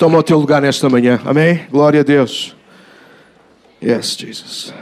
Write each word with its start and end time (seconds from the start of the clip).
Toma 0.00 0.16
o 0.16 0.22
teu 0.22 0.38
lugar 0.38 0.62
nesta 0.62 0.88
manhã. 0.88 1.20
Amém? 1.26 1.66
Glória 1.70 2.00
a 2.00 2.02
Deus. 2.02 2.56
Yes, 3.82 4.16
Jesus. 4.16 4.72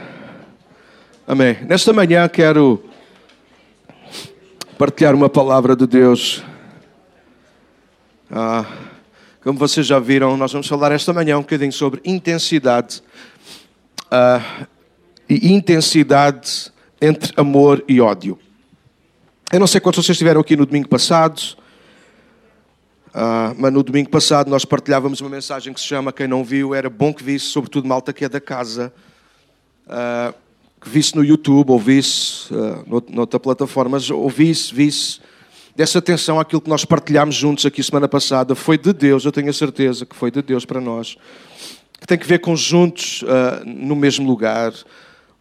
Amém. 1.27 1.57
Nesta 1.67 1.91
manhã 1.91 2.25
quero 2.29 2.81
partilhar 4.77 5.13
uma 5.13 5.27
palavra 5.27 5.75
de 5.75 5.85
Deus. 5.85 6.41
Ah, 8.31 8.65
como 9.43 9.59
vocês 9.59 9.85
já 9.85 9.99
viram, 9.99 10.37
nós 10.37 10.53
vamos 10.53 10.69
falar 10.69 10.93
esta 10.93 11.11
manhã 11.11 11.37
um 11.37 11.41
bocadinho 11.41 11.73
sobre 11.73 11.99
intensidade. 12.05 13.03
Ah, 14.09 14.41
e 15.27 15.51
intensidade 15.51 16.71
entre 17.01 17.33
amor 17.35 17.83
e 17.89 17.99
ódio. 17.99 18.39
Eu 19.51 19.59
não 19.59 19.67
sei 19.67 19.81
quantos 19.81 20.05
vocês 20.05 20.15
estiveram 20.15 20.39
aqui 20.39 20.55
no 20.55 20.65
domingo 20.65 20.87
passado, 20.87 21.41
uh, 23.09 23.55
mas 23.57 23.73
no 23.73 23.83
domingo 23.83 24.09
passado 24.09 24.49
nós 24.49 24.65
partilhávamos 24.65 25.21
uma 25.21 25.29
mensagem 25.29 25.73
que 25.73 25.79
se 25.79 25.85
chama 25.85 26.11
Quem 26.11 26.27
não 26.27 26.43
viu, 26.43 26.73
era 26.73 26.89
bom 26.89 27.13
que 27.13 27.23
visse, 27.23 27.45
sobretudo 27.45 27.87
malta 27.87 28.13
que 28.13 28.25
é 28.25 28.29
da 28.29 28.39
casa, 28.39 28.93
uh, 29.87 30.33
que 30.79 30.89
visse 30.89 31.15
no 31.15 31.23
YouTube 31.23 31.71
ou 31.71 31.79
visse 31.79 32.53
uh, 32.53 33.03
noutra 33.09 33.39
plataforma, 33.39 33.91
mas 33.91 34.09
ouvisse, 34.09 34.73
visse, 34.73 35.19
dessa 35.75 35.99
atenção 35.99 36.39
àquilo 36.39 36.61
que 36.61 36.69
nós 36.69 36.85
partilhámos 36.85 37.35
juntos 37.35 37.65
aqui 37.65 37.81
semana 37.81 38.07
passada. 38.07 38.55
Foi 38.55 38.77
de 38.77 38.93
Deus, 38.93 39.25
eu 39.25 39.31
tenho 39.31 39.49
a 39.49 39.53
certeza 39.53 40.05
que 40.05 40.15
foi 40.15 40.29
de 40.31 40.41
Deus 40.41 40.65
para 40.65 40.81
nós. 40.81 41.17
Que 41.99 42.07
tem 42.07 42.17
que 42.17 42.27
ver 42.27 42.39
com 42.39 42.55
juntos 42.55 43.21
uh, 43.23 43.65
no 43.65 43.95
mesmo 43.95 44.27
lugar, 44.27 44.73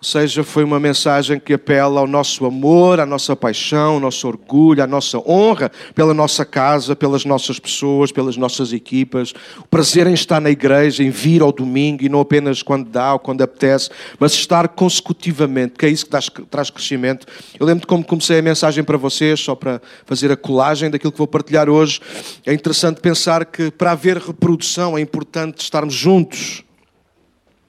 ou 0.01 0.05
seja, 0.05 0.45
foi 0.45 0.63
uma 0.63 0.79
mensagem 0.79 1.41
que 1.41 1.55
apela 1.55 1.99
ao 1.99 2.07
nosso 2.07 2.47
amor, 2.47 3.01
à 3.01 3.05
nossa 3.05 3.35
paixão, 3.35 3.95
ao 3.95 4.01
nosso 4.01 4.29
orgulho, 4.29 4.81
à 4.81 4.87
nossa 4.87 5.19
honra 5.19 5.73
pela 5.93 6.15
nossa 6.15 6.45
casa, 6.45 6.95
pelas 6.95 7.25
nossas 7.25 7.59
pessoas, 7.59 8.13
pelas 8.13 8.37
nossas 8.37 8.73
equipas. 8.73 9.33
O 9.59 9.67
prazer 9.67 10.07
em 10.07 10.15
estar 10.15 10.41
na 10.41 10.51
igreja, 10.51 11.03
em 11.03 11.11
vir 11.11 11.43
ao 11.43 11.51
domingo 11.51 12.05
e 12.05 12.09
não 12.09 12.21
apenas 12.21 12.63
quando 12.63 12.89
dá 12.89 13.15
ou 13.15 13.19
quando 13.19 13.43
apetece, 13.43 13.91
mas 14.21 14.35
estar 14.35 14.69
consecutivamente, 14.69 15.75
que 15.77 15.85
é 15.85 15.89
isso 15.89 16.07
que 16.07 16.43
traz 16.43 16.71
crescimento. 16.71 17.27
Eu 17.59 17.67
lembro 17.67 17.81
de 17.81 17.89
como 17.89 18.05
comecei 18.05 18.39
a 18.39 18.43
mensagem 18.43 18.85
para 18.85 18.97
vocês, 18.97 19.41
só 19.41 19.57
para 19.57 19.83
fazer 20.07 20.31
a 20.31 20.37
colagem 20.37 20.91
daquilo 20.91 21.11
que 21.11 21.19
vou 21.19 21.27
partilhar 21.27 21.69
hoje. 21.69 22.01
É 22.47 22.55
interessante 22.55 23.01
pensar 23.01 23.45
que 23.45 23.69
para 23.73 23.91
haver 23.91 24.19
reprodução 24.19 24.97
é 24.97 25.01
importante 25.01 25.61
estarmos 25.61 25.95
juntos. 25.95 26.63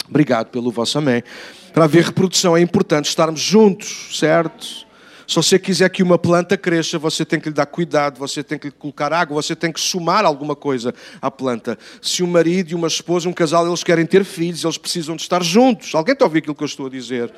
Obrigado 0.07 0.47
pelo 0.49 0.69
vosso 0.71 0.99
amém. 0.99 1.23
Para 1.73 1.85
haver 1.85 2.05
reprodução 2.05 2.57
é 2.57 2.61
importante 2.61 3.09
estarmos 3.09 3.39
juntos, 3.39 4.17
certo? 4.17 4.87
Se 5.29 5.35
você 5.35 5.59
quiser 5.59 5.87
que 5.89 6.01
uma 6.01 6.17
planta 6.17 6.57
cresça, 6.57 6.97
você 6.97 7.23
tem 7.23 7.39
que 7.39 7.49
lhe 7.49 7.53
dar 7.53 7.67
cuidado, 7.67 8.17
você 8.17 8.43
tem 8.43 8.57
que 8.57 8.65
lhe 8.65 8.71
colocar 8.71 9.13
água, 9.13 9.39
você 9.39 9.55
tem 9.55 9.71
que 9.71 9.79
somar 9.79 10.25
alguma 10.25 10.55
coisa 10.55 10.91
à 11.21 11.29
planta. 11.29 11.77
Se 12.01 12.23
um 12.23 12.27
marido 12.27 12.71
e 12.71 12.75
uma 12.75 12.87
esposa, 12.87 13.29
um 13.29 13.33
casal, 13.33 13.67
eles 13.67 13.83
querem 13.83 14.07
ter 14.07 14.25
filhos, 14.25 14.63
eles 14.63 14.79
precisam 14.79 15.15
de 15.15 15.21
estar 15.21 15.43
juntos. 15.43 15.93
Alguém 15.93 16.13
está 16.13 16.25
a 16.25 16.27
ouvir 16.27 16.39
aquilo 16.39 16.55
que 16.55 16.63
eu 16.63 16.65
estou 16.65 16.87
a 16.87 16.89
dizer? 16.89 17.31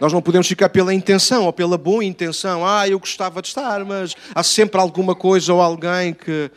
Nós 0.00 0.12
não 0.12 0.22
podemos 0.22 0.46
ficar 0.46 0.68
pela 0.68 0.94
intenção 0.94 1.46
ou 1.46 1.52
pela 1.52 1.76
boa 1.76 2.04
intenção. 2.04 2.64
Ah, 2.64 2.88
eu 2.88 3.00
gostava 3.00 3.42
de 3.42 3.48
estar, 3.48 3.84
mas 3.84 4.14
há 4.32 4.44
sempre 4.44 4.80
alguma 4.80 5.12
coisa 5.12 5.52
ou 5.52 5.60
alguém 5.60 6.14
que. 6.14 6.50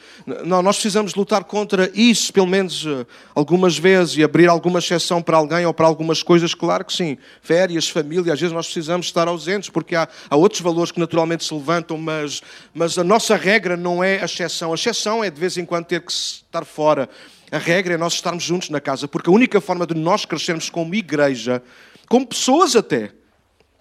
Não, 0.46 0.62
nós 0.62 0.76
precisamos 0.76 1.16
lutar 1.16 1.44
contra 1.44 1.90
isso, 1.96 2.32
pelo 2.32 2.46
menos 2.46 2.86
eh, 2.86 3.04
algumas 3.34 3.78
vezes, 3.78 4.16
e 4.18 4.24
abrir 4.24 4.48
alguma 4.48 4.78
exceção 4.78 5.24
para 5.24 5.38
alguém 5.38 5.66
ou 5.66 5.74
para 5.74 5.88
algumas 5.88 6.22
coisas, 6.22 6.54
claro 6.54 6.86
que 6.86 6.94
sim. 6.94 7.18
Férias, 7.42 7.90
família, 7.90 8.32
às 8.32 8.40
vezes 8.40 8.54
nós 8.54 8.68
precisamos 8.68 9.08
estar 9.08 9.28
ausentes, 9.28 9.70
porque 9.70 9.96
há, 9.96 10.08
há 10.30 10.36
outros 10.36 10.62
valores 10.62 10.92
que 10.92 11.00
naturalmente 11.00 11.44
se 11.44 11.54
levantam, 11.54 11.98
mas, 11.98 12.42
mas 12.76 12.96
a 13.00 13.04
nossa 13.04 13.36
regra 13.36 13.76
não 13.76 14.04
é 14.04 14.22
a 14.22 14.26
exceção. 14.26 14.72
A 14.72 14.76
exceção 14.76 15.24
é 15.24 15.32
de 15.32 15.40
vez 15.40 15.58
em 15.58 15.66
quando 15.66 15.86
ter 15.86 16.02
que 16.02 16.12
estar 16.12 16.64
fora. 16.64 17.10
A 17.52 17.58
regra 17.58 17.96
é 17.96 17.98
nós 17.98 18.14
estarmos 18.14 18.44
juntos 18.44 18.70
na 18.70 18.80
casa, 18.80 19.08
porque 19.08 19.32
a 19.32 19.34
única 19.34 19.60
forma 19.60 19.88
de 19.88 19.96
nós 19.96 20.26
crescermos 20.26 20.70
como 20.70 20.94
igreja, 20.94 21.64
como 22.08 22.28
pessoas 22.28 22.76
até, 22.76 23.12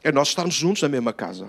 é 0.03 0.13
nós 0.13 0.29
estarmos 0.29 0.55
juntos 0.55 0.83
na 0.83 0.89
mesma 0.89 1.13
casa. 1.13 1.49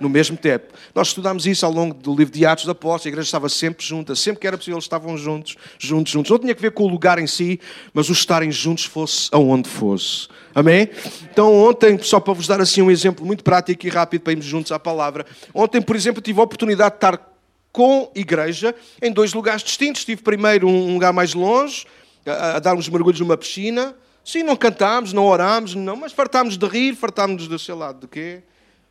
No 0.00 0.08
mesmo 0.08 0.36
tempo. 0.36 0.72
Nós 0.94 1.08
estudámos 1.08 1.44
isso 1.44 1.66
ao 1.66 1.72
longo 1.72 1.92
do 1.92 2.14
livro 2.14 2.32
de 2.32 2.46
Atos 2.46 2.66
da 2.66 2.70
Apóstolos. 2.70 3.06
A 3.06 3.08
igreja 3.08 3.26
estava 3.26 3.48
sempre 3.48 3.84
junta. 3.84 4.14
Sempre 4.14 4.40
que 4.40 4.46
era 4.46 4.56
possível, 4.56 4.76
eles 4.76 4.84
estavam 4.84 5.18
juntos, 5.18 5.56
juntos, 5.76 6.12
juntos. 6.12 6.30
Não 6.30 6.38
tinha 6.38 6.54
que 6.54 6.62
ver 6.62 6.70
com 6.70 6.84
o 6.84 6.88
lugar 6.88 7.18
em 7.18 7.26
si, 7.26 7.58
mas 7.92 8.08
o 8.08 8.12
estarem 8.12 8.52
juntos 8.52 8.84
fosse 8.84 9.28
aonde 9.32 9.68
fosse. 9.68 10.28
Amém? 10.54 10.88
Então, 11.24 11.52
ontem, 11.52 11.98
só 12.00 12.20
para 12.20 12.32
vos 12.32 12.46
dar 12.46 12.60
assim 12.60 12.80
um 12.80 12.92
exemplo 12.92 13.26
muito 13.26 13.42
prático 13.42 13.86
e 13.86 13.90
rápido 13.90 14.20
para 14.20 14.32
irmos 14.32 14.46
juntos 14.46 14.70
à 14.70 14.78
palavra. 14.78 15.26
Ontem, 15.52 15.82
por 15.82 15.96
exemplo, 15.96 16.22
tive 16.22 16.38
a 16.38 16.44
oportunidade 16.44 16.92
de 16.92 16.96
estar 16.98 17.34
com 17.72 18.10
igreja 18.14 18.74
em 19.02 19.10
dois 19.10 19.32
lugares 19.32 19.64
distintos. 19.64 20.02
Estive 20.02 20.22
primeiro 20.22 20.68
um 20.68 20.94
lugar 20.94 21.12
mais 21.12 21.34
longe, 21.34 21.86
a 22.24 22.60
dar 22.60 22.76
uns 22.76 22.88
mergulhos 22.88 23.18
numa 23.18 23.36
piscina. 23.36 23.96
Sim, 24.28 24.42
não 24.42 24.56
cantámos, 24.56 25.14
não 25.14 25.24
orámos, 25.24 25.74
não, 25.74 25.96
mas 25.96 26.12
fartámos 26.12 26.58
de 26.58 26.66
rir, 26.66 26.94
fartámos 26.94 27.48
de 27.48 27.58
sei 27.58 27.74
lá 27.74 27.92
de 27.92 28.06
quê. 28.06 28.42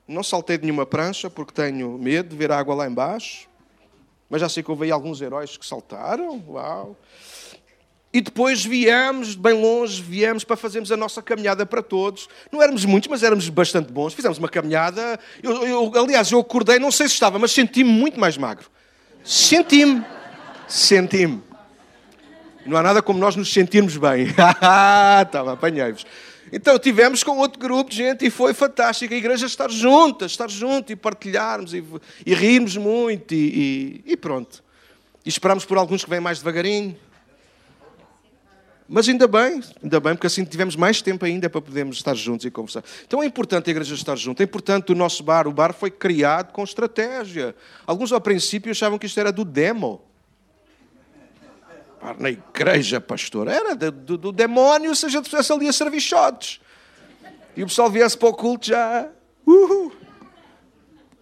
Não 0.07 0.23
saltei 0.23 0.57
de 0.57 0.63
nenhuma 0.63 0.83
prancha 0.83 1.29
porque 1.29 1.53
tenho 1.53 1.95
medo 1.95 2.29
de 2.29 2.35
ver 2.35 2.51
água 2.51 2.73
lá 2.73 2.87
embaixo. 2.87 3.47
Mas 4.27 4.41
já 4.41 4.49
sei 4.49 4.63
que 4.63 4.71
houve 4.71 4.91
alguns 4.91 5.21
heróis 5.21 5.55
que 5.55 5.63
saltaram. 5.63 6.43
Uau! 6.47 6.97
E 8.11 8.19
depois 8.19 8.65
viemos, 8.65 9.35
bem 9.35 9.53
longe, 9.53 10.01
viemos 10.01 10.43
para 10.43 10.57
fazermos 10.57 10.91
a 10.91 10.97
nossa 10.97 11.21
caminhada 11.21 11.67
para 11.67 11.83
todos. 11.83 12.27
Não 12.51 12.59
éramos 12.59 12.83
muitos, 12.83 13.07
mas 13.07 13.21
éramos 13.21 13.47
bastante 13.47 13.93
bons. 13.93 14.15
Fizemos 14.15 14.39
uma 14.39 14.49
caminhada. 14.49 15.19
Eu, 15.43 15.67
eu, 15.67 15.91
aliás, 16.03 16.31
eu 16.31 16.39
acordei, 16.39 16.79
não 16.79 16.89
sei 16.89 17.07
se 17.07 17.13
estava, 17.13 17.37
mas 17.37 17.51
senti-me 17.51 17.91
muito 17.91 18.19
mais 18.19 18.39
magro. 18.39 18.67
Senti-me. 19.23 20.03
Senti-me. 20.67 21.46
Não 22.67 22.77
há 22.77 22.83
nada 22.83 23.01
como 23.01 23.17
nós 23.17 23.35
nos 23.35 23.51
sentirmos 23.51 23.95
bem. 23.95 24.27
Estava, 25.23 25.53
apanhei-vos. 25.53 26.05
Então 26.51 26.77
tivemos 26.77 27.23
com 27.23 27.37
outro 27.37 27.59
grupo 27.59 27.89
de 27.89 27.97
gente 27.97 28.25
e 28.25 28.29
foi 28.29 28.53
fantástico. 28.53 29.13
A 29.13 29.17
igreja 29.17 29.45
estar 29.45 29.69
junta, 29.69 30.25
estar 30.25 30.49
junto 30.49 30.91
e 30.91 30.95
partilharmos 30.95 31.73
e, 31.73 31.83
e 32.25 32.33
rirmos 32.33 32.77
muito 32.77 33.33
e, 33.33 34.03
e, 34.05 34.11
e 34.13 34.17
pronto. 34.17 34.63
E 35.25 35.29
esperamos 35.29 35.65
por 35.65 35.77
alguns 35.77 36.03
que 36.03 36.09
vêm 36.09 36.19
mais 36.19 36.39
devagarinho. 36.39 36.97
Mas 38.89 39.09
ainda 39.09 39.27
bem, 39.27 39.61
ainda 39.83 39.99
bem, 39.99 40.13
porque 40.13 40.27
assim 40.27 40.45
tivemos 40.45 40.77
mais 40.77 41.01
tempo 41.01 41.25
ainda 41.25 41.49
para 41.49 41.59
podermos 41.59 41.97
estar 41.97 42.15
juntos 42.15 42.45
e 42.45 42.51
conversar. 42.51 42.83
Então 43.05 43.21
é 43.21 43.25
importante 43.25 43.69
a 43.69 43.71
igreja 43.71 43.93
estar 43.93 44.15
junto, 44.15 44.39
é 44.41 44.45
importante 44.45 44.93
o 44.93 44.95
nosso 44.95 45.23
bar. 45.23 45.45
O 45.45 45.51
bar 45.51 45.73
foi 45.73 45.91
criado 45.91 46.53
com 46.53 46.63
estratégia. 46.63 47.53
Alguns 47.85 48.13
ao 48.13 48.21
princípio 48.21 48.71
achavam 48.71 48.97
que 48.97 49.05
isto 49.05 49.19
era 49.19 49.31
do 49.31 49.43
demo 49.43 50.06
na 52.19 52.29
igreja, 52.29 53.01
pastor. 53.01 53.47
Era 53.47 53.75
do, 53.75 53.91
do, 53.91 54.17
do 54.17 54.31
demónio 54.31 54.95
se 54.95 55.05
a 55.05 55.09
gente 55.09 55.23
estivesse 55.23 55.51
ali 55.51 55.67
a 55.67 55.73
servir 55.73 55.99
shots. 56.01 56.59
E 57.55 57.63
o 57.63 57.67
pessoal 57.67 57.89
viesse 57.89 58.17
para 58.17 58.29
o 58.29 58.33
culto 58.33 58.67
já. 58.67 59.07
Uhul. 59.45 59.91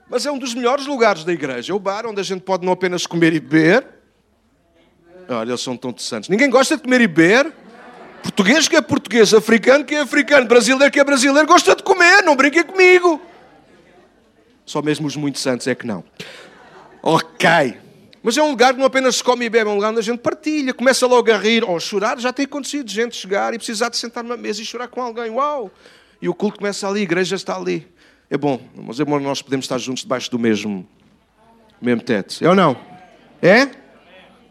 Mas 0.10 0.26
é 0.26 0.32
um 0.32 0.38
dos 0.38 0.54
melhores 0.54 0.86
lugares 0.86 1.24
da 1.24 1.32
igreja. 1.32 1.72
É 1.72 1.76
o 1.76 1.80
bar 1.80 2.06
onde 2.06 2.20
a 2.20 2.24
gente 2.24 2.42
pode 2.42 2.66
não 2.66 2.74
apenas 2.74 3.08
comer 3.08 3.34
e 3.34 3.40
beber. 3.40 3.88
Olha, 5.30 5.52
eles 5.52 5.62
são 5.62 5.76
tão 5.76 5.96
santos. 5.98 6.30
Ninguém 6.30 6.50
gosta 6.50 6.76
de 6.76 6.84
comer 6.84 7.02
e 7.02 7.08
beber. 7.08 7.54
Português 8.22 8.68
que 8.68 8.76
é 8.76 8.82
português, 8.82 9.34
africano 9.34 9.86
que 9.86 9.94
é 9.94 10.02
africano, 10.02 10.48
brasileiro 10.48 10.92
que 10.92 11.00
é 11.00 11.04
brasileiro, 11.04 11.48
gosta 11.48 11.76
de 11.76 11.84
comer, 11.84 12.24
não 12.24 12.36
brinquem 12.36 12.64
comigo. 12.64 13.22
Só 14.66 14.82
mesmo 14.82 15.06
os 15.06 15.16
muito 15.16 15.38
santos 15.38 15.68
é 15.68 15.76
que 15.76 15.86
não. 15.86 16.04
Ok. 17.04 17.78
Mas 18.26 18.36
é 18.38 18.42
um 18.42 18.50
lugar 18.50 18.74
que 18.74 18.80
não 18.80 18.88
apenas 18.88 19.18
se 19.18 19.24
come 19.24 19.46
e 19.46 19.50
bebe, 19.52 19.70
é 19.70 19.72
um 19.72 19.76
lugar 19.76 19.92
onde 19.92 20.00
a 20.00 20.02
gente 20.02 20.18
partilha, 20.18 20.74
começa 20.74 21.06
logo 21.06 21.32
a 21.32 21.38
rir 21.38 21.64
ou 21.64 21.78
a 21.78 21.80
chorar. 21.80 22.18
Já 22.18 22.34
tem 22.34 22.46
acontecido 22.46 22.90
gente 22.90 23.16
chegar 23.16 23.54
e 23.54 23.58
precisar 23.60 23.90
de 23.90 23.98
sentar 23.98 24.24
numa 24.24 24.36
mesa 24.36 24.64
e 24.64 24.66
chorar 24.66 24.88
com 24.88 25.00
alguém. 25.00 25.30
Uau! 25.30 25.70
E 26.20 26.28
o 26.28 26.34
culto 26.34 26.58
começa 26.58 26.88
ali, 26.88 27.02
a 27.02 27.04
igreja 27.04 27.36
está 27.36 27.56
ali. 27.56 27.88
É 28.28 28.36
bom, 28.36 28.60
mas 28.76 29.00
é 29.00 29.06
bom 29.06 29.20
nós 29.20 29.44
podemos 29.44 29.66
estar 29.66 29.78
juntos 29.78 30.02
debaixo 30.02 30.32
do 30.32 30.40
mesmo, 30.40 30.90
mesmo 31.80 32.02
teto. 32.02 32.44
É 32.44 32.50
ou 32.50 32.56
não? 32.56 32.76
É? 33.44 33.70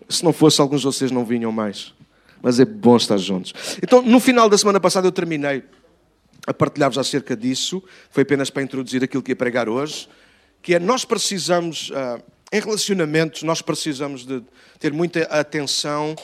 Se 0.09 0.23
não 0.23 0.33
fosse, 0.33 0.61
alguns 0.61 0.83
de 0.83 0.87
vocês 0.87 1.11
não 1.11 1.25
vinham 1.25 1.51
mais. 1.51 1.93
Mas 2.41 2.61
é 2.61 2.65
bom 2.65 2.97
estar 2.97 3.17
juntos. 3.17 3.77
Então, 3.83 4.01
no 4.03 4.21
final 4.21 4.49
da 4.49 4.57
semana 4.57 4.79
passada, 4.79 5.09
eu 5.09 5.13
terminei 5.13 5.65
a 6.47 6.55
partilhar-vos 6.55 6.97
acerca 6.97 7.37
disso. 7.37 7.83
Foi 8.09 8.23
apenas 8.23 8.51
para 8.51 8.63
introduzir 8.63 9.03
aquilo 9.03 9.21
que 9.21 9.33
ia 9.33 9.37
pregar 9.37 9.69
hoje. 9.69 10.09
Que 10.63 10.77
é, 10.77 10.79
nós 10.79 11.05
precisamos. 11.05 11.91
Uh, 11.91 12.34
em 12.55 12.61
relacionamentos, 12.61 13.43
nós 13.43 13.61
precisamos 13.61 14.25
de 14.25 14.41
ter 14.79 14.93
muita 14.93 15.23
atenção 15.23 16.15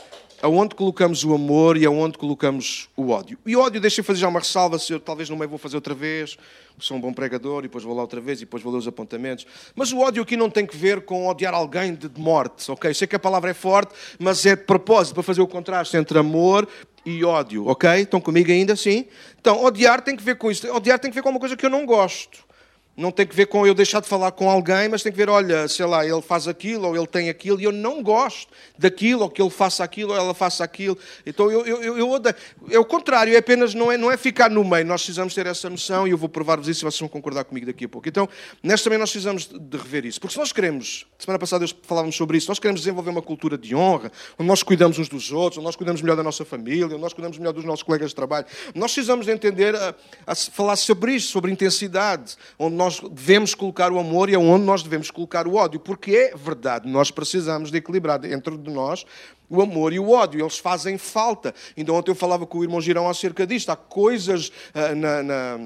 aonde 0.40 0.76
colocamos 0.76 1.24
o 1.24 1.34
amor 1.34 1.76
e 1.76 1.84
aonde 1.84 2.16
colocamos 2.16 2.88
o 2.96 3.10
ódio. 3.10 3.36
E 3.44 3.56
ódio, 3.56 3.80
deixem 3.80 4.04
fazer 4.04 4.20
já 4.20 4.28
uma 4.28 4.38
ressalva, 4.38 4.78
se 4.78 4.92
eu 4.92 5.00
talvez 5.00 5.28
no 5.28 5.36
meio 5.36 5.50
vou 5.50 5.58
fazer 5.58 5.74
outra 5.74 5.92
vez, 5.92 6.38
sou 6.78 6.96
um 6.96 7.00
bom 7.00 7.12
pregador, 7.12 7.58
e 7.58 7.62
depois 7.62 7.82
vou 7.82 7.96
lá 7.96 8.02
outra 8.02 8.20
vez, 8.20 8.38
e 8.38 8.44
depois 8.44 8.62
vou 8.62 8.72
ler 8.72 8.78
os 8.78 8.86
apontamentos. 8.86 9.44
Mas 9.74 9.90
o 9.90 9.98
ódio 9.98 10.22
aqui 10.22 10.36
não 10.36 10.48
tem 10.48 10.64
que 10.64 10.76
ver 10.76 11.00
com 11.00 11.26
odiar 11.26 11.52
alguém 11.52 11.96
de 11.96 12.08
morte, 12.16 12.70
ok? 12.70 12.94
Sei 12.94 13.08
que 13.08 13.16
a 13.16 13.18
palavra 13.18 13.50
é 13.50 13.54
forte, 13.54 13.92
mas 14.16 14.46
é 14.46 14.54
de 14.54 14.62
propósito, 14.62 15.14
para 15.14 15.24
fazer 15.24 15.40
o 15.40 15.48
contraste 15.48 15.96
entre 15.96 16.16
amor 16.16 16.68
e 17.04 17.24
ódio, 17.24 17.66
ok? 17.66 17.90
Estão 18.02 18.20
comigo 18.20 18.52
ainda, 18.52 18.76
sim? 18.76 19.06
Então, 19.40 19.64
odiar 19.64 20.00
tem 20.00 20.14
que 20.14 20.22
ver 20.22 20.36
com 20.36 20.48
isso. 20.48 20.72
Odiar 20.72 21.00
tem 21.00 21.10
que 21.10 21.14
ver 21.16 21.22
com 21.22 21.30
uma 21.30 21.40
coisa 21.40 21.56
que 21.56 21.66
eu 21.66 21.70
não 21.70 21.84
gosto. 21.84 22.48
Não 22.96 23.10
tem 23.10 23.26
que 23.26 23.34
ver 23.34 23.46
com 23.46 23.66
eu 23.66 23.74
deixar 23.74 24.00
de 24.00 24.08
falar 24.08 24.30
com 24.32 24.50
alguém, 24.50 24.88
mas 24.88 25.02
tem 25.02 25.10
que 25.10 25.16
ver, 25.16 25.30
olha, 25.30 25.66
sei 25.68 25.86
lá, 25.86 26.04
ele 26.04 26.20
faz 26.20 26.46
aquilo 26.46 26.88
ou 26.88 26.96
ele 26.96 27.06
tem 27.06 27.30
aquilo 27.30 27.58
e 27.58 27.64
eu 27.64 27.72
não 27.72 28.02
gosto 28.02 28.52
daquilo, 28.78 29.22
ou 29.22 29.30
que 29.30 29.40
ele 29.40 29.48
faça 29.48 29.82
aquilo 29.82 30.12
ou 30.12 30.18
ela 30.18 30.34
faça 30.34 30.62
aquilo. 30.62 30.98
Então 31.24 31.50
eu, 31.50 31.64
eu, 31.64 31.98
eu 31.98 32.10
odeio. 32.10 32.34
É 32.70 32.78
o 32.78 32.84
contrário, 32.84 33.32
é 33.32 33.38
apenas 33.38 33.72
não 33.72 33.90
é, 33.90 33.96
não 33.96 34.10
é 34.10 34.16
ficar 34.16 34.50
no 34.50 34.62
meio. 34.62 34.84
Nós 34.84 35.02
precisamos 35.02 35.34
ter 35.34 35.46
essa 35.46 35.70
noção 35.70 36.06
e 36.06 36.10
eu 36.10 36.18
vou 36.18 36.28
provar-vos 36.28 36.68
isso 36.68 36.80
e 36.80 36.84
vocês 36.84 37.00
vão 37.00 37.08
concordar 37.08 37.44
comigo 37.44 37.66
daqui 37.66 37.84
a 37.86 37.88
pouco. 37.88 38.08
Então, 38.08 38.28
nesta 38.62 38.90
também 38.90 38.98
nós 38.98 39.10
precisamos 39.10 39.46
de 39.46 39.76
rever 39.76 40.04
isso. 40.04 40.20
Porque 40.20 40.32
se 40.32 40.38
nós 40.38 40.52
queremos, 40.52 41.06
semana 41.16 41.38
passada 41.38 41.64
falávamos 41.82 42.16
sobre 42.16 42.38
isso, 42.38 42.48
nós 42.50 42.58
queremos 42.58 42.80
desenvolver 42.80 43.10
uma 43.10 43.22
cultura 43.22 43.56
de 43.56 43.74
honra, 43.74 44.10
onde 44.36 44.48
nós 44.48 44.64
cuidamos 44.64 44.98
uns 44.98 45.08
dos 45.08 45.30
outros, 45.30 45.58
onde 45.58 45.64
nós 45.64 45.76
cuidamos 45.76 46.02
melhor 46.02 46.16
da 46.16 46.24
nossa 46.24 46.44
família, 46.44 46.86
onde 46.86 46.98
nós 46.98 47.12
cuidamos 47.12 47.38
melhor 47.38 47.52
dos 47.52 47.64
nossos 47.64 47.84
colegas 47.84 48.10
de 48.10 48.16
trabalho. 48.16 48.46
Nós 48.74 48.92
precisamos 48.92 49.26
de 49.26 49.32
entender, 49.32 49.76
a, 49.76 49.94
a 50.26 50.34
falar 50.34 50.74
sobre 50.74 51.14
isto, 51.14 51.30
sobre 51.30 51.52
intensidade, 51.52 52.36
onde 52.58 52.74
nós 52.74 52.89
devemos 52.98 53.54
colocar 53.54 53.92
o 53.92 53.98
amor 53.98 54.28
e 54.28 54.34
aonde 54.34 54.64
nós 54.64 54.82
devemos 54.82 55.10
colocar 55.10 55.46
o 55.46 55.54
ódio, 55.54 55.78
porque 55.78 56.10
é 56.12 56.36
verdade, 56.36 56.88
nós 56.88 57.10
precisamos 57.10 57.70
de 57.70 57.78
equilibrar 57.78 58.24
entre 58.24 58.56
de 58.56 58.70
nós 58.70 59.04
o 59.48 59.60
amor 59.60 59.92
e 59.92 59.98
o 59.98 60.10
ódio, 60.10 60.40
eles 60.40 60.58
fazem 60.58 60.96
falta. 60.96 61.52
Ainda 61.76 61.92
ontem 61.92 62.10
eu 62.12 62.14
falava 62.14 62.46
com 62.46 62.58
o 62.58 62.62
irmão 62.62 62.80
Girão 62.80 63.08
acerca 63.08 63.44
disto. 63.44 63.70
Há 63.70 63.76
coisas 63.76 64.48
uh, 64.48 64.94
na, 64.94 65.22
na 65.22 65.58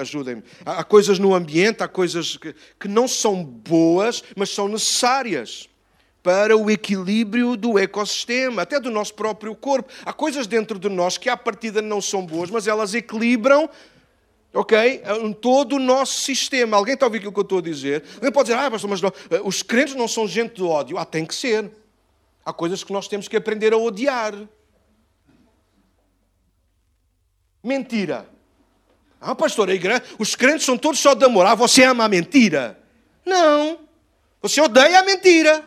ajudem-me, 0.00 0.42
há 0.66 0.84
coisas 0.84 1.18
no 1.18 1.34
ambiente, 1.34 1.82
há 1.82 1.88
coisas 1.88 2.36
que, 2.36 2.54
que 2.78 2.88
não 2.88 3.08
são 3.08 3.42
boas, 3.42 4.22
mas 4.36 4.50
são 4.50 4.68
necessárias 4.68 5.68
para 6.22 6.56
o 6.56 6.70
equilíbrio 6.70 7.56
do 7.56 7.78
ecossistema, 7.78 8.62
até 8.62 8.78
do 8.78 8.90
nosso 8.90 9.14
próprio 9.14 9.54
corpo. 9.54 9.90
Há 10.04 10.12
coisas 10.12 10.46
dentro 10.46 10.78
de 10.78 10.88
nós 10.88 11.16
que 11.16 11.28
à 11.28 11.36
partida 11.36 11.80
não 11.80 12.02
são 12.02 12.26
boas, 12.26 12.50
mas 12.50 12.66
elas 12.66 12.92
equilibram 12.92 13.68
ok? 14.52 15.02
Em 15.22 15.32
todo 15.32 15.76
o 15.76 15.78
nosso 15.78 16.20
sistema. 16.20 16.76
Alguém 16.76 16.94
está 16.94 17.06
a 17.06 17.08
ouvir 17.08 17.18
aquilo 17.18 17.32
que 17.32 17.38
eu 17.38 17.42
estou 17.42 17.58
a 17.58 17.62
dizer? 17.62 18.04
Alguém 18.16 18.32
pode 18.32 18.48
dizer, 18.48 18.58
ah, 18.58 18.70
pastor, 18.70 18.90
mas 18.90 19.00
não, 19.00 19.12
eh, 19.30 19.40
os 19.44 19.62
crentes 19.62 19.94
não 19.94 20.08
são 20.08 20.26
gente 20.26 20.54
de 20.56 20.62
ódio. 20.62 20.98
Ah, 20.98 21.04
tem 21.04 21.24
que 21.24 21.34
ser. 21.34 21.70
Há 22.44 22.52
coisas 22.52 22.82
que 22.82 22.92
nós 22.92 23.08
temos 23.08 23.28
que 23.28 23.36
aprender 23.36 23.72
a 23.72 23.76
odiar. 23.76 24.34
Mentira. 27.62 28.28
Ah, 29.20 29.34
pastor, 29.34 29.68
a 29.68 29.74
igreja, 29.74 30.02
os 30.18 30.34
crentes 30.34 30.64
são 30.64 30.78
todos 30.78 31.00
só 31.00 31.14
de 31.14 31.24
amor. 31.24 31.44
Ah, 31.44 31.54
você 31.54 31.84
ama 31.84 32.04
a 32.04 32.08
mentira? 32.08 32.78
Não. 33.26 33.78
Você 34.40 34.60
odeia 34.60 35.00
a 35.00 35.02
mentira. 35.02 35.64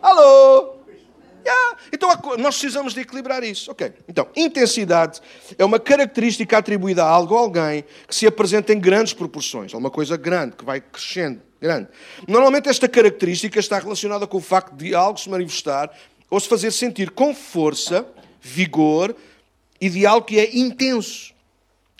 Alô? 0.00 0.79
Yeah. 1.44 1.76
Então 1.92 2.08
nós 2.38 2.58
precisamos 2.58 2.94
de 2.94 3.00
equilibrar 3.00 3.42
isso. 3.42 3.70
Ok. 3.70 3.92
Então, 4.08 4.28
intensidade 4.36 5.20
é 5.56 5.64
uma 5.64 5.78
característica 5.78 6.58
atribuída 6.58 7.04
a 7.04 7.08
algo 7.08 7.34
ou 7.34 7.40
alguém 7.40 7.84
que 8.06 8.14
se 8.14 8.26
apresenta 8.26 8.72
em 8.72 8.80
grandes 8.80 9.12
proporções. 9.12 9.72
É 9.72 9.76
uma 9.76 9.90
coisa 9.90 10.16
grande, 10.16 10.56
que 10.56 10.64
vai 10.64 10.80
crescendo. 10.80 11.40
Grande. 11.60 11.88
Normalmente 12.26 12.68
esta 12.70 12.88
característica 12.88 13.60
está 13.60 13.78
relacionada 13.78 14.26
com 14.26 14.38
o 14.38 14.40
facto 14.40 14.74
de 14.74 14.94
algo 14.94 15.20
se 15.20 15.28
manifestar 15.28 15.90
ou 16.30 16.40
se 16.40 16.48
fazer 16.48 16.70
sentir 16.70 17.10
com 17.10 17.34
força, 17.34 18.06
vigor 18.40 19.14
e 19.80 19.90
de 19.90 20.06
algo 20.06 20.26
que 20.26 20.38
é 20.38 20.56
intenso. 20.56 21.34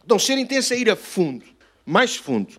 Então, 0.04 0.18
ser 0.18 0.38
intenso 0.38 0.72
é 0.72 0.78
ir 0.78 0.90
a 0.90 0.96
fundo, 0.96 1.44
mais 1.84 2.16
fundo. 2.16 2.54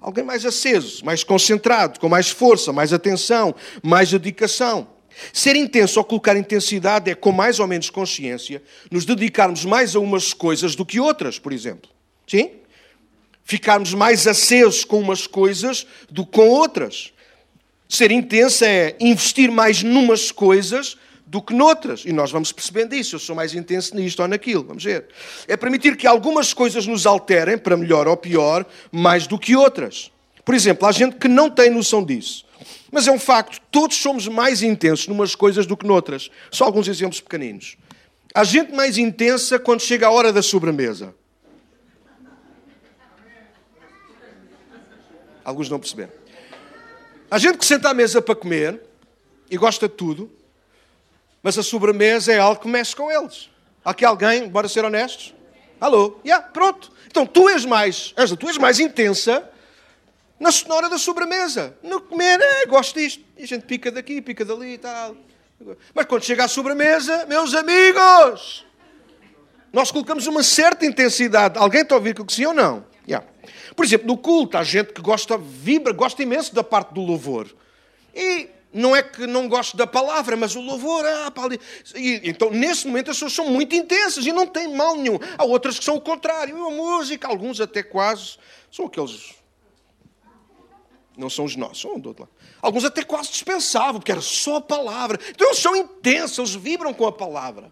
Alguém 0.00 0.24
mais 0.24 0.46
aceso, 0.46 1.04
mais 1.04 1.22
concentrado, 1.22 2.00
com 2.00 2.08
mais 2.08 2.30
força, 2.30 2.72
mais 2.72 2.92
atenção, 2.92 3.54
mais 3.82 4.10
dedicação. 4.10 4.88
Ser 5.32 5.56
intenso 5.56 5.98
ou 5.98 6.04
colocar 6.04 6.36
intensidade 6.36 7.10
é, 7.10 7.14
com 7.14 7.32
mais 7.32 7.58
ou 7.58 7.66
menos 7.66 7.90
consciência, 7.90 8.62
nos 8.90 9.04
dedicarmos 9.04 9.64
mais 9.64 9.94
a 9.94 10.00
umas 10.00 10.32
coisas 10.32 10.74
do 10.74 10.84
que 10.84 11.00
outras, 11.00 11.38
por 11.38 11.52
exemplo. 11.52 11.90
Sim? 12.26 12.50
Ficarmos 13.44 13.94
mais 13.94 14.26
acesos 14.26 14.84
com 14.84 15.00
umas 15.00 15.26
coisas 15.26 15.86
do 16.10 16.24
que 16.24 16.32
com 16.32 16.48
outras. 16.48 17.12
Ser 17.88 18.12
intenso 18.12 18.64
é 18.64 18.94
investir 19.00 19.50
mais 19.50 19.82
numas 19.82 20.30
coisas 20.30 20.96
do 21.26 21.40
que 21.40 21.54
noutras. 21.54 22.04
E 22.04 22.12
nós 22.12 22.30
vamos 22.30 22.50
percebendo 22.52 22.94
isso. 22.94 23.14
Eu 23.14 23.20
sou 23.20 23.36
mais 23.36 23.54
intenso 23.54 23.94
nisto 23.94 24.20
ou 24.20 24.28
naquilo. 24.28 24.64
Vamos 24.64 24.82
ver. 24.82 25.06
É 25.46 25.56
permitir 25.56 25.96
que 25.96 26.06
algumas 26.06 26.52
coisas 26.52 26.86
nos 26.86 27.06
alterem, 27.06 27.56
para 27.56 27.76
melhor 27.76 28.08
ou 28.08 28.16
pior, 28.16 28.66
mais 28.90 29.26
do 29.26 29.38
que 29.38 29.54
outras. 29.54 30.10
Por 30.44 30.54
exemplo, 30.54 30.88
há 30.88 30.92
gente 30.92 31.16
que 31.16 31.28
não 31.28 31.48
tem 31.48 31.70
noção 31.70 32.04
disso. 32.04 32.44
Mas 32.90 33.06
é 33.06 33.12
um 33.12 33.18
facto, 33.18 33.60
todos 33.70 33.96
somos 33.96 34.26
mais 34.26 34.62
intensos 34.62 35.06
numas 35.06 35.34
coisas 35.34 35.66
do 35.66 35.76
que 35.76 35.86
noutras. 35.86 36.30
Só 36.50 36.64
alguns 36.64 36.88
exemplos 36.88 37.20
pequeninos. 37.20 37.76
Há 38.34 38.44
gente 38.44 38.72
mais 38.72 38.98
intensa 38.98 39.58
quando 39.58 39.80
chega 39.80 40.06
a 40.06 40.10
hora 40.10 40.32
da 40.32 40.42
sobremesa. 40.42 41.14
Alguns 45.44 45.68
não 45.68 45.78
perceberam. 45.78 46.12
Há 47.30 47.38
gente 47.38 47.58
que 47.58 47.64
senta 47.64 47.90
à 47.90 47.94
mesa 47.94 48.20
para 48.20 48.34
comer 48.34 48.80
e 49.50 49.56
gosta 49.56 49.88
de 49.88 49.94
tudo, 49.94 50.30
mas 51.42 51.56
a 51.58 51.62
sobremesa 51.62 52.32
é 52.32 52.38
algo 52.38 52.60
que 52.60 52.68
mexe 52.68 52.94
com 52.94 53.10
eles. 53.10 53.48
Há 53.84 53.90
aqui 53.90 54.04
alguém, 54.04 54.48
bora 54.48 54.68
ser 54.68 54.84
honestos? 54.84 55.34
Alô? 55.80 56.18
Yeah, 56.24 56.46
pronto. 56.48 56.92
Então 57.06 57.24
tu 57.24 57.48
és 57.48 57.64
mais, 57.64 58.14
tu 58.38 58.48
és 58.48 58.58
mais 58.58 58.78
intensa 58.78 59.48
na 60.40 60.74
hora 60.74 60.88
da 60.88 60.96
sobremesa. 60.96 61.76
No 61.82 62.00
comer, 62.00 62.40
é, 62.40 62.66
gosto 62.66 62.98
disto. 62.98 63.22
E 63.36 63.44
a 63.44 63.46
gente 63.46 63.66
pica 63.66 63.92
daqui, 63.92 64.22
pica 64.22 64.44
dali 64.44 64.74
e 64.74 64.78
tal. 64.78 65.14
Mas 65.94 66.06
quando 66.06 66.24
chega 66.24 66.44
à 66.44 66.48
sobremesa, 66.48 67.26
meus 67.26 67.54
amigos, 67.54 68.64
nós 69.70 69.90
colocamos 69.90 70.26
uma 70.26 70.42
certa 70.42 70.86
intensidade. 70.86 71.58
Alguém 71.58 71.82
está 71.82 71.94
a 71.94 71.98
ouvir 71.98 72.14
que 72.14 72.32
sim 72.32 72.46
ou 72.46 72.54
não? 72.54 72.86
Yeah. 73.06 73.26
Por 73.76 73.84
exemplo, 73.84 74.06
no 74.06 74.16
culto, 74.16 74.56
há 74.56 74.64
gente 74.64 74.94
que 74.94 75.02
gosta, 75.02 75.36
vibra, 75.36 75.92
gosta 75.92 76.22
imenso 76.22 76.54
da 76.54 76.64
parte 76.64 76.94
do 76.94 77.02
louvor. 77.02 77.54
E 78.14 78.48
não 78.72 78.96
é 78.96 79.02
que 79.02 79.26
não 79.26 79.48
gosto 79.48 79.76
da 79.76 79.86
palavra, 79.86 80.36
mas 80.36 80.54
o 80.54 80.60
louvor, 80.60 81.04
ah, 81.04 81.32
e, 81.94 82.20
então 82.24 82.50
nesse 82.50 82.86
momento 82.86 83.10
as 83.10 83.16
pessoas 83.16 83.32
são 83.32 83.50
muito 83.50 83.74
intensas 83.74 84.24
e 84.24 84.32
não 84.32 84.46
tem 84.46 84.74
mal 84.74 84.96
nenhum. 84.96 85.18
Há 85.36 85.44
outras 85.44 85.78
que 85.78 85.84
são 85.84 85.96
o 85.96 86.00
contrário, 86.00 86.56
a 86.66 86.70
música, 86.70 87.28
alguns 87.28 87.60
até 87.60 87.82
quase, 87.82 88.38
são 88.70 88.86
aqueles 88.86 89.39
não 91.20 91.30
são 91.30 91.44
os 91.44 91.54
nossos, 91.54 91.82
são 91.82 92.00
do 92.00 92.08
outro 92.08 92.24
lado. 92.24 92.32
Alguns 92.60 92.84
até 92.84 93.04
quase 93.04 93.30
dispensavam, 93.30 94.00
porque 94.00 94.10
era 94.10 94.20
só 94.20 94.56
a 94.56 94.60
palavra. 94.60 95.18
Então 95.30 95.48
eles 95.48 95.58
são 95.58 95.76
intensos, 95.76 96.38
eles 96.38 96.54
vibram 96.54 96.92
com 96.92 97.06
a 97.06 97.12
palavra. 97.12 97.70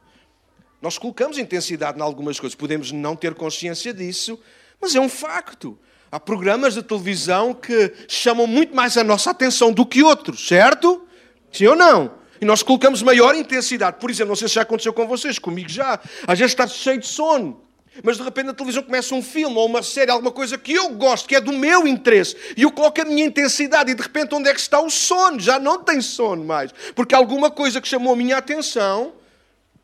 Nós 0.80 0.98
colocamos 0.98 1.38
intensidade 1.38 1.98
em 1.98 2.02
algumas 2.02 2.38
coisas, 2.38 2.54
podemos 2.54 2.92
não 2.92 3.16
ter 3.16 3.34
consciência 3.34 3.92
disso, 3.92 4.38
mas 4.80 4.94
é 4.94 5.00
um 5.00 5.08
facto. 5.08 5.76
Há 6.12 6.20
programas 6.20 6.74
de 6.74 6.82
televisão 6.82 7.52
que 7.52 7.92
chamam 8.06 8.46
muito 8.46 8.74
mais 8.74 8.96
a 8.96 9.02
nossa 9.02 9.30
atenção 9.30 9.72
do 9.72 9.84
que 9.84 10.02
outros, 10.02 10.46
certo? 10.46 11.06
Sim 11.50 11.66
ou 11.66 11.76
não? 11.76 12.18
E 12.40 12.44
nós 12.44 12.62
colocamos 12.62 13.02
maior 13.02 13.34
intensidade. 13.34 13.98
Por 13.98 14.10
exemplo, 14.10 14.28
não 14.28 14.36
sei 14.36 14.48
se 14.48 14.54
já 14.54 14.62
aconteceu 14.62 14.92
com 14.92 15.06
vocês, 15.06 15.38
comigo 15.38 15.68
já. 15.68 16.00
Às 16.26 16.38
vezes 16.38 16.52
está 16.52 16.66
cheio 16.66 17.00
de 17.00 17.06
sono 17.06 17.67
mas 18.02 18.16
de 18.16 18.22
repente 18.22 18.46
na 18.46 18.54
televisão 18.54 18.82
começa 18.82 19.14
um 19.14 19.22
filme 19.22 19.56
ou 19.56 19.66
uma 19.66 19.82
série, 19.82 20.10
alguma 20.10 20.30
coisa 20.30 20.56
que 20.56 20.72
eu 20.72 20.90
gosto, 20.90 21.28
que 21.28 21.34
é 21.34 21.40
do 21.40 21.52
meu 21.52 21.86
interesse, 21.86 22.36
e 22.56 22.62
eu 22.62 22.70
coloco 22.70 23.00
a 23.00 23.04
minha 23.04 23.24
intensidade, 23.24 23.90
e 23.90 23.94
de 23.94 24.02
repente 24.02 24.34
onde 24.34 24.48
é 24.48 24.54
que 24.54 24.60
está 24.60 24.80
o 24.80 24.90
sono? 24.90 25.40
Já 25.40 25.58
não 25.58 25.82
tem 25.82 26.00
sono 26.00 26.44
mais, 26.44 26.72
porque 26.94 27.14
alguma 27.14 27.50
coisa 27.50 27.80
que 27.80 27.88
chamou 27.88 28.12
a 28.12 28.16
minha 28.16 28.36
atenção 28.36 29.14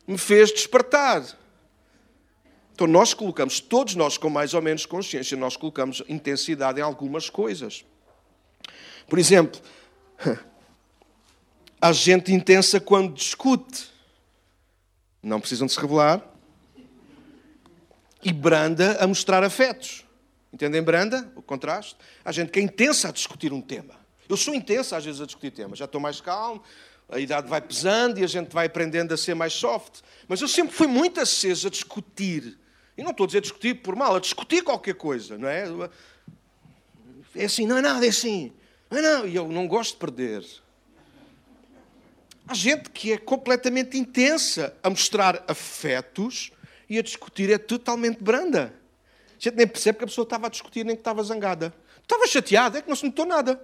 me 0.07 0.17
fez 0.17 0.51
despertar. 0.51 1.23
Então 2.73 2.87
nós 2.87 3.13
colocamos, 3.13 3.59
todos 3.59 3.95
nós 3.95 4.17
com 4.17 4.29
mais 4.29 4.53
ou 4.53 4.61
menos 4.61 4.85
consciência, 4.85 5.37
nós 5.37 5.55
colocamos 5.55 6.03
intensidade 6.09 6.79
em 6.79 6.83
algumas 6.83 7.29
coisas. 7.29 7.85
Por 9.07 9.17
exemplo, 9.17 9.61
há 11.79 11.91
gente 11.91 12.33
intensa 12.33 12.79
quando 12.79 13.13
discute. 13.13 13.93
Não 15.23 15.39
precisam 15.39 15.65
de 15.65 15.73
se 15.73 15.79
revelar 15.79 16.34
e 18.25 18.33
branda 18.33 18.97
a 18.99 19.05
mostrar 19.05 19.43
afetos. 19.43 20.03
Entendem 20.51 20.81
branda? 20.81 21.31
O 21.35 21.43
contraste? 21.43 21.95
Há 22.23 22.31
gente 22.31 22.51
que 22.51 22.59
é 22.59 22.63
intensa 22.63 23.09
a 23.09 23.11
discutir 23.11 23.53
um 23.53 23.61
tema. 23.61 23.93
Eu 24.27 24.35
sou 24.35 24.55
intensa 24.55 24.97
às 24.97 25.05
vezes 25.05 25.21
a 25.21 25.25
discutir 25.27 25.51
temas. 25.51 25.77
Já 25.77 25.85
estou 25.85 26.01
mais 26.01 26.19
calmo, 26.19 26.63
a 27.07 27.19
idade 27.19 27.47
vai 27.47 27.61
pesando 27.61 28.19
e 28.19 28.23
a 28.23 28.27
gente 28.27 28.51
vai 28.51 28.65
aprendendo 28.65 29.13
a 29.13 29.17
ser 29.17 29.35
mais 29.35 29.53
soft. 29.53 30.01
Mas 30.27 30.41
eu 30.41 30.47
sempre 30.47 30.73
fui 30.73 30.87
muito 30.87 31.21
aceso 31.21 31.67
a 31.67 31.69
discutir. 31.69 32.57
E 32.97 33.03
não 33.03 33.11
estou 33.11 33.25
a 33.25 33.27
dizer 33.27 33.41
discutir 33.41 33.75
por 33.75 33.95
mal, 33.95 34.15
a 34.15 34.19
discutir 34.19 34.63
qualquer 34.63 34.95
coisa, 34.95 35.37
não 35.37 35.47
é? 35.47 35.65
É 37.35 37.45
assim, 37.45 37.67
não 37.67 37.77
é 37.77 37.81
nada, 37.81 38.03
é 38.05 38.09
assim. 38.09 38.51
Não, 38.89 38.97
é 38.97 39.01
não, 39.01 39.27
e 39.27 39.35
eu 39.35 39.47
não 39.47 39.67
gosto 39.67 39.91
de 39.91 39.97
perder. 39.99 40.43
Há 42.47 42.53
gente 42.53 42.89
que 42.89 43.11
é 43.11 43.17
completamente 43.17 43.97
intensa 43.97 44.75
a 44.81 44.89
mostrar 44.89 45.43
afetos 45.47 46.51
e 46.89 46.97
a 46.99 47.01
discutir 47.01 47.51
é 47.51 47.57
totalmente 47.57 48.23
branda. 48.23 48.73
A 49.31 49.43
gente 49.43 49.55
nem 49.55 49.67
percebe 49.67 49.97
que 49.97 50.03
a 50.03 50.07
pessoa 50.07 50.23
estava 50.23 50.47
a 50.47 50.49
discutir 50.49 50.85
nem 50.85 50.95
que 50.95 51.01
estava 51.01 51.23
zangada. 51.23 51.73
Estava 52.01 52.27
chateada, 52.27 52.79
é 52.79 52.81
que 52.81 52.89
não 52.89 52.95
se 52.95 53.05
notou 53.05 53.25
nada. 53.25 53.61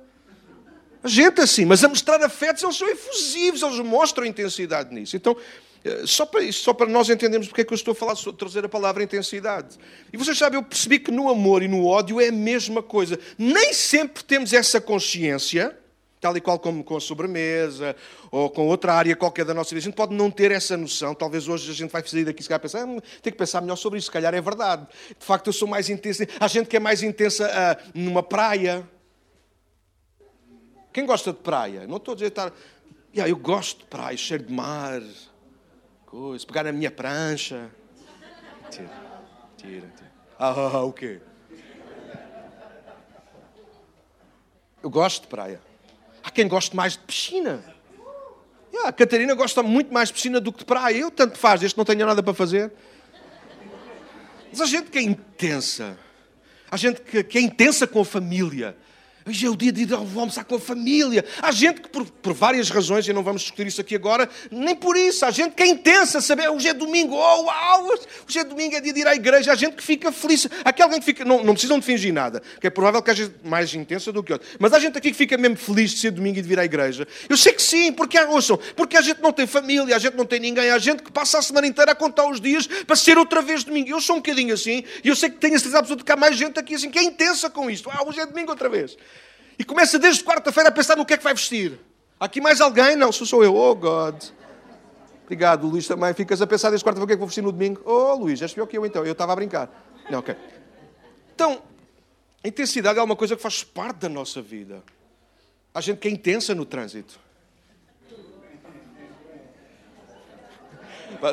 A 1.03 1.07
gente 1.07 1.41
assim, 1.41 1.65
mas 1.65 1.83
a 1.83 1.87
mostrar 1.87 2.23
afetos, 2.23 2.63
eles 2.63 2.77
são 2.77 2.87
efusivos, 2.87 3.61
eles 3.61 3.79
mostram 3.79 4.25
intensidade 4.25 4.93
nisso. 4.93 5.15
Então, 5.15 5.35
Eh, 5.83 6.03
só 6.05 6.25
para 6.25 6.43
isso, 6.43 6.63
só 6.63 6.73
para 6.73 6.87
nós 6.87 7.09
entendermos 7.09 7.47
porque 7.47 7.61
é 7.61 7.63
que 7.63 7.73
eu 7.73 7.75
estou 7.75 7.93
a 7.93 7.95
falar, 7.95 8.15
sobre 8.15 8.37
trazer 8.37 8.63
a 8.63 8.69
palavra 8.69 9.03
intensidade. 9.03 9.77
E 10.13 10.17
vocês 10.17 10.37
sabem, 10.37 10.59
eu 10.59 10.63
percebi 10.63 10.99
que 10.99 11.11
no 11.11 11.27
amor 11.27 11.63
e 11.63 11.67
no 11.67 11.85
ódio 11.85 12.21
é 12.21 12.27
a 12.27 12.31
mesma 12.31 12.83
coisa. 12.83 13.19
Nem 13.37 13.73
sempre 13.73 14.23
temos 14.23 14.53
essa 14.53 14.79
consciência, 14.79 15.75
tal 16.21 16.37
e 16.37 16.41
qual 16.41 16.57
como 16.57 16.83
com 16.83 16.95
a 16.95 17.01
sobremesa 17.01 17.95
ou 18.31 18.49
com 18.49 18.67
outra 18.67 18.93
área 18.93 19.15
qualquer 19.15 19.43
da 19.43 19.53
nossa 19.53 19.71
vida. 19.71 19.79
A 19.79 19.85
gente 19.89 19.95
pode 19.95 20.15
não 20.15 20.31
ter 20.31 20.51
essa 20.51 20.77
noção. 20.77 21.13
Talvez 21.13 21.47
hoje 21.47 21.69
a 21.69 21.73
gente 21.73 21.91
vai 21.91 22.07
sair 22.07 22.23
daqui 22.23 22.39
e 22.39 22.43
se 22.43 22.47
calhar 22.47 22.61
pensar, 22.61 22.83
ah, 22.83 23.01
tem 23.21 23.33
que 23.33 23.37
pensar 23.37 23.59
melhor 23.59 23.75
sobre 23.75 23.99
isso. 23.99 24.05
Se 24.05 24.11
calhar 24.11 24.33
é 24.33 24.39
verdade. 24.39 24.87
De 25.19 25.25
facto, 25.25 25.47
eu 25.47 25.53
sou 25.53 25.67
mais 25.67 25.89
intensa. 25.89 26.25
Há 26.39 26.47
gente 26.47 26.67
que 26.69 26.77
é 26.77 26.79
mais 26.79 27.03
intensa 27.03 27.49
uh, 27.49 27.91
numa 27.93 28.23
praia. 28.23 28.87
Quem 30.93 31.05
gosta 31.05 31.33
de 31.33 31.39
praia? 31.39 31.87
Não 31.87 31.97
estou 31.97 32.11
a 32.11 32.15
dizer 32.15 32.27
estar. 32.27 32.53
Yeah, 33.13 33.29
eu 33.29 33.35
gosto 33.35 33.79
de 33.79 33.85
praia, 33.87 34.15
cheiro 34.15 34.45
de 34.45 34.53
mar 34.53 35.01
coisa, 36.11 36.45
pegar 36.45 36.63
na 36.65 36.73
minha 36.73 36.91
prancha. 36.91 37.71
Tira, 38.69 38.89
tira, 39.55 39.87
tira. 39.95 40.11
Ah, 40.37 40.49
ah, 40.49 40.71
ah, 40.73 40.83
o 40.83 40.91
quê? 40.91 41.21
Eu 44.83 44.89
gosto 44.89 45.21
de 45.21 45.27
praia. 45.29 45.61
Há 46.23 46.29
quem 46.29 46.47
goste 46.47 46.75
mais 46.75 46.93
de 46.93 46.99
piscina. 46.99 47.63
Yeah, 48.71 48.89
a 48.89 48.93
Catarina 48.93 49.33
gosta 49.33 49.61
muito 49.61 49.93
mais 49.93 50.09
de 50.09 50.13
piscina 50.13 50.39
do 50.39 50.51
que 50.51 50.59
de 50.59 50.65
praia. 50.65 50.95
Eu 50.95 51.11
tanto 51.11 51.37
faz, 51.37 51.59
desde 51.59 51.75
que 51.75 51.77
não 51.77 51.85
tenha 51.85 52.05
nada 52.05 52.23
para 52.23 52.33
fazer. 52.33 52.71
Mas 54.49 54.61
a 54.61 54.65
gente 54.65 54.89
que 54.89 54.97
é 54.97 55.01
intensa, 55.01 55.97
a 56.69 56.77
gente 56.77 57.01
que, 57.01 57.23
que 57.23 57.37
é 57.37 57.41
intensa 57.41 57.87
com 57.87 58.01
a 58.01 58.05
família, 58.05 58.75
Hoje 59.23 59.45
é 59.45 59.49
o 59.49 59.55
dia 59.55 59.71
de 59.71 59.83
ir 59.83 59.93
almoçar 59.93 60.43
com 60.43 60.55
a 60.55 60.59
família. 60.59 61.23
Há 61.43 61.51
gente 61.51 61.81
que, 61.81 61.89
por, 61.89 62.09
por, 62.09 62.33
várias 62.33 62.71
razões, 62.71 63.07
e 63.07 63.13
não 63.13 63.21
vamos 63.21 63.43
discutir 63.43 63.67
isso 63.67 63.79
aqui 63.79 63.95
agora, 63.95 64.27
nem 64.49 64.75
por 64.75 64.97
isso. 64.97 65.23
Há 65.23 65.29
gente 65.29 65.53
que 65.53 65.61
é 65.61 65.67
intensa, 65.67 66.19
saber 66.19 66.49
hoje 66.49 66.69
é 66.69 66.73
domingo, 66.73 67.13
oh, 67.13 67.43
uau, 67.43 67.87
hoje 68.27 68.39
é 68.39 68.43
domingo, 68.43 68.75
é 68.75 68.81
dia 68.81 68.91
de 68.91 69.01
ir 69.01 69.07
à 69.07 69.13
igreja. 69.13 69.51
Há 69.51 69.55
gente 69.55 69.75
que 69.75 69.83
fica 69.83 70.11
feliz. 70.11 70.47
Aqui 70.65 70.81
alguém 70.81 70.99
que 70.99 71.05
fica, 71.05 71.23
não, 71.23 71.43
não 71.43 71.53
precisam 71.53 71.77
de 71.77 71.85
fingir 71.85 72.11
nada, 72.11 72.41
que 72.59 72.65
é 72.65 72.69
provável 72.71 72.99
que 72.99 73.11
haja 73.11 73.31
mais 73.43 73.71
intensa 73.75 74.11
do 74.11 74.23
que 74.23 74.33
outra. 74.33 74.47
Mas 74.57 74.73
há 74.73 74.79
gente 74.79 74.97
aqui 74.97 75.11
que 75.11 75.17
fica 75.17 75.37
mesmo 75.37 75.55
feliz 75.55 75.91
de 75.91 75.99
ser 75.99 76.09
domingo 76.09 76.39
e 76.39 76.41
de 76.41 76.47
vir 76.47 76.59
à 76.59 76.65
igreja. 76.65 77.07
Eu 77.29 77.37
sei 77.37 77.53
que 77.53 77.61
sim, 77.61 77.93
porque, 77.93 78.19
ouçam, 78.21 78.59
porque 78.75 78.97
a 78.97 79.01
gente 79.01 79.21
não 79.21 79.31
tem 79.31 79.45
família, 79.45 79.95
a 79.95 79.99
gente 79.99 80.17
não 80.17 80.25
tem 80.25 80.39
ninguém, 80.39 80.71
há 80.71 80.79
gente 80.79 81.03
que 81.03 81.11
passa 81.11 81.37
a 81.37 81.41
semana 81.43 81.67
inteira 81.67 81.91
a 81.91 81.95
contar 81.95 82.27
os 82.27 82.41
dias 82.41 82.65
para 82.65 82.95
ser 82.95 83.19
outra 83.19 83.39
vez 83.43 83.63
domingo. 83.63 83.87
Eu 83.87 84.01
sou 84.01 84.15
um 84.15 84.19
bocadinho 84.19 84.55
assim, 84.55 84.83
e 85.03 85.09
eu 85.09 85.15
sei 85.15 85.29
que 85.29 85.37
tenho 85.37 85.53
a 85.53 85.59
certeza 85.59 85.77
absoluta 85.77 86.03
que 86.03 86.11
há 86.11 86.17
mais 86.17 86.35
gente 86.35 86.59
aqui 86.59 86.73
assim 86.73 86.89
que 86.89 86.97
é 86.97 87.03
intensa 87.03 87.51
com 87.51 87.69
isto. 87.69 87.87
Ah, 87.91 88.03
hoje 88.03 88.19
é 88.19 88.25
domingo 88.25 88.49
outra 88.49 88.67
vez. 88.67 88.97
E 89.61 89.63
começa 89.63 89.99
desde 89.99 90.23
quarta-feira 90.23 90.69
a 90.69 90.71
pensar 90.71 90.97
no 90.97 91.05
que 91.05 91.13
é 91.13 91.17
que 91.17 91.23
vai 91.23 91.35
vestir. 91.35 91.79
Aqui 92.19 92.41
mais 92.41 92.59
alguém? 92.59 92.95
Não, 92.95 93.11
sou 93.11 93.27
sou 93.27 93.43
eu. 93.43 93.55
Oh, 93.55 93.75
God. 93.75 94.15
Obrigado, 95.23 95.67
Luís, 95.67 95.87
também. 95.87 96.11
Ficas 96.15 96.41
a 96.41 96.47
pensar 96.47 96.71
desde 96.71 96.83
quarta-feira 96.83 97.03
o 97.03 97.07
que 97.07 97.13
é 97.13 97.15
que 97.15 97.19
vou 97.19 97.27
vestir 97.27 97.43
no 97.43 97.51
domingo? 97.51 97.79
Oh, 97.85 98.15
Luís, 98.15 98.41
és 98.41 98.51
pior 98.51 98.65
que 98.65 98.75
eu 98.75 98.83
então. 98.87 99.05
Eu 99.05 99.11
estava 99.11 99.33
a 99.33 99.35
brincar. 99.35 99.69
Não, 100.09 100.17
ok. 100.17 100.35
Então, 101.35 101.61
a 102.43 102.47
intensidade 102.47 102.97
é 102.97 103.03
uma 103.03 103.15
coisa 103.15 103.35
que 103.35 103.41
faz 103.43 103.63
parte 103.63 103.97
da 103.97 104.09
nossa 104.09 104.41
vida. 104.41 104.81
Há 105.75 105.79
gente 105.79 105.99
que 105.99 106.07
é 106.07 106.11
intensa 106.11 106.55
no 106.55 106.65
trânsito. 106.65 107.19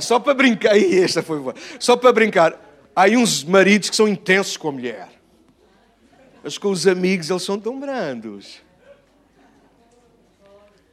Só 0.02 0.20
para 0.20 0.34
brincar, 0.34 0.76
e 0.76 1.02
esta 1.02 1.22
foi 1.22 1.38
boa. 1.38 1.54
Só 1.80 1.96
para 1.96 2.12
brincar, 2.12 2.60
há 2.94 3.06
uns 3.06 3.42
maridos 3.42 3.88
que 3.88 3.96
são 3.96 4.06
intensos 4.06 4.58
com 4.58 4.68
a 4.68 4.72
mulher. 4.72 5.17
Mas 6.48 6.56
com 6.56 6.70
os 6.70 6.86
amigos 6.86 7.28
eles 7.28 7.42
são 7.42 7.60
tão 7.60 7.78
brandos. 7.78 8.62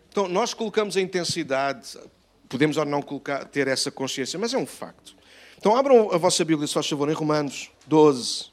Então, 0.10 0.28
nós 0.28 0.54
colocamos 0.54 0.98
a 0.98 1.02
intensidade, 1.02 1.98
podemos 2.50 2.76
ou 2.76 2.84
não 2.84 3.02
colocar, 3.02 3.46
ter 3.46 3.66
essa 3.70 3.90
consciência, 3.90 4.38
mas 4.38 4.54
é 4.54 4.58
um 4.58 4.66
facto. 4.66 5.16
Então, 5.58 5.74
abram 5.74 6.12
a 6.12 6.18
vossa 6.18 6.44
Bíblia, 6.44 6.68
se 6.68 6.74
faz 6.74 6.90
favor, 6.90 7.10
em 7.10 7.14
Romanos 7.14 7.72
12. 7.88 8.48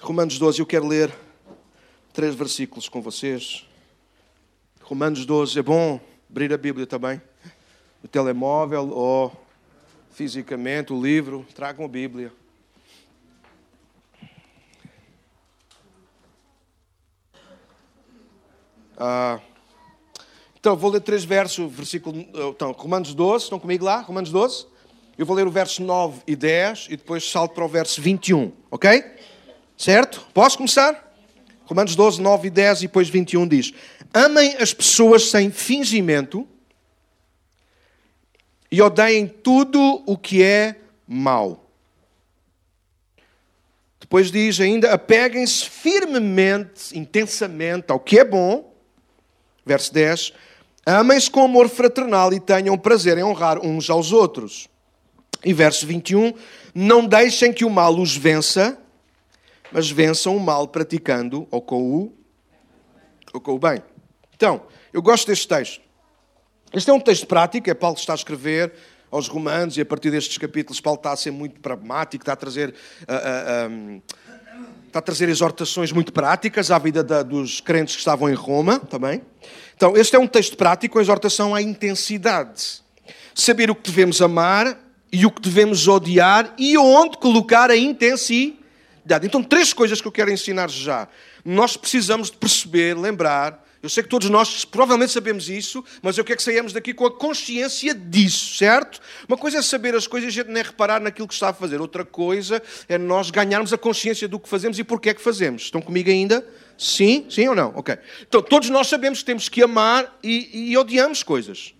Romanos 0.00 0.40
12, 0.40 0.58
eu 0.58 0.66
quero 0.66 0.88
ler 0.88 1.14
três 2.12 2.34
versículos 2.34 2.88
com 2.88 3.00
vocês. 3.00 3.68
Romanos 4.80 5.24
12, 5.24 5.60
é 5.60 5.62
bom 5.62 6.00
abrir 6.28 6.52
a 6.52 6.58
Bíblia 6.58 6.88
também, 6.88 7.22
o 8.02 8.08
telemóvel 8.08 8.88
ou 8.88 9.41
fisicamente 10.12 10.92
o 10.92 11.02
livro, 11.02 11.46
tragam 11.54 11.84
a 11.84 11.88
Bíblia. 11.88 12.32
Ah, 18.96 19.40
então, 20.60 20.76
vou 20.76 20.90
ler 20.90 21.00
três 21.00 21.24
versos, 21.24 21.72
versículo, 21.72 22.24
então, 22.50 22.70
Romanos 22.70 23.14
12, 23.14 23.44
estão 23.44 23.58
comigo 23.58 23.84
lá? 23.84 24.00
Romanos 24.00 24.30
12? 24.30 24.66
Eu 25.18 25.26
vou 25.26 25.34
ler 25.34 25.46
o 25.46 25.50
verso 25.50 25.82
9 25.82 26.22
e 26.26 26.36
10 26.36 26.86
e 26.86 26.96
depois 26.96 27.28
salto 27.28 27.54
para 27.54 27.64
o 27.64 27.68
verso 27.68 28.00
21, 28.00 28.52
ok? 28.70 29.02
Certo? 29.76 30.24
Posso 30.32 30.56
começar? 30.56 31.12
Romanos 31.64 31.96
12, 31.96 32.20
9 32.20 32.46
e 32.46 32.50
10 32.50 32.78
e 32.78 32.82
depois 32.82 33.08
21 33.08 33.48
diz: 33.48 33.72
Amem 34.14 34.56
as 34.56 34.72
pessoas 34.72 35.30
sem 35.30 35.50
fingimento 35.50 36.46
e 38.72 38.80
odeiem 38.80 39.28
tudo 39.28 40.02
o 40.06 40.16
que 40.16 40.42
é 40.42 40.76
mau. 41.06 41.70
Depois 44.00 44.30
diz 44.30 44.58
ainda: 44.60 44.90
apeguem-se 44.90 45.68
firmemente, 45.68 46.98
intensamente 46.98 47.92
ao 47.92 48.00
que 48.00 48.18
é 48.18 48.24
bom. 48.24 48.74
Verso 49.64 49.92
10: 49.92 50.32
amem-se 50.86 51.30
com 51.30 51.44
amor 51.44 51.68
fraternal 51.68 52.32
e 52.32 52.40
tenham 52.40 52.78
prazer 52.78 53.18
em 53.18 53.22
honrar 53.22 53.64
uns 53.64 53.90
aos 53.90 54.10
outros. 54.10 54.68
E 55.44 55.52
verso 55.52 55.86
21: 55.86 56.32
não 56.74 57.06
deixem 57.06 57.52
que 57.52 57.66
o 57.66 57.70
mal 57.70 57.94
os 58.00 58.16
vença, 58.16 58.78
mas 59.70 59.90
vençam 59.90 60.34
o 60.34 60.40
mal 60.40 60.66
praticando 60.66 61.46
ou 61.50 61.60
com 61.60 61.82
o, 61.82 62.12
ou 63.34 63.40
com 63.40 63.52
o 63.52 63.58
bem. 63.58 63.82
Então, 64.34 64.62
eu 64.94 65.02
gosto 65.02 65.26
deste 65.26 65.46
texto. 65.46 65.81
Este 66.72 66.90
é 66.90 66.92
um 66.94 67.00
texto 67.00 67.26
prático, 67.26 67.68
é 67.68 67.74
Paulo 67.74 67.96
que 67.96 68.00
está 68.00 68.14
a 68.14 68.16
escrever 68.16 68.72
aos 69.10 69.28
Romanos, 69.28 69.76
e 69.76 69.82
a 69.82 69.84
partir 69.84 70.10
destes 70.10 70.38
capítulos, 70.38 70.80
Paulo 70.80 70.96
está 70.98 71.12
a 71.12 71.16
ser 71.16 71.30
muito 71.30 71.60
pragmático, 71.60 72.22
está 72.22 72.32
a 72.32 72.36
trazer. 72.36 72.70
Uh, 73.02 73.68
uh, 73.68 73.70
um, 73.70 74.02
está 74.86 74.98
a 74.98 75.02
trazer 75.02 75.28
exortações 75.28 75.92
muito 75.92 76.12
práticas 76.12 76.70
à 76.70 76.78
vida 76.78 77.04
da, 77.04 77.22
dos 77.22 77.60
crentes 77.60 77.94
que 77.94 78.00
estavam 78.00 78.28
em 78.28 78.34
Roma 78.34 78.78
também. 78.78 79.22
Então, 79.74 79.96
este 79.96 80.16
é 80.16 80.18
um 80.18 80.26
texto 80.26 80.56
prático, 80.56 80.98
a 80.98 81.02
exortação 81.02 81.54
à 81.54 81.60
intensidade. 81.60 82.82
Saber 83.34 83.70
o 83.70 83.74
que 83.74 83.90
devemos 83.90 84.22
amar 84.22 84.78
e 85.10 85.26
o 85.26 85.30
que 85.30 85.42
devemos 85.42 85.88
odiar 85.88 86.54
e 86.58 86.76
onde 86.78 87.18
colocar 87.18 87.70
a 87.70 87.76
intensidade. 87.76 89.26
Então, 89.26 89.42
três 89.42 89.74
coisas 89.74 90.00
que 90.00 90.08
eu 90.08 90.12
quero 90.12 90.30
ensinar 90.30 90.70
já. 90.70 91.08
Nós 91.44 91.76
precisamos 91.76 92.30
de 92.30 92.36
perceber, 92.36 92.96
lembrar 92.96 93.62
eu 93.82 93.88
sei 93.88 94.02
que 94.02 94.08
todos 94.08 94.30
nós 94.30 94.64
provavelmente 94.64 95.12
sabemos 95.12 95.48
isso, 95.48 95.84
mas 96.00 96.16
eu 96.16 96.24
quero 96.24 96.36
que 96.36 96.42
saiamos 96.42 96.72
daqui 96.72 96.94
com 96.94 97.04
a 97.04 97.10
consciência 97.10 97.92
disso, 97.92 98.54
certo? 98.54 99.00
Uma 99.28 99.36
coisa 99.36 99.58
é 99.58 99.62
saber 99.62 99.94
as 99.94 100.06
coisas 100.06 100.28
e 100.28 100.40
a 100.40 100.42
gente 100.42 100.52
nem 100.52 100.62
reparar 100.62 101.00
naquilo 101.00 101.26
que 101.26 101.34
está 101.34 101.48
a 101.48 101.52
fazer. 101.52 101.80
Outra 101.80 102.04
coisa 102.04 102.62
é 102.88 102.96
nós 102.96 103.30
ganharmos 103.30 103.72
a 103.72 103.78
consciência 103.78 104.28
do 104.28 104.38
que 104.38 104.48
fazemos 104.48 104.78
e 104.78 104.84
porquê 104.84 105.10
é 105.10 105.14
que 105.14 105.20
fazemos. 105.20 105.62
Estão 105.62 105.82
comigo 105.82 106.08
ainda? 106.08 106.46
Sim? 106.78 107.26
Sim 107.28 107.48
ou 107.48 107.54
não? 107.56 107.72
Ok. 107.74 107.96
Então, 108.22 108.40
todos 108.40 108.70
nós 108.70 108.86
sabemos 108.86 109.18
que 109.18 109.24
temos 109.24 109.48
que 109.48 109.62
amar 109.62 110.16
e, 110.22 110.70
e 110.70 110.78
odiamos 110.78 111.24
coisas. 111.24 111.74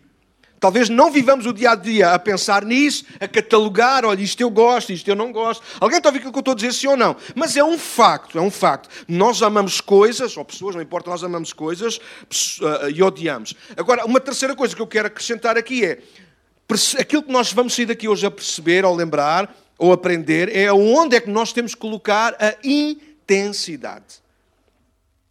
Talvez 0.62 0.88
não 0.88 1.10
vivamos 1.10 1.44
o 1.44 1.52
dia 1.52 1.72
a 1.72 1.74
dia 1.74 2.14
a 2.14 2.18
pensar 2.20 2.64
nisso, 2.64 3.04
a 3.18 3.26
catalogar, 3.26 4.04
olha, 4.04 4.22
isto 4.22 4.40
eu 4.40 4.48
gosto, 4.48 4.92
isto 4.92 5.08
eu 5.08 5.16
não 5.16 5.32
gosto. 5.32 5.60
Alguém 5.80 5.98
está 5.98 6.08
a 6.08 6.10
ouvir 6.10 6.18
aquilo 6.18 6.32
que 6.32 6.38
eu 6.38 6.40
estou 6.40 6.52
a 6.52 6.54
dizer, 6.54 6.72
sim 6.72 6.86
ou 6.86 6.96
não? 6.96 7.16
Mas 7.34 7.56
é 7.56 7.64
um 7.64 7.76
facto, 7.76 8.38
é 8.38 8.40
um 8.40 8.48
facto. 8.48 8.88
Nós 9.08 9.42
amamos 9.42 9.80
coisas, 9.80 10.36
ou 10.36 10.44
pessoas, 10.44 10.76
não 10.76 10.80
importa, 10.80 11.10
nós 11.10 11.24
amamos 11.24 11.52
coisas 11.52 11.96
uh, 11.96 12.88
e 12.94 13.02
odiamos. 13.02 13.54
Agora, 13.76 14.06
uma 14.06 14.20
terceira 14.20 14.54
coisa 14.54 14.72
que 14.72 14.80
eu 14.80 14.86
quero 14.86 15.08
acrescentar 15.08 15.58
aqui 15.58 15.84
é 15.84 15.98
aquilo 16.96 17.24
que 17.24 17.32
nós 17.32 17.52
vamos 17.52 17.74
sair 17.74 17.86
daqui 17.86 18.06
hoje 18.06 18.24
a 18.24 18.30
perceber, 18.30 18.84
ou 18.84 18.94
lembrar, 18.94 19.52
ou 19.76 19.92
aprender, 19.92 20.48
é 20.56 20.72
onde 20.72 21.16
é 21.16 21.20
que 21.20 21.28
nós 21.28 21.52
temos 21.52 21.74
que 21.74 21.80
colocar 21.80 22.36
a 22.38 22.54
intensidade. 22.62 24.22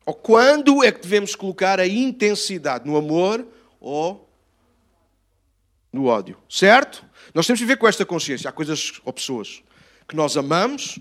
Ou 0.05 0.13
quando 0.13 0.83
é 0.83 0.91
que 0.91 0.99
devemos 0.99 1.35
colocar 1.35 1.79
a 1.79 1.87
intensidade? 1.87 2.85
No 2.85 2.97
amor 2.97 3.47
ou 3.79 4.29
no 5.91 6.05
ódio. 6.05 6.37
Certo? 6.49 7.05
Nós 7.33 7.45
temos 7.45 7.59
que 7.59 7.65
viver 7.65 7.77
com 7.77 7.87
esta 7.87 8.05
consciência. 8.05 8.49
Há 8.49 8.53
coisas 8.53 9.01
ou 9.03 9.13
pessoas 9.13 9.61
que 10.07 10.15
nós 10.15 10.35
amamos, 10.37 10.99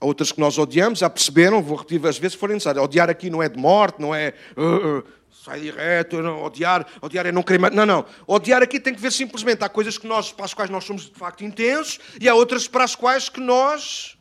há 0.00 0.06
outras 0.06 0.32
que 0.32 0.40
nós 0.40 0.58
odiamos. 0.58 1.00
Já 1.00 1.10
perceberam? 1.10 1.62
Vou 1.62 1.76
repetir 1.76 2.04
às 2.06 2.18
vezes 2.18 2.32
se 2.32 2.38
for 2.38 2.48
necessário. 2.48 2.82
Odiar 2.82 3.10
aqui 3.10 3.30
não 3.30 3.42
é 3.42 3.48
de 3.48 3.58
morte, 3.58 4.00
não 4.00 4.14
é. 4.14 4.34
Uh, 4.56 4.98
uh, 4.98 5.04
sai 5.44 5.60
direto, 5.60 6.20
não, 6.20 6.42
odiar, 6.42 6.86
odiar 7.00 7.26
é 7.26 7.32
não 7.32 7.42
querer. 7.42 7.70
Não, 7.72 7.86
não. 7.86 8.04
Odiar 8.26 8.62
aqui 8.62 8.80
tem 8.80 8.94
que 8.94 9.00
ver 9.00 9.12
simplesmente. 9.12 9.62
Há 9.62 9.68
coisas 9.68 9.98
que 9.98 10.06
nós, 10.06 10.32
para 10.32 10.44
as 10.44 10.54
quais 10.54 10.70
nós 10.70 10.84
somos 10.84 11.02
de 11.02 11.14
facto 11.14 11.44
intensos 11.44 11.98
e 12.20 12.28
há 12.28 12.34
outras 12.34 12.66
para 12.68 12.84
as 12.84 12.94
quais 12.94 13.28
que 13.28 13.40
nós 13.40 14.16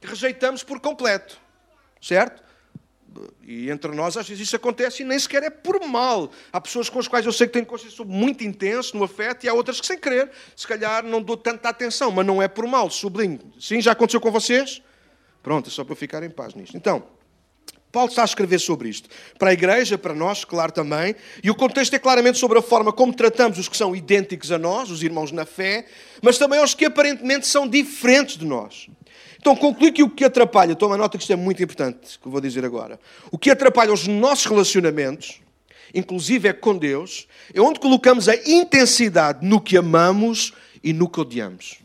rejeitamos 0.00 0.62
por 0.62 0.80
completo. 0.80 1.38
Certo? 2.00 2.47
E 3.42 3.70
entre 3.70 3.92
nós, 3.94 4.16
às 4.16 4.28
vezes 4.28 4.46
isso 4.46 4.56
acontece 4.56 5.02
e 5.02 5.04
nem 5.04 5.18
sequer 5.18 5.42
é 5.42 5.50
por 5.50 5.84
mal. 5.86 6.30
Há 6.52 6.60
pessoas 6.60 6.88
com 6.88 6.98
as 6.98 7.08
quais 7.08 7.24
eu 7.24 7.32
sei 7.32 7.46
que 7.46 7.52
tenho 7.52 7.66
consciência 7.66 8.04
muito 8.04 8.44
intenso 8.44 8.96
no 8.96 9.04
afeto 9.04 9.44
e 9.44 9.48
há 9.48 9.54
outras 9.54 9.80
que, 9.80 9.86
sem 9.86 9.98
querer, 9.98 10.30
se 10.54 10.66
calhar 10.66 11.04
não 11.04 11.22
dou 11.22 11.36
tanta 11.36 11.68
atenção, 11.68 12.10
mas 12.10 12.26
não 12.26 12.42
é 12.42 12.48
por 12.48 12.66
mal, 12.66 12.90
sublinho. 12.90 13.40
Sim, 13.58 13.80
já 13.80 13.92
aconteceu 13.92 14.20
com 14.20 14.30
vocês? 14.30 14.82
Pronto, 15.42 15.68
é 15.68 15.72
só 15.72 15.84
para 15.84 15.96
ficar 15.96 16.22
em 16.22 16.30
paz 16.30 16.54
nisto. 16.54 16.76
Então, 16.76 17.02
Paulo 17.90 18.10
está 18.10 18.22
a 18.22 18.24
escrever 18.26 18.58
sobre 18.58 18.88
isto. 18.88 19.08
Para 19.38 19.50
a 19.50 19.52
igreja, 19.52 19.96
para 19.96 20.14
nós, 20.14 20.44
claro 20.44 20.70
também. 20.70 21.16
E 21.42 21.50
o 21.50 21.54
contexto 21.54 21.94
é 21.94 21.98
claramente 21.98 22.38
sobre 22.38 22.58
a 22.58 22.62
forma 22.62 22.92
como 22.92 23.14
tratamos 23.14 23.58
os 23.58 23.68
que 23.68 23.76
são 23.76 23.96
idênticos 23.96 24.52
a 24.52 24.58
nós, 24.58 24.90
os 24.90 25.02
irmãos 25.02 25.32
na 25.32 25.46
fé, 25.46 25.86
mas 26.22 26.36
também 26.36 26.58
aos 26.58 26.74
que 26.74 26.84
aparentemente 26.84 27.46
são 27.46 27.66
diferentes 27.66 28.36
de 28.36 28.44
nós. 28.44 28.88
Então, 29.38 29.54
conclui 29.54 29.92
que 29.92 30.02
o 30.02 30.10
que 30.10 30.24
atrapalha, 30.24 30.74
toma 30.74 30.96
nota 30.96 31.16
que 31.16 31.22
isto 31.22 31.32
é 31.32 31.36
muito 31.36 31.62
importante, 31.62 32.18
que 32.18 32.28
vou 32.28 32.40
dizer 32.40 32.64
agora. 32.64 32.98
O 33.30 33.38
que 33.38 33.50
atrapalha 33.50 33.92
os 33.92 34.06
nossos 34.06 34.46
relacionamentos, 34.46 35.40
inclusive 35.94 36.48
é 36.48 36.52
com 36.52 36.76
Deus, 36.76 37.28
é 37.54 37.60
onde 37.60 37.78
colocamos 37.78 38.28
a 38.28 38.34
intensidade 38.34 39.46
no 39.46 39.60
que 39.60 39.76
amamos 39.76 40.52
e 40.82 40.92
no 40.92 41.08
que 41.08 41.20
odiamos. 41.20 41.78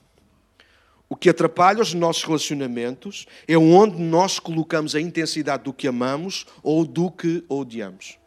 O 1.07 1.15
que 1.15 1.29
atrapalha 1.29 1.79
os 1.79 1.93
nossos 1.93 2.23
relacionamentos 2.23 3.27
é 3.47 3.55
onde 3.55 4.01
nós 4.01 4.39
colocamos 4.39 4.95
a 4.95 4.99
intensidade 4.99 5.63
do 5.63 5.71
que 5.71 5.87
amamos 5.87 6.47
ou 6.63 6.83
do 6.83 7.11
que 7.11 7.43
odiamos. 7.47 8.17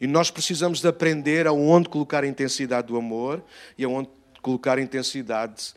E 0.00 0.06
nós 0.06 0.30
precisamos 0.30 0.80
de 0.80 0.86
aprender 0.86 1.48
aonde 1.48 1.88
colocar 1.88 2.22
a 2.22 2.26
intensidade 2.28 2.86
do 2.86 2.96
amor 2.96 3.42
e 3.76 3.82
aonde 3.84 4.08
colocar 4.40 4.78
a 4.78 4.80
intensidade 4.80 5.74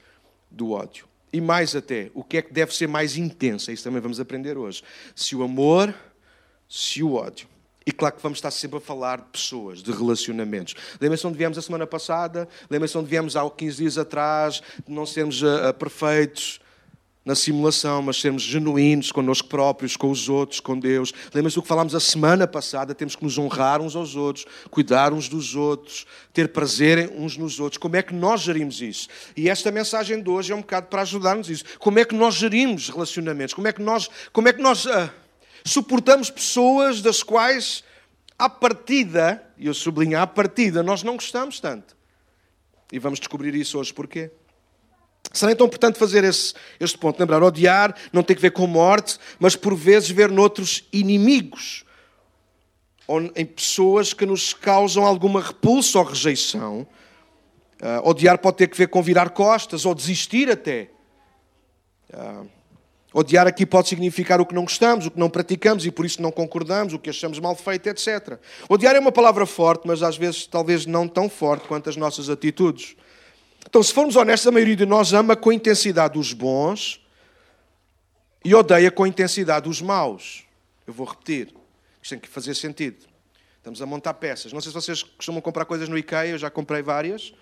do 0.52 0.72
ódio. 0.72 1.08
E 1.36 1.42
mais 1.42 1.76
até, 1.76 2.10
o 2.14 2.24
que 2.24 2.38
é 2.38 2.42
que 2.42 2.54
deve 2.54 2.74
ser 2.74 2.88
mais 2.88 3.18
intenso? 3.18 3.70
É 3.70 3.74
isso 3.74 3.84
também 3.84 4.00
vamos 4.00 4.22
aprender 4.22 4.58
hoje. 4.58 4.82
Se 5.14 5.36
o 5.36 5.44
amor, 5.44 5.94
se 6.70 7.04
o 7.04 7.16
ódio. 7.16 7.46
E 7.86 7.92
claro 7.92 8.16
que 8.16 8.24
vamos 8.24 8.38
estar 8.38 8.52
sempre 8.52 8.78
a 8.78 8.80
falar 8.80 9.18
de 9.18 9.26
pessoas, 9.34 9.84
de 9.84 9.92
relacionamentos. 9.92 10.76
Lembra-se 10.98 11.28
onde 11.28 11.38
viemos 11.38 11.58
a 11.58 11.62
semana 11.62 11.86
passada? 11.86 12.48
Lembra-se 12.70 12.98
onde 12.98 13.10
viemos 13.10 13.36
há 13.36 13.50
15 13.50 13.76
dias 13.76 13.98
atrás? 13.98 14.62
De 14.88 14.94
não 14.94 15.06
sermos 15.06 15.44
uh, 15.44 15.74
perfeitos, 15.78 16.62
na 17.26 17.34
simulação, 17.34 18.04
mas 18.04 18.22
sermos 18.22 18.44
genuínos 18.44 19.12
connosco 19.12 19.48
próprios, 19.48 19.98
com 19.98 20.12
os 20.12 20.30
outros, 20.30 20.60
com 20.60 20.78
Deus. 20.78 21.12
Lembra-se 21.34 21.56
do 21.56 21.64
que 21.64 21.68
falámos 21.68 21.96
a 21.96 22.00
semana 22.00 22.46
passada? 22.46 22.94
Temos 22.94 23.16
que 23.16 23.24
nos 23.24 23.36
honrar 23.40 23.82
uns 23.82 23.96
aos 23.96 24.16
outros, 24.16 24.46
cuidar 24.70 25.12
uns 25.12 25.28
dos 25.28 25.56
outros, 25.56 26.06
ter 26.32 26.50
prazer 26.50 27.12
uns 27.18 27.36
nos 27.36 27.60
outros. 27.60 27.80
Como 27.80 27.96
é 27.96 28.04
que 28.04 28.14
nós 28.14 28.42
gerimos 28.42 28.80
isso? 28.80 29.08
E 29.36 29.50
esta 29.50 29.72
mensagem 29.72 30.22
de 30.22 30.30
hoje 30.30 30.54
é 30.54 30.56
um 30.56 30.62
bocado 30.62 30.86
para 30.86 31.02
ajudar-nos 31.02 31.50
isso. 31.50 31.64
Como 31.80 31.98
é 31.98 32.06
que 32.06 32.14
nós 32.14 32.36
gerimos 32.36 32.90
relacionamentos? 32.90 33.56
Como 33.56 33.68
é 33.68 33.74
que 33.74 33.82
nós, 33.82 34.08
como 34.32 34.48
é 34.48 34.54
que 34.54 34.62
nós 34.62 34.86
uh, 34.86 35.10
suportamos 35.66 36.30
pessoas 36.30 37.02
das 37.02 37.24
quais, 37.24 37.84
à 38.38 38.48
partida, 38.48 39.44
e 39.58 39.66
eu 39.66 39.74
sublinho 39.74 40.20
à 40.20 40.28
partida, 40.28 40.84
nós 40.84 41.02
não 41.02 41.16
gostamos 41.16 41.60
tanto? 41.60 41.98
E 42.92 43.00
vamos 43.00 43.18
descobrir 43.18 43.56
isso 43.56 43.80
hoje 43.80 43.92
porquê. 43.92 44.30
Será 45.32 45.52
então 45.52 45.68
importante 45.68 46.00
fazer 46.00 46.24
esse, 46.24 46.54
este 46.80 46.98
ponto. 46.98 47.20
Lembrar, 47.20 47.44
odiar 47.44 47.96
não 48.14 48.24
tem 48.24 48.36
que 48.36 48.42
ver 48.42 48.52
com 48.52 48.68
morte, 48.68 49.18
mas 49.40 49.56
por 49.56 49.76
vezes 49.76 50.10
ver 50.10 50.30
noutros 50.30 50.86
inimigos. 50.94 51.84
Ou 53.08 53.22
em 53.36 53.46
pessoas 53.46 54.14
que 54.14 54.26
nos 54.26 54.54
causam 54.54 55.06
alguma 55.06 55.42
repulsa 55.42 56.00
ou 56.00 56.06
rejeição. 56.06 56.88
Uh, 57.82 58.10
odiar 58.10 58.38
pode 58.38 58.58
ter 58.58 58.68
que 58.68 58.78
ver 58.78 58.88
com 58.88 59.02
virar 59.02 59.30
costas 59.30 59.86
ou 59.86 59.94
desistir 59.94 60.50
até. 60.50 60.90
Uh, 62.14 62.48
odiar 63.14 63.46
aqui 63.46 63.66
pode 63.66 63.90
significar 63.90 64.40
o 64.40 64.46
que 64.46 64.56
não 64.56 64.64
gostamos, 64.64 65.06
o 65.06 65.12
que 65.12 65.20
não 65.20 65.30
praticamos 65.30 65.86
e 65.86 65.92
por 65.92 66.06
isso 66.06 66.22
não 66.22 66.32
concordamos, 66.32 66.94
o 66.94 67.00
que 67.00 67.10
achamos 67.10 67.40
mal 67.40 67.56
feito, 67.56 67.88
etc. 67.88 68.40
Odiar 68.70 68.96
é 68.96 69.00
uma 69.00 69.12
palavra 69.12 69.46
forte, 69.46 69.86
mas 69.86 70.02
às 70.02 70.18
vezes 70.18 70.48
talvez 70.48 70.86
não 70.86 71.08
tão 71.08 71.30
forte 71.30 71.68
quanto 71.68 71.90
as 71.90 71.98
nossas 71.98 72.30
atitudes. 72.30 72.96
Então, 73.76 73.84
se 73.84 73.94
formos 73.94 74.16
honestos, 74.16 74.48
a 74.48 74.52
maioria 74.54 74.78
de 74.78 74.86
nós 74.86 75.12
ama 75.12 75.36
com 75.36 75.52
intensidade 75.52 76.18
os 76.18 76.32
bons 76.32 77.06
e 78.42 78.56
odeia 78.56 78.90
com 78.90 79.06
intensidade 79.06 79.68
os 79.68 79.82
maus. 79.82 80.46
Eu 80.88 80.94
vou 80.94 81.06
repetir. 81.06 81.54
Isto 82.02 82.12
tem 82.12 82.20
que 82.20 82.30
fazer 82.30 82.56
sentido. 82.56 83.06
Estamos 83.58 83.82
a 83.82 83.86
montar 83.86 84.14
peças. 84.14 84.54
Não 84.54 84.62
sei 84.62 84.72
se 84.72 84.76
vocês 84.76 85.04
costumam 85.04 85.42
comprar 85.42 85.66
coisas 85.66 85.90
no 85.90 85.98
IKEA, 85.98 86.28
eu 86.28 86.38
já 86.38 86.50
comprei 86.50 86.82
várias. 86.82 87.34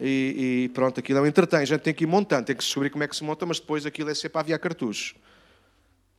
E, 0.00 0.64
e 0.64 0.68
pronto, 0.70 0.98
aquilo 0.98 1.20
é 1.20 1.22
um 1.22 1.26
entretém. 1.28 1.60
A 1.60 1.64
gente 1.64 1.82
tem 1.82 1.94
que 1.94 2.02
ir 2.02 2.08
montando, 2.08 2.46
tem 2.46 2.56
que 2.56 2.64
descobrir 2.64 2.90
como 2.90 3.04
é 3.04 3.06
que 3.06 3.14
se 3.14 3.22
monta, 3.22 3.46
mas 3.46 3.60
depois 3.60 3.86
aquilo 3.86 4.10
é 4.10 4.14
sempre 4.14 4.40
aviar 4.40 4.58
cartuchos. 4.58 5.14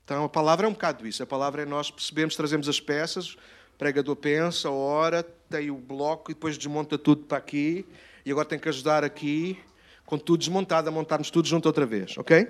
Então 0.05 0.23
a 0.23 0.29
palavra 0.29 0.67
é 0.67 0.69
um 0.69 0.73
bocado 0.73 1.05
isso. 1.05 1.21
A 1.21 1.25
palavra 1.27 1.63
é 1.63 1.65
nós 1.65 1.91
percebemos, 1.91 2.37
trazemos 2.37 2.69
as 2.69 2.79
peças, 2.79 3.33
o 3.33 3.77
pregador 3.77 4.15
pensa, 4.15 4.71
ora, 4.71 5.21
tem 5.49 5.69
o 5.69 5.75
bloco 5.75 6.31
e 6.31 6.33
depois 6.33 6.57
desmonta 6.57 6.97
tudo 6.97 7.25
para 7.25 7.39
aqui 7.39 7.85
e 8.25 8.31
agora 8.31 8.47
tem 8.47 8.59
que 8.59 8.69
ajudar 8.69 9.03
aqui, 9.03 9.57
com 10.05 10.17
tudo 10.17 10.39
desmontado, 10.39 10.89
a 10.89 10.91
montarmos 10.91 11.29
tudo 11.29 11.47
junto 11.47 11.65
outra 11.65 11.85
vez, 11.85 12.17
ok? 12.17 12.47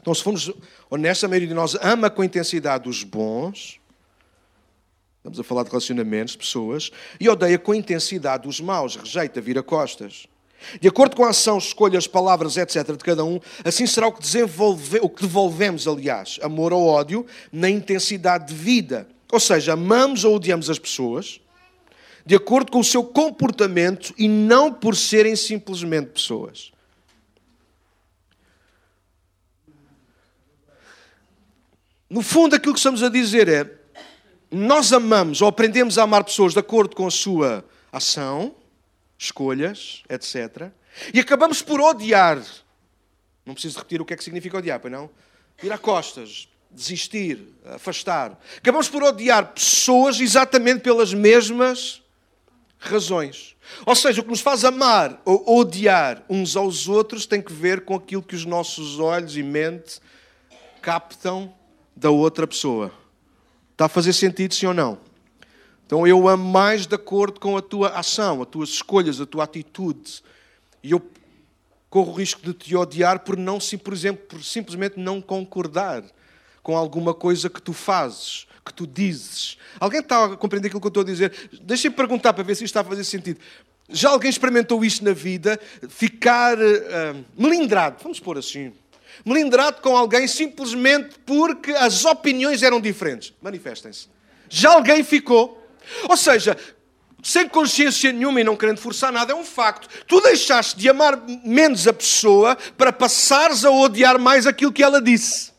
Então, 0.00 0.14
se 0.14 0.22
formos 0.22 0.52
honestos, 0.90 1.24
a 1.24 1.28
maioria 1.28 1.48
de 1.48 1.54
nós 1.54 1.76
ama 1.80 2.10
com 2.10 2.22
intensidade 2.22 2.88
os 2.88 3.02
bons, 3.02 3.80
estamos 5.18 5.40
a 5.40 5.42
falar 5.42 5.62
de 5.62 5.70
relacionamentos, 5.70 6.36
pessoas, 6.36 6.90
e 7.18 7.28
odeia 7.28 7.58
com 7.58 7.74
intensidade 7.74 8.46
os 8.46 8.60
maus, 8.60 8.96
rejeita, 8.96 9.40
vira 9.40 9.62
costas. 9.62 10.26
De 10.80 10.88
acordo 10.88 11.16
com 11.16 11.24
a 11.24 11.30
ação, 11.30 11.58
escolhas, 11.58 12.06
palavras, 12.06 12.56
etc., 12.56 12.92
de 12.92 13.04
cada 13.04 13.24
um, 13.24 13.40
assim 13.64 13.86
será 13.86 14.08
o 14.08 14.12
que, 14.12 14.20
desenvolve, 14.20 14.98
o 15.00 15.08
que 15.08 15.22
devolvemos, 15.22 15.88
aliás, 15.88 16.38
amor 16.42 16.72
ou 16.72 16.86
ódio, 16.86 17.26
na 17.52 17.68
intensidade 17.68 18.48
de 18.48 18.54
vida. 18.54 19.08
Ou 19.32 19.40
seja, 19.40 19.72
amamos 19.72 20.24
ou 20.24 20.36
odiamos 20.36 20.70
as 20.70 20.78
pessoas, 20.78 21.40
de 22.26 22.34
acordo 22.34 22.72
com 22.72 22.80
o 22.80 22.84
seu 22.84 23.04
comportamento 23.04 24.14
e 24.16 24.26
não 24.28 24.72
por 24.72 24.96
serem 24.96 25.36
simplesmente 25.36 26.10
pessoas. 26.10 26.72
No 32.08 32.22
fundo, 32.22 32.54
aquilo 32.54 32.72
que 32.72 32.78
estamos 32.78 33.02
a 33.02 33.08
dizer 33.08 33.48
é: 33.48 33.70
nós 34.50 34.92
amamos 34.92 35.42
ou 35.42 35.48
aprendemos 35.48 35.98
a 35.98 36.04
amar 36.04 36.24
pessoas 36.24 36.52
de 36.52 36.60
acordo 36.60 36.94
com 36.94 37.06
a 37.06 37.10
sua 37.10 37.64
ação, 37.92 38.54
escolhas, 39.18 40.02
etc. 40.08 40.70
E 41.12 41.20
acabamos 41.20 41.60
por 41.60 41.80
odiar. 41.80 42.40
Não 43.44 43.52
preciso 43.52 43.78
repetir 43.78 44.00
o 44.00 44.04
que 44.04 44.14
é 44.14 44.16
que 44.16 44.24
significa 44.24 44.56
odiar, 44.56 44.80
pois 44.80 44.92
não? 44.92 45.10
Virar 45.60 45.78
costas, 45.78 46.48
desistir, 46.70 47.38
afastar. 47.64 48.40
Acabamos 48.56 48.88
por 48.88 49.02
odiar 49.02 49.52
pessoas 49.52 50.20
exatamente 50.20 50.80
pelas 50.80 51.12
mesmas 51.12 52.03
razões. 52.88 53.56
Ou 53.86 53.94
seja, 53.94 54.20
o 54.20 54.24
que 54.24 54.30
nos 54.30 54.40
faz 54.40 54.64
amar 54.64 55.20
ou 55.24 55.58
odiar 55.58 56.22
uns 56.28 56.56
aos 56.56 56.88
outros 56.88 57.26
tem 57.26 57.40
que 57.40 57.52
ver 57.52 57.84
com 57.84 57.94
aquilo 57.94 58.22
que 58.22 58.36
os 58.36 58.44
nossos 58.44 58.98
olhos 58.98 59.36
e 59.36 59.42
mente 59.42 60.00
captam 60.82 61.52
da 61.96 62.10
outra 62.10 62.46
pessoa. 62.46 62.92
Está 63.72 63.86
a 63.86 63.88
fazer 63.88 64.12
sentido, 64.12 64.54
sim 64.54 64.66
ou 64.66 64.74
não? 64.74 64.98
Então 65.86 66.06
eu 66.06 66.28
amo 66.28 66.44
mais 66.44 66.86
de 66.86 66.94
acordo 66.94 67.40
com 67.40 67.56
a 67.56 67.62
tua 67.62 67.88
ação, 67.90 68.42
as 68.42 68.48
tuas 68.48 68.68
escolhas, 68.70 69.20
a 69.20 69.26
tua 69.26 69.44
atitude. 69.44 70.22
E 70.82 70.90
eu 70.90 71.02
corro 71.90 72.12
o 72.12 72.14
risco 72.14 72.42
de 72.42 72.52
te 72.52 72.76
odiar 72.76 73.20
por 73.20 73.36
não, 73.36 73.58
por 73.82 73.92
exemplo, 73.92 74.26
por 74.26 74.42
simplesmente 74.44 74.98
não 74.98 75.20
concordar 75.20 76.04
com 76.62 76.76
alguma 76.76 77.14
coisa 77.14 77.50
que 77.50 77.60
tu 77.60 77.72
fazes 77.72 78.46
que 78.64 78.72
tu 78.72 78.86
dizes. 78.86 79.58
Alguém 79.78 80.00
está 80.00 80.24
a 80.24 80.36
compreender 80.36 80.68
aquilo 80.68 80.80
que 80.80 80.86
eu 80.86 80.88
estou 80.88 81.02
a 81.02 81.06
dizer? 81.06 81.50
Deixem-me 81.62 81.94
perguntar 81.94 82.32
para 82.32 82.42
ver 82.42 82.54
se 82.54 82.64
isto 82.64 82.72
está 82.72 82.80
a 82.80 82.84
fazer 82.84 83.04
sentido. 83.04 83.38
Já 83.88 84.10
alguém 84.10 84.30
experimentou 84.30 84.84
isto 84.84 85.04
na 85.04 85.12
vida? 85.12 85.60
Ficar 85.88 86.56
uh, 86.56 87.24
melindrado, 87.36 87.96
vamos 88.02 88.18
pôr 88.18 88.38
assim. 88.38 88.72
Melindrado 89.24 89.80
com 89.80 89.96
alguém 89.96 90.26
simplesmente 90.26 91.16
porque 91.26 91.72
as 91.72 92.04
opiniões 92.04 92.62
eram 92.62 92.80
diferentes. 92.80 93.32
Manifestem-se. 93.42 94.08
Já 94.48 94.72
alguém 94.72 95.04
ficou? 95.04 95.62
Ou 96.08 96.16
seja, 96.16 96.56
sem 97.22 97.48
consciência 97.48 98.12
nenhuma 98.12 98.40
e 98.40 98.44
não 98.44 98.56
querendo 98.56 98.78
forçar 98.78 99.10
nada, 99.12 99.32
é 99.32 99.36
um 99.36 99.44
facto. 99.44 99.88
Tu 100.06 100.20
deixaste 100.20 100.78
de 100.78 100.88
amar 100.88 101.22
menos 101.44 101.86
a 101.88 101.92
pessoa 101.92 102.56
para 102.76 102.92
passares 102.92 103.64
a 103.64 103.70
odiar 103.70 104.18
mais 104.18 104.46
aquilo 104.46 104.72
que 104.72 104.82
ela 104.82 105.00
disse. 105.00 105.53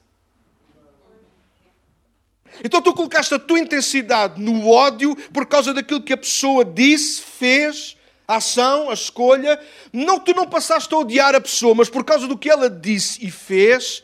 Então 2.64 2.82
tu 2.82 2.94
colocaste 2.94 3.34
a 3.34 3.40
tua 3.40 3.60
intensidade 3.60 4.42
no 4.42 4.70
ódio 4.70 5.16
por 5.34 5.46
causa 5.46 5.74
daquilo 5.74 6.02
que 6.02 6.14
a 6.14 6.18
pessoa 6.18 6.64
disse, 6.64 7.22
fez, 7.22 7.96
a 8.28 8.38
ação, 8.38 8.90
a 8.90 8.94
escolha. 8.94 9.60
Não, 9.92 10.20
tu 10.20 10.34
não 10.34 10.48
passaste 10.48 10.94
a 10.94 10.98
odiar 10.98 11.36
a 11.36 11.42
pessoa, 11.42 11.76
mas 11.76 11.90
por 11.90 12.04
causa 12.04 12.28
do 12.28 12.38
que 12.38 12.50
ela 12.50 12.70
disse 12.70 13.26
e 13.26 13.30
fez, 13.32 14.04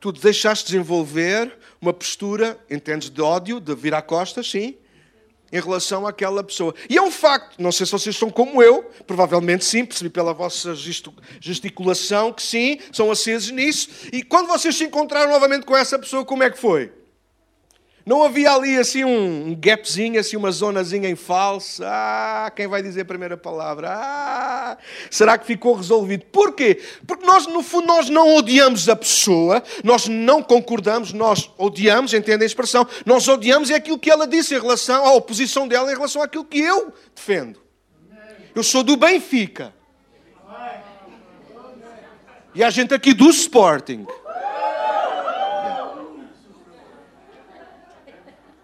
tu 0.00 0.12
deixaste 0.12 0.66
desenvolver 0.66 1.56
uma 1.80 1.92
postura, 1.92 2.58
entendes, 2.70 3.10
de 3.10 3.20
ódio, 3.20 3.60
de 3.60 3.74
virar 3.74 4.02
costas, 4.02 4.50
sim, 4.50 4.76
em 5.52 5.60
relação 5.60 6.06
àquela 6.06 6.42
pessoa. 6.42 6.74
E 6.88 6.96
é 6.96 7.02
um 7.02 7.10
facto, 7.10 7.60
não 7.60 7.70
sei 7.70 7.86
se 7.86 7.92
vocês 7.92 8.16
são 8.16 8.30
como 8.30 8.62
eu, 8.62 8.82
provavelmente 9.06 9.64
sim, 9.64 9.84
percebi 9.84 10.10
pela 10.10 10.34
vossa 10.34 10.74
gesticulação 11.40 12.32
que 12.32 12.42
sim, 12.42 12.78
são 12.92 13.10
acesos 13.10 13.50
nisso. 13.50 13.88
E 14.12 14.22
quando 14.22 14.48
vocês 14.48 14.74
se 14.74 14.84
encontraram 14.84 15.30
novamente 15.30 15.64
com 15.64 15.76
essa 15.76 15.98
pessoa, 15.98 16.24
como 16.24 16.42
é 16.42 16.50
que 16.50 16.58
foi? 16.58 16.92
Não 18.06 18.22
havia 18.22 18.52
ali 18.52 18.78
assim 18.78 19.02
um, 19.02 19.52
gapzinho, 19.58 20.20
assim 20.20 20.36
uma 20.36 20.52
zonazinha 20.52 21.08
em 21.08 21.16
falso. 21.16 21.82
Ah, 21.84 22.52
quem 22.54 22.68
vai 22.68 22.80
dizer 22.80 23.00
a 23.00 23.04
primeira 23.04 23.36
palavra? 23.36 23.88
Ah, 23.90 24.78
será 25.10 25.36
que 25.36 25.44
ficou 25.44 25.74
resolvido? 25.74 26.24
Porquê? 26.26 26.80
Porque 27.04 27.26
nós, 27.26 27.48
no 27.48 27.64
fundo, 27.64 27.88
nós 27.88 28.08
não 28.08 28.36
odiamos 28.36 28.88
a 28.88 28.94
pessoa, 28.94 29.60
nós 29.82 30.06
não 30.06 30.40
concordamos, 30.40 31.12
nós 31.12 31.50
odiamos, 31.58 32.14
entendem 32.14 32.44
a 32.44 32.46
expressão? 32.46 32.86
Nós 33.04 33.26
odiamos 33.26 33.72
é 33.72 33.74
aquilo 33.74 33.98
que 33.98 34.08
ela 34.08 34.24
disse 34.24 34.54
em 34.54 34.60
relação 34.60 35.04
à 35.04 35.12
oposição 35.12 35.66
dela 35.66 35.90
em 35.90 35.96
relação 35.96 36.22
àquilo 36.22 36.44
que 36.44 36.60
eu 36.60 36.94
defendo. 37.12 37.60
Eu 38.54 38.62
sou 38.62 38.84
do 38.84 38.96
Benfica. 38.96 39.74
E 42.54 42.62
há 42.62 42.70
gente 42.70 42.94
aqui 42.94 43.12
do 43.12 43.28
Sporting. 43.30 44.06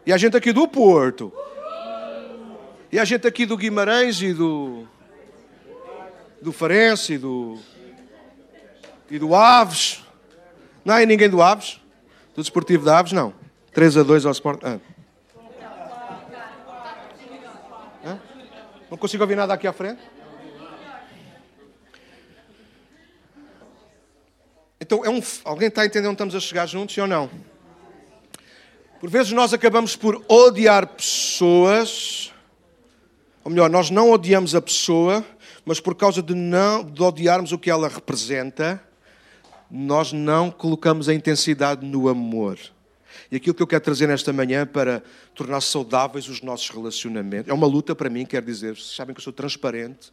E 0.05 0.13
a 0.13 0.17
gente 0.17 0.37
aqui 0.37 0.53
do 0.53 0.67
Porto. 0.67 1.33
E 2.91 2.99
a 2.99 3.05
gente 3.05 3.27
aqui 3.27 3.47
do 3.47 3.57
Guimarães 3.57 4.21
e 4.21 4.33
do. 4.33 4.87
do 6.41 6.53
Farense 6.53 7.15
e 7.15 7.19
do. 7.19 7.59
e 9.11 9.19
do 9.19 9.35
Aves. 9.35 10.05
Não 10.85 10.95
há 10.95 11.07
ninguém 11.07 11.29
do 11.29 11.41
Aves? 11.41 11.81
Do 12.35 12.43
Desportivo 12.43 12.85
de 12.85 12.91
Aves? 12.91 13.13
Não. 13.13 13.33
3 13.73 13.99
a 13.99 14.03
2 14.03 14.27
ao 14.27 14.33
Sport. 14.33 14.61
Ah. 14.65 14.79
Não 18.91 18.99
consigo 18.99 19.23
ouvir 19.23 19.37
nada 19.37 19.55
aqui 19.55 19.67
à 19.67 19.73
frente? 19.73 20.03
Então, 24.79 25.03
é 25.03 25.09
um, 25.09 25.23
alguém 25.45 25.69
está 25.69 25.87
entendendo 25.87 26.09
onde 26.09 26.17
estamos 26.17 26.35
a 26.35 26.41
chegar 26.41 26.67
juntos, 26.67 26.99
ou 26.99 27.07
não? 27.07 27.31
Por 29.03 29.11
vezes 29.11 29.33
nós 29.33 29.53
acabamos 29.53 29.97
por 29.97 30.25
odiar 30.29 30.87
pessoas, 30.87 32.33
ou 33.43 33.51
melhor, 33.51 33.69
nós 33.69 33.91
não 33.91 34.13
odiamos 34.13 34.55
a 34.55 34.63
pessoa, 34.63 35.27
mas 35.65 35.81
por 35.81 35.97
causa 35.97 36.23
de 36.23 36.37
não 36.37 36.85
de 36.85 37.03
odiarmos 37.03 37.51
o 37.51 37.59
que 37.59 37.69
ela 37.69 37.89
representa, 37.89 38.81
nós 39.69 40.13
não 40.13 40.53
colocamos 40.53 41.09
a 41.09 41.15
intensidade 41.15 41.85
no 41.85 42.09
amor. 42.09 42.61
E 43.29 43.35
aquilo 43.35 43.57
que 43.57 43.63
eu 43.65 43.67
quero 43.67 43.83
trazer 43.83 44.07
nesta 44.07 44.33
manhã 44.33 44.65
para 44.65 45.03
tornar 45.35 45.61
saudáveis 45.63 46.29
os 46.29 46.41
nossos 46.41 46.71
relacionamentos. 46.71 47.51
É 47.51 47.53
uma 47.53 47.67
luta 47.67 47.97
para 47.97 48.09
mim, 48.09 48.25
quero 48.25 48.47
dizer. 48.47 48.77
Vocês 48.77 48.95
sabem 48.95 49.13
que 49.13 49.19
eu 49.19 49.25
sou 49.25 49.33
transparente. 49.33 50.13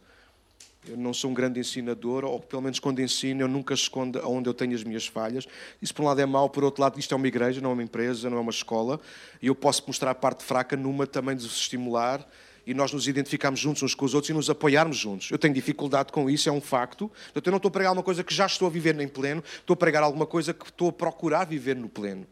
Eu 0.88 0.96
não 0.96 1.12
sou 1.12 1.30
um 1.30 1.34
grande 1.34 1.60
ensinador, 1.60 2.24
ou 2.24 2.40
pelo 2.40 2.62
menos 2.62 2.78
quando 2.78 3.00
ensino, 3.00 3.42
eu 3.42 3.48
nunca 3.48 3.74
escondo 3.74 4.20
onde 4.26 4.48
eu 4.48 4.54
tenho 4.54 4.74
as 4.74 4.82
minhas 4.82 5.06
falhas. 5.06 5.46
Isso, 5.80 5.94
por 5.94 6.02
um 6.02 6.06
lado, 6.06 6.20
é 6.20 6.26
mau, 6.26 6.48
por 6.48 6.64
outro 6.64 6.82
lado, 6.82 6.98
isto 6.98 7.12
é 7.12 7.16
uma 7.16 7.28
igreja, 7.28 7.60
não 7.60 7.70
é 7.70 7.72
uma 7.74 7.82
empresa, 7.82 8.30
não 8.30 8.38
é 8.38 8.40
uma 8.40 8.50
escola, 8.50 8.98
e 9.42 9.48
eu 9.48 9.54
posso 9.54 9.84
mostrar 9.86 10.10
a 10.10 10.14
parte 10.14 10.42
fraca 10.42 10.76
numa 10.76 11.06
também 11.06 11.36
de 11.36 11.44
estimular 11.44 12.26
e 12.66 12.72
nós 12.72 12.92
nos 12.92 13.08
identificarmos 13.08 13.60
juntos 13.60 13.82
uns 13.82 13.94
com 13.94 14.04
os 14.04 14.14
outros 14.14 14.30
e 14.30 14.32
nos 14.32 14.48
apoiarmos 14.48 14.96
juntos. 14.96 15.30
Eu 15.30 15.38
tenho 15.38 15.52
dificuldade 15.52 16.12
com 16.12 16.30
isso, 16.30 16.48
é 16.48 16.52
um 16.52 16.60
facto. 16.60 17.08
Portanto, 17.08 17.46
eu 17.46 17.50
não 17.50 17.56
estou 17.58 17.68
a 17.68 17.72
pregar 17.72 17.92
uma 17.92 18.02
coisa 18.02 18.24
que 18.24 18.34
já 18.34 18.46
estou 18.46 18.66
a 18.66 18.70
viver 18.70 18.98
em 19.00 19.08
pleno, 19.08 19.42
estou 19.58 19.74
a 19.74 19.76
pregar 19.76 20.02
alguma 20.02 20.26
coisa 20.26 20.54
que 20.54 20.64
estou 20.64 20.88
a 20.88 20.92
procurar 20.92 21.44
viver 21.44 21.76
no 21.76 21.88
pleno. 21.88 22.26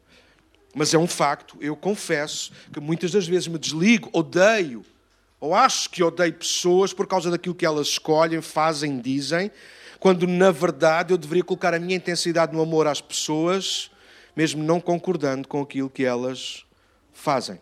Mas 0.74 0.94
é 0.94 0.98
um 0.98 1.06
facto, 1.06 1.56
eu 1.60 1.74
confesso 1.74 2.52
que 2.72 2.80
muitas 2.80 3.10
das 3.10 3.26
vezes 3.26 3.48
me 3.48 3.58
desligo, 3.58 4.10
odeio 4.12 4.84
ou 5.40 5.54
acho 5.54 5.90
que 5.90 6.02
odeio 6.02 6.32
pessoas 6.32 6.92
por 6.92 7.06
causa 7.06 7.30
daquilo 7.30 7.54
que 7.54 7.66
elas 7.66 7.88
escolhem, 7.88 8.40
fazem, 8.40 9.00
dizem, 9.00 9.50
quando 10.00 10.26
na 10.26 10.50
verdade 10.50 11.12
eu 11.12 11.18
deveria 11.18 11.44
colocar 11.44 11.74
a 11.74 11.78
minha 11.78 11.96
intensidade 11.96 12.52
no 12.52 12.60
amor 12.60 12.86
às 12.86 13.00
pessoas, 13.00 13.90
mesmo 14.36 14.62
não 14.62 14.80
concordando 14.80 15.46
com 15.46 15.60
aquilo 15.60 15.90
que 15.90 16.04
elas 16.04 16.64
fazem. 17.12 17.60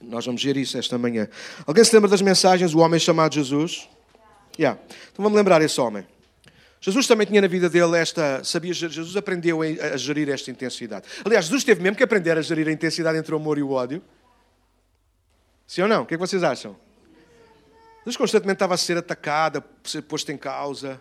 Nós 0.00 0.24
vamos 0.24 0.42
ver 0.42 0.56
isso 0.56 0.78
esta 0.78 0.96
manhã. 0.96 1.28
Alguém 1.66 1.84
se 1.84 1.94
lembra 1.94 2.08
das 2.08 2.22
mensagens 2.22 2.72
do 2.72 2.78
homem 2.78 2.98
chamado 2.98 3.34
Jesus? 3.34 3.88
Yeah. 4.58 4.80
Então 5.12 5.22
vamos 5.22 5.36
lembrar 5.36 5.60
esse 5.60 5.78
homem. 5.80 6.06
Jesus 6.80 7.06
também 7.06 7.26
tinha 7.26 7.42
na 7.42 7.46
vida 7.46 7.68
dele 7.68 7.98
esta. 7.98 8.42
Sabia, 8.42 8.72
Jesus 8.72 9.14
aprendeu 9.14 9.60
a 9.60 9.96
gerir 9.98 10.30
esta 10.30 10.50
intensidade. 10.50 11.06
Aliás, 11.22 11.44
Jesus 11.44 11.62
teve 11.62 11.82
mesmo 11.82 11.96
que 11.96 12.02
aprender 12.02 12.38
a 12.38 12.42
gerir 12.42 12.66
a 12.68 12.72
intensidade 12.72 13.18
entre 13.18 13.34
o 13.34 13.36
amor 13.36 13.58
e 13.58 13.62
o 13.62 13.72
ódio. 13.72 14.02
Sim 15.70 15.82
ou 15.82 15.88
não? 15.88 16.02
O 16.02 16.04
que, 16.04 16.14
é 16.14 16.16
que 16.16 16.20
vocês 16.20 16.42
acham? 16.42 16.74
Jesus 17.98 18.16
constantemente 18.16 18.56
estava 18.56 18.74
a 18.74 18.76
ser 18.76 18.96
atacado, 18.96 19.58
a 19.58 19.88
ser 19.88 20.02
posto 20.02 20.32
em 20.32 20.36
causa. 20.36 21.00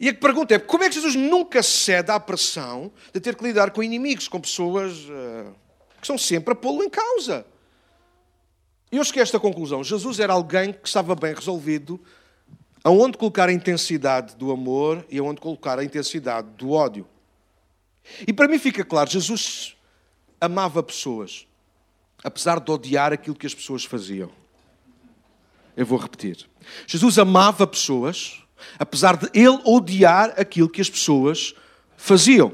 E 0.00 0.08
a 0.08 0.14
pergunta 0.14 0.54
é: 0.54 0.58
como 0.58 0.82
é 0.82 0.88
que 0.88 0.94
Jesus 0.94 1.14
nunca 1.14 1.62
cede 1.62 2.10
à 2.10 2.18
pressão 2.18 2.90
de 3.12 3.20
ter 3.20 3.36
que 3.36 3.44
lidar 3.44 3.70
com 3.70 3.82
inimigos, 3.82 4.26
com 4.26 4.40
pessoas 4.40 4.96
uh, 5.00 5.54
que 5.98 6.04
estão 6.04 6.16
sempre 6.16 6.54
a 6.54 6.56
pô-lo 6.56 6.82
em 6.82 6.88
causa? 6.88 7.44
E 8.90 8.96
eu 8.96 9.04
cheguei 9.04 9.20
a 9.20 9.24
esta 9.24 9.38
conclusão: 9.38 9.84
Jesus 9.84 10.18
era 10.20 10.32
alguém 10.32 10.72
que 10.72 10.88
estava 10.88 11.14
bem 11.14 11.34
resolvido 11.34 12.00
aonde 12.82 13.18
colocar 13.18 13.50
a 13.50 13.52
intensidade 13.52 14.36
do 14.36 14.50
amor 14.50 15.04
e 15.10 15.18
aonde 15.18 15.38
colocar 15.38 15.78
a 15.78 15.84
intensidade 15.84 16.48
do 16.52 16.70
ódio. 16.70 17.06
E 18.26 18.32
para 18.32 18.48
mim 18.48 18.58
fica 18.58 18.82
claro: 18.82 19.10
Jesus 19.10 19.76
amava 20.40 20.82
pessoas 20.82 21.46
apesar 22.22 22.60
de 22.60 22.70
odiar 22.70 23.12
aquilo 23.12 23.36
que 23.36 23.46
as 23.46 23.54
pessoas 23.54 23.84
faziam. 23.84 24.30
Eu 25.76 25.86
vou 25.86 25.98
repetir. 25.98 26.48
Jesus 26.86 27.18
amava 27.18 27.66
pessoas, 27.66 28.42
apesar 28.78 29.16
de 29.16 29.28
ele 29.32 29.60
odiar 29.64 30.34
aquilo 30.36 30.68
que 30.68 30.80
as 30.80 30.90
pessoas 30.90 31.54
faziam. 31.96 32.52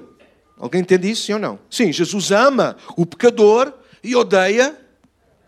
Alguém 0.59 0.83
entende 0.83 1.11
isso, 1.11 1.25
sim 1.25 1.33
ou 1.33 1.39
não? 1.39 1.59
Sim, 1.71 1.93
Jesus 1.93 2.31
ama 2.31 2.77
o 2.97 3.05
pecador 3.05 3.73
e 4.03 4.15
odeia 4.15 4.79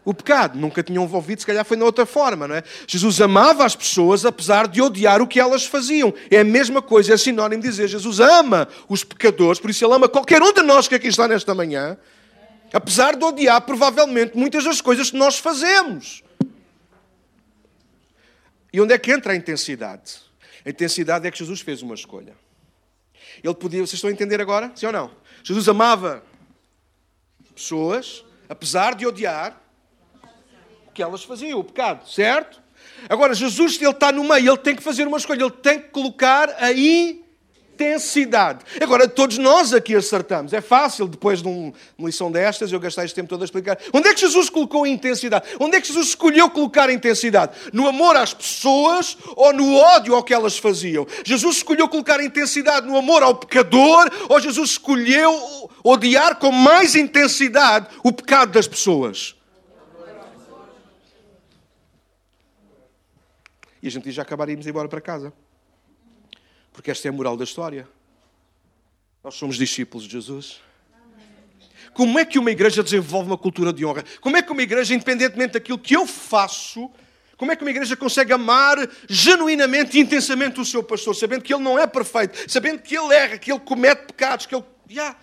o 0.05 0.15
pecado. 0.15 0.59
Nunca 0.59 0.83
tinham 0.83 1.03
ouvido, 1.03 1.41
se 1.41 1.47
calhar 1.47 1.65
foi 1.65 1.77
na 1.77 1.85
outra 1.85 2.07
forma, 2.07 2.47
não 2.49 2.55
é? 2.55 2.63
Jesus 2.87 3.21
amava 3.21 3.65
as 3.65 3.77
pessoas 3.77 4.25
apesar 4.25 4.69
de 4.69 4.81
odiar 4.81 5.21
o 5.21 5.27
que 5.27 5.39
elas 5.39 5.67
faziam. 5.67 6.15
É 6.31 6.39
a 6.39 6.45
mesma 6.45 6.81
coisa, 6.81 7.13
é 7.13 7.17
sinónimo 7.17 7.61
de 7.61 7.69
dizer 7.69 7.89
Jesus 7.89 8.21
ama 8.21 8.69
os 8.89 9.05
pecadores, 9.05 9.61
por 9.61 9.69
isso 9.69 9.85
ele 9.85 9.93
ama 9.93 10.09
qualquer 10.09 10.43
um 10.43 10.53
de 10.53 10.63
nós 10.63 10.89
que 10.89 10.95
aqui 10.95 11.09
está 11.09 11.27
nesta 11.27 11.55
manhã, 11.55 11.99
Apesar 12.73 13.17
de 13.17 13.25
odiar, 13.25 13.61
provavelmente, 13.63 14.37
muitas 14.37 14.65
das 14.65 14.81
coisas 14.81 15.11
que 15.11 15.17
nós 15.17 15.39
fazemos. 15.39 16.23
E 18.73 18.81
onde 18.81 18.93
é 18.93 18.99
que 18.99 19.11
entra 19.11 19.33
a 19.33 19.37
intensidade? 19.37 20.21
A 20.65 20.71
intensidade 20.71 21.27
é 21.27 21.31
que 21.31 21.39
Jesus 21.39 21.61
fez 21.61 21.83
uma 21.83 21.95
escolha. 21.95 22.35
Ele 23.43 23.55
podia, 23.55 23.81
vocês 23.81 23.95
estão 23.95 24.11
a 24.11 24.13
entender 24.13 24.41
agora? 24.41 24.73
Sim 24.75 24.87
ou 24.87 24.93
não? 24.93 25.11
Jesus 25.43 25.69
amava 25.69 26.23
pessoas, 27.55 28.25
apesar 28.49 28.95
de 28.95 29.07
odiar 29.07 29.61
o 30.87 30.93
que 30.93 31.03
elas 31.03 31.25
faziam, 31.25 31.59
o 31.59 31.65
pecado, 31.65 32.09
certo? 32.09 32.61
Agora, 33.09 33.35
Jesus, 33.35 33.81
ele 33.81 33.91
está 33.91 34.11
no 34.11 34.25
meio, 34.25 34.51
ele 34.51 34.59
tem 34.59 34.75
que 34.75 34.83
fazer 34.83 35.07
uma 35.07 35.19
escolha, 35.19 35.43
ele 35.43 35.51
tem 35.51 35.81
que 35.81 35.89
colocar 35.89 36.51
aí 36.59 37.25
intensidade. 37.77 38.65
Agora, 38.81 39.07
todos 39.07 39.37
nós 39.37 39.75
aqui 39.75 39.95
acertamos. 39.95 40.53
É 40.53 40.63
fácil, 40.63 41.07
depois 41.07 41.43
de 41.43 41.49
uma 41.49 41.73
lição 42.01 42.33
destas, 42.33 42.73
eu 42.73 42.81
gastar 42.81 43.05
este 43.05 43.15
tempo 43.15 43.29
todo 43.29 43.43
a 43.43 43.45
explicar. 43.45 43.79
Onde 43.93 44.09
é 44.09 44.15
que 44.15 44.21
Jesus 44.21 44.49
colocou 44.49 44.85
a 44.85 44.89
intensidade? 44.89 45.47
Onde 45.61 45.77
é 45.77 45.81
que 45.81 45.89
Jesus 45.89 46.09
escolheu 46.09 46.49
colocar 46.51 46.89
a 46.89 46.93
intensidade? 46.93 47.53
No 47.73 47.87
amor 47.87 48.17
às 48.17 48.33
pessoas 48.33 49.17
ou 49.37 49.53
no 49.53 49.77
ódio 49.77 50.15
ao 50.15 50.25
que 50.25 50.33
elas 50.33 50.57
faziam? 50.57 51.07
Jesus 51.25 51.59
escolheu 51.59 51.89
colocar 51.89 52.19
a 52.19 52.25
intensidade 52.25 52.87
no 52.87 52.97
amor 52.97 53.23
ao 53.23 53.35
pecador 53.35 54.11
ou 54.29 54.41
Jesus 54.41 54.71
escolheu 54.71 55.71
odiar 55.85 56.37
com 56.37 56.51
mais 56.51 56.95
intensidade 56.95 57.89
o 58.03 58.11
pecado 58.11 58.53
das 58.53 58.67
pessoas? 58.67 59.37
E 63.83 63.89
a 63.89 63.91
gente 63.91 64.11
já 64.11 64.23
acabaríamos 64.23 64.67
embora 64.67 64.89
para 64.89 65.01
casa. 65.01 65.33
Porque 66.77 66.91
esta 66.91 67.09
é 67.09 67.11
a 67.11 67.13
moral 67.13 67.39
da 67.39 67.45
história. 67.45 67.89
Nós 69.25 69.35
somos 69.35 69.57
discípulos 69.57 70.07
de 70.07 70.13
Jesus. 70.13 70.61
Como 71.95 72.19
é 72.19 72.25
que 72.27 72.39
uma 72.39 72.51
igreja 72.51 72.83
desenvolve 72.83 73.31
uma 73.31 73.39
cultura 73.39 73.73
de 73.73 73.83
honra? 73.83 74.05
Como 74.21 74.37
é 74.37 74.43
que 74.43 74.53
uma 74.53 74.61
igreja, 74.61 74.95
independentemente 74.95 75.55
daquilo 75.55 75.79
que 75.79 75.97
eu 75.97 76.07
faço, 76.07 76.91
como 77.39 77.51
é 77.51 77.57
que 77.57 77.63
uma 77.63 77.71
igreja 77.71 77.97
consegue 77.97 78.31
amar 78.31 78.77
genuinamente 79.09 79.97
e 79.97 80.01
intensamente 80.03 80.61
o 80.61 80.67
seu 80.67 80.83
pastor, 80.83 81.17
sabendo 81.17 81.43
que 81.43 81.55
ele 81.55 81.63
não 81.63 81.79
é 81.79 81.87
perfeito, 81.87 82.39
sabendo 82.47 82.83
que 82.83 82.95
ele 82.95 83.15
erra, 83.15 83.39
que 83.39 83.51
ele 83.51 83.61
comete 83.61 84.05
pecados, 84.09 84.45
que 84.45 84.55
ele. 84.55 84.65
Yeah. 84.91 85.17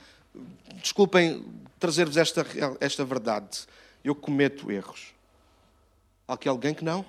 Desculpem 0.82 1.46
trazer-vos 1.80 2.18
esta, 2.18 2.44
esta 2.80 3.06
verdade. 3.06 3.68
Eu 4.04 4.16
cometo 4.16 4.72
erros. 4.72 5.14
Há 6.28 6.34
aqui 6.34 6.50
alguém 6.50 6.74
que 6.74 6.84
não? 6.84 7.06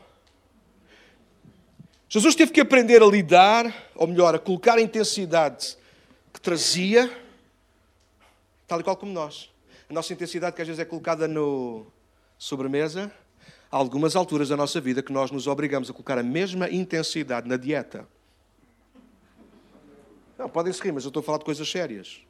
Jesus 2.14 2.36
teve 2.36 2.52
que 2.52 2.60
aprender 2.60 3.02
a 3.02 3.06
lidar, 3.06 3.90
ou 3.92 4.06
melhor, 4.06 4.36
a 4.36 4.38
colocar 4.38 4.78
a 4.78 4.80
intensidade 4.80 5.76
que 6.32 6.40
trazia, 6.40 7.10
tal 8.68 8.78
e 8.78 8.84
qual 8.84 8.96
como 8.96 9.10
nós. 9.10 9.50
A 9.90 9.92
nossa 9.92 10.12
intensidade, 10.12 10.54
que 10.54 10.62
às 10.62 10.68
vezes 10.68 10.78
é 10.78 10.84
colocada 10.84 11.26
no 11.26 11.84
sobremesa, 12.38 13.12
há 13.68 13.76
algumas 13.76 14.14
alturas 14.14 14.48
da 14.48 14.56
nossa 14.56 14.80
vida 14.80 15.02
que 15.02 15.12
nós 15.12 15.32
nos 15.32 15.48
obrigamos 15.48 15.90
a 15.90 15.92
colocar 15.92 16.16
a 16.16 16.22
mesma 16.22 16.70
intensidade 16.70 17.48
na 17.48 17.56
dieta. 17.56 18.06
Não, 20.38 20.48
podem 20.48 20.72
se 20.72 20.80
rir, 20.80 20.92
mas 20.92 21.02
eu 21.02 21.08
estou 21.08 21.20
a 21.20 21.24
falar 21.24 21.38
de 21.38 21.44
coisas 21.44 21.68
sérias. 21.68 22.20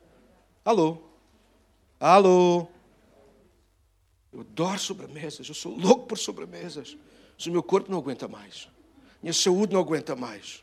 Alô? 0.64 0.97
Alô? 2.01 2.68
Eu 4.33 4.40
adoro 4.40 4.79
sobremesas, 4.79 5.47
eu 5.47 5.55
sou 5.55 5.77
louco 5.77 6.07
por 6.07 6.16
sobremesas. 6.16 6.97
Mas 7.37 7.47
o 7.47 7.51
meu 7.51 7.62
corpo 7.62 7.92
não 7.92 7.99
aguenta 7.99 8.27
mais. 8.27 8.73
Minha 9.25 9.33
saúde 9.33 9.73
não 9.73 9.81
aguenta 9.81 10.15
mais. 10.15 10.63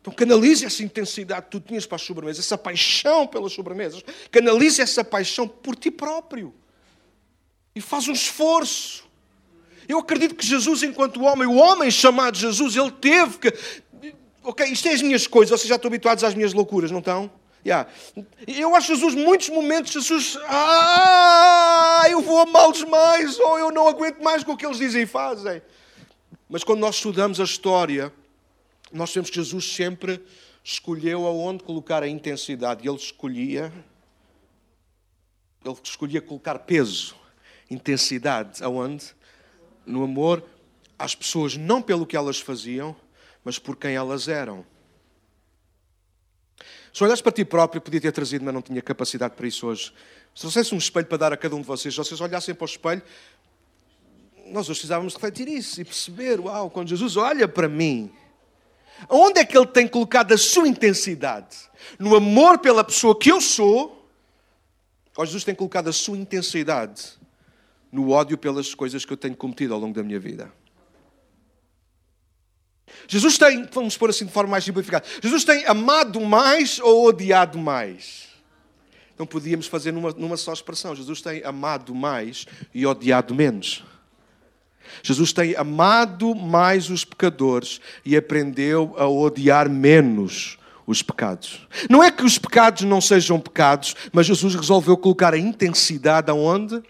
Então 0.00 0.10
canalize 0.10 0.64
essa 0.64 0.82
intensidade 0.82 1.42
que 1.42 1.50
tu 1.50 1.60
tinhas 1.60 1.84
para 1.84 1.96
as 1.96 2.02
sobremesas, 2.02 2.42
essa 2.42 2.56
paixão 2.56 3.26
pelas 3.26 3.52
sobremesas. 3.52 4.02
Canalize 4.30 4.80
essa 4.80 5.04
paixão 5.04 5.46
por 5.46 5.76
ti 5.76 5.90
próprio. 5.90 6.54
E 7.74 7.82
faz 7.82 8.08
um 8.08 8.12
esforço. 8.12 9.06
Eu 9.86 9.98
acredito 9.98 10.34
que 10.34 10.46
Jesus, 10.46 10.82
enquanto 10.82 11.20
homem, 11.20 11.46
o 11.46 11.56
homem 11.56 11.90
chamado 11.90 12.38
Jesus, 12.38 12.76
ele 12.76 12.90
teve 12.92 13.36
que. 13.36 13.54
Ok, 14.42 14.64
isto 14.64 14.88
é 14.88 14.94
as 14.94 15.02
minhas 15.02 15.26
coisas, 15.26 15.50
vocês 15.60 15.68
já 15.68 15.76
estão 15.76 15.90
habituados 15.90 16.24
às 16.24 16.32
minhas 16.32 16.54
loucuras, 16.54 16.90
não 16.90 17.00
estão? 17.00 17.30
Yeah. 17.62 17.90
Eu 18.46 18.74
acho 18.74 18.94
Jesus, 18.94 19.14
muitos 19.14 19.50
momentos, 19.50 19.92
Jesus, 19.92 20.38
ah, 20.46 22.04
eu 22.08 22.22
vou 22.22 22.40
amá-los 22.40 22.84
mais, 22.84 23.38
ou 23.38 23.58
eu 23.58 23.70
não 23.70 23.86
aguento 23.86 24.22
mais 24.22 24.42
com 24.42 24.52
o 24.52 24.56
que 24.56 24.64
eles 24.64 24.78
dizem 24.78 25.02
e 25.02 25.06
fazem. 25.06 25.60
Mas 26.48 26.64
quando 26.64 26.80
nós 26.80 26.96
estudamos 26.96 27.40
a 27.40 27.44
história, 27.44 28.12
nós 28.90 29.12
vemos 29.12 29.28
que 29.28 29.36
Jesus 29.36 29.72
sempre 29.72 30.24
escolheu 30.64 31.26
aonde 31.26 31.62
colocar 31.62 32.02
a 32.02 32.08
intensidade. 32.08 32.88
Ele 32.88 32.96
escolhia, 32.96 33.72
ele 35.64 35.76
escolhia 35.82 36.22
colocar 36.22 36.58
peso, 36.60 37.14
intensidade, 37.70 38.62
aonde? 38.64 39.14
No 39.84 40.04
amor 40.04 40.42
às 40.98 41.14
pessoas, 41.14 41.56
não 41.56 41.82
pelo 41.82 42.06
que 42.06 42.16
elas 42.16 42.40
faziam, 42.40 42.96
mas 43.44 43.58
por 43.58 43.76
quem 43.76 43.94
elas 43.94 44.26
eram. 44.26 44.64
Se 46.92 47.04
olhasse 47.04 47.22
para 47.22 47.32
ti 47.32 47.44
próprio, 47.44 47.80
podia 47.80 48.00
ter 48.00 48.12
trazido, 48.12 48.44
mas 48.44 48.52
não 48.52 48.62
tinha 48.62 48.82
capacidade 48.82 49.34
para 49.36 49.46
isso 49.46 49.66
hoje. 49.66 49.92
Se 50.34 50.40
trouxesse 50.40 50.74
um 50.74 50.78
espelho 50.78 51.06
para 51.06 51.18
dar 51.18 51.32
a 51.32 51.36
cada 51.36 51.54
um 51.54 51.60
de 51.60 51.66
vocês, 51.66 51.94
se 51.94 51.98
vocês 51.98 52.20
olhassem 52.20 52.54
para 52.54 52.64
o 52.64 52.68
espelho, 52.68 53.02
nós 54.50 54.68
hoje 54.68 54.80
precisávamos 54.80 55.14
refletir 55.14 55.48
isso 55.48 55.80
e 55.80 55.84
perceber, 55.84 56.40
uau, 56.40 56.70
quando 56.70 56.88
Jesus 56.88 57.16
olha 57.16 57.46
para 57.46 57.68
mim, 57.68 58.10
onde 59.08 59.40
é 59.40 59.44
que 59.44 59.56
Ele 59.56 59.66
tem 59.66 59.86
colocado 59.86 60.32
a 60.32 60.38
sua 60.38 60.66
intensidade? 60.66 61.56
No 61.98 62.14
amor 62.16 62.58
pela 62.58 62.82
pessoa 62.84 63.18
que 63.18 63.30
eu 63.30 63.40
sou, 63.40 64.08
ou 65.16 65.26
Jesus 65.26 65.44
tem 65.44 65.54
colocado 65.54 65.88
a 65.88 65.92
sua 65.92 66.16
intensidade 66.16 67.18
no 67.90 68.10
ódio 68.10 68.38
pelas 68.38 68.74
coisas 68.74 69.04
que 69.04 69.12
eu 69.12 69.16
tenho 69.16 69.36
cometido 69.36 69.74
ao 69.74 69.80
longo 69.80 69.94
da 69.94 70.02
minha 70.02 70.20
vida? 70.20 70.52
Jesus 73.06 73.36
tem, 73.38 73.66
vamos 73.72 73.96
pôr 73.96 74.10
assim 74.10 74.26
de 74.26 74.32
forma 74.32 74.50
mais 74.50 74.64
simplificada, 74.64 75.06
Jesus 75.22 75.44
tem 75.44 75.64
amado 75.66 76.20
mais 76.20 76.78
ou 76.78 77.06
odiado 77.06 77.58
mais? 77.58 78.28
Não 79.18 79.26
podíamos 79.26 79.66
fazer 79.66 79.92
numa, 79.92 80.12
numa 80.12 80.36
só 80.36 80.52
expressão. 80.52 80.94
Jesus 80.94 81.20
tem 81.20 81.42
amado 81.42 81.92
mais 81.92 82.46
e 82.72 82.86
odiado 82.86 83.34
menos. 83.34 83.84
Jesus 85.02 85.32
tem 85.32 85.54
amado 85.56 86.34
mais 86.34 86.90
os 86.90 87.04
pecadores 87.04 87.80
e 88.04 88.16
aprendeu 88.16 88.94
a 88.98 89.06
odiar 89.08 89.68
menos 89.68 90.58
os 90.86 91.02
pecados. 91.02 91.66
Não 91.90 92.02
é 92.02 92.10
que 92.10 92.24
os 92.24 92.38
pecados 92.38 92.82
não 92.82 93.00
sejam 93.00 93.38
pecados, 93.38 93.94
mas 94.12 94.26
Jesus 94.26 94.54
resolveu 94.54 94.96
colocar 94.96 95.34
a 95.34 95.38
intensidade 95.38 96.30
aonde? 96.30 96.82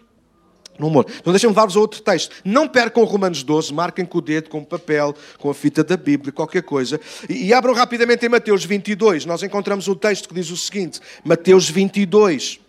no 0.79 0.87
amor. 0.87 1.05
Então 1.19 1.33
deixem-me 1.33 1.51
levar-vos 1.51 1.75
a 1.75 1.79
outro 1.81 2.01
texto. 2.01 2.33
Não 2.43 2.67
percam 2.67 3.03
Romanos 3.03 3.43
12, 3.43 3.73
marquem 3.73 4.05
com 4.05 4.17
o 4.17 4.21
dedo, 4.21 4.49
com 4.49 4.59
o 4.59 4.65
papel, 4.65 5.13
com 5.37 5.49
a 5.49 5.53
fita 5.53 5.83
da 5.83 5.97
Bíblia, 5.97 6.31
qualquer 6.31 6.63
coisa. 6.63 6.99
E, 7.29 7.47
e 7.47 7.53
abram 7.53 7.73
rapidamente 7.73 8.25
em 8.25 8.29
Mateus 8.29 8.63
22. 8.63 9.25
Nós 9.25 9.43
encontramos 9.43 9.87
um 9.89 9.95
texto 9.95 10.29
que 10.29 10.35
diz 10.35 10.49
o 10.49 10.57
seguinte: 10.57 11.01
Mateus 11.23 11.69
22, 11.69 12.61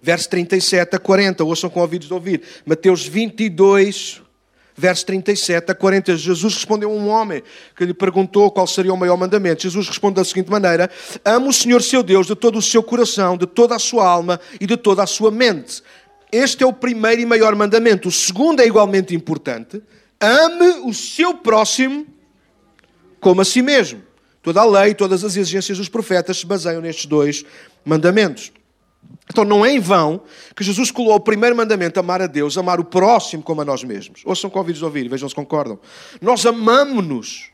verso 0.00 0.28
37 0.30 0.96
a 0.96 0.98
40. 0.98 1.44
Ouçam 1.44 1.70
com 1.70 1.80
ouvidos 1.80 2.08
de 2.08 2.14
ouvir. 2.14 2.42
Mateus 2.64 3.06
22, 3.06 4.22
verso 4.76 5.06
37 5.06 5.72
a 5.72 5.74
40. 5.74 6.16
Jesus 6.16 6.54
respondeu 6.54 6.90
a 6.90 6.92
um 6.92 7.08
homem 7.08 7.42
que 7.76 7.84
lhe 7.84 7.94
perguntou 7.94 8.50
qual 8.50 8.66
seria 8.66 8.92
o 8.92 8.96
maior 8.96 9.16
mandamento. 9.16 9.62
Jesus 9.62 9.88
responde 9.88 10.16
da 10.16 10.24
seguinte 10.24 10.50
maneira: 10.50 10.90
Ame 11.24 11.48
o 11.48 11.52
Senhor 11.52 11.82
seu 11.82 12.02
Deus 12.02 12.26
de 12.26 12.34
todo 12.34 12.58
o 12.58 12.62
seu 12.62 12.82
coração, 12.82 13.36
de 13.36 13.46
toda 13.46 13.74
a 13.74 13.78
sua 13.78 14.06
alma 14.06 14.40
e 14.60 14.66
de 14.66 14.76
toda 14.76 15.02
a 15.02 15.06
sua 15.06 15.30
mente. 15.30 15.82
Este 16.30 16.64
é 16.64 16.66
o 16.66 16.72
primeiro 16.72 17.22
e 17.22 17.26
maior 17.26 17.54
mandamento. 17.54 18.08
O 18.08 18.12
segundo 18.12 18.60
é 18.60 18.66
igualmente 18.66 19.14
importante. 19.14 19.82
Ame 20.20 20.88
o 20.88 20.92
seu 20.92 21.34
próximo 21.34 22.06
como 23.20 23.40
a 23.40 23.44
si 23.44 23.62
mesmo. 23.62 24.02
Toda 24.42 24.60
a 24.60 24.64
lei, 24.64 24.94
todas 24.94 25.24
as 25.24 25.36
exigências 25.36 25.78
dos 25.78 25.88
profetas 25.88 26.38
se 26.38 26.46
baseiam 26.46 26.80
nestes 26.80 27.06
dois 27.06 27.44
mandamentos. 27.84 28.52
Então 29.28 29.44
não 29.44 29.64
é 29.64 29.72
em 29.72 29.80
vão 29.80 30.22
que 30.54 30.64
Jesus 30.64 30.90
colou 30.90 31.14
o 31.14 31.20
primeiro 31.20 31.56
mandamento, 31.56 31.98
amar 31.98 32.22
a 32.22 32.26
Deus, 32.26 32.56
amar 32.56 32.80
o 32.80 32.84
próximo 32.84 33.42
como 33.42 33.60
a 33.60 33.64
nós 33.64 33.82
mesmos. 33.82 34.22
Ouçam 34.24 34.48
com 34.48 34.58
ouvidos 34.58 34.82
ouvir, 34.82 35.08
vejam 35.08 35.28
se 35.28 35.34
concordam. 35.34 35.78
Nós 36.20 36.46
amamos-nos 36.46 37.50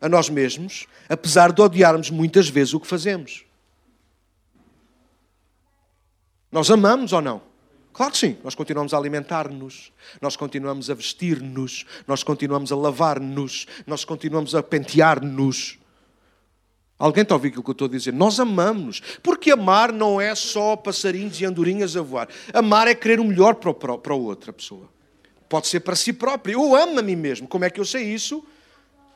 a 0.00 0.08
nós 0.08 0.28
mesmos, 0.28 0.86
apesar 1.08 1.52
de 1.52 1.60
odiarmos 1.60 2.10
muitas 2.10 2.48
vezes 2.48 2.74
o 2.74 2.80
que 2.80 2.86
fazemos. 2.86 3.44
Nós 6.50 6.70
amamos 6.70 7.12
ou 7.12 7.20
não? 7.20 7.42
Claro 7.92 8.12
que 8.12 8.18
sim, 8.18 8.36
nós 8.44 8.54
continuamos 8.54 8.94
a 8.94 8.96
alimentar-nos, 8.96 9.92
nós 10.20 10.36
continuamos 10.36 10.88
a 10.88 10.94
vestir-nos, 10.94 11.84
nós 12.06 12.22
continuamos 12.22 12.70
a 12.70 12.76
lavar-nos, 12.76 13.66
nós 13.86 14.04
continuamos 14.04 14.54
a 14.54 14.62
pentear-nos. 14.62 15.78
Alguém 16.98 17.22
está 17.22 17.34
a 17.34 17.36
ouvir 17.36 17.48
aquilo 17.48 17.62
que 17.62 17.70
eu 17.70 17.72
estou 17.72 17.86
a 17.86 17.90
dizer? 17.90 18.12
Nós 18.12 18.40
amamos. 18.40 19.00
Porque 19.22 19.52
amar 19.52 19.92
não 19.92 20.20
é 20.20 20.34
só 20.34 20.74
passarinhos 20.74 21.40
e 21.40 21.44
andorinhas 21.44 21.96
a 21.96 22.02
voar. 22.02 22.28
Amar 22.52 22.88
é 22.88 22.94
querer 22.94 23.20
o 23.20 23.24
melhor 23.24 23.54
para, 23.54 23.70
o, 23.70 23.74
para 23.74 24.12
a 24.12 24.16
outra 24.16 24.52
pessoa. 24.52 24.88
Pode 25.48 25.68
ser 25.68 25.80
para 25.80 25.94
si 25.94 26.12
próprio. 26.12 26.54
Eu 26.54 26.74
amo 26.74 26.98
a 26.98 27.02
mim 27.02 27.14
mesmo. 27.14 27.46
Como 27.46 27.64
é 27.64 27.70
que 27.70 27.78
eu 27.78 27.84
sei 27.84 28.02
isso? 28.02 28.44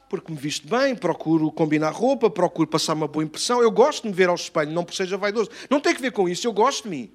Porque 0.09 0.31
me 0.31 0.39
visto 0.39 0.69
bem, 0.69 0.95
procuro 0.95 1.51
combinar 1.51 1.91
roupa, 1.91 2.31
procuro 2.31 2.69
passar 2.69 2.93
uma 2.93 3.09
boa 3.09 3.25
impressão. 3.25 3.61
Eu 3.61 3.71
gosto 3.71 4.03
de 4.03 4.11
me 4.11 4.15
ver 4.15 4.29
ao 4.29 4.35
espelho, 4.35 4.71
não 4.71 4.85
porque 4.85 4.97
seja 4.97 5.17
vaidoso. 5.17 5.51
Não 5.69 5.81
tem 5.81 5.95
que 5.95 6.01
ver 6.01 6.13
com 6.13 6.29
isso, 6.29 6.47
eu 6.47 6.53
gosto 6.53 6.85
de 6.85 6.91
mim. 6.91 7.11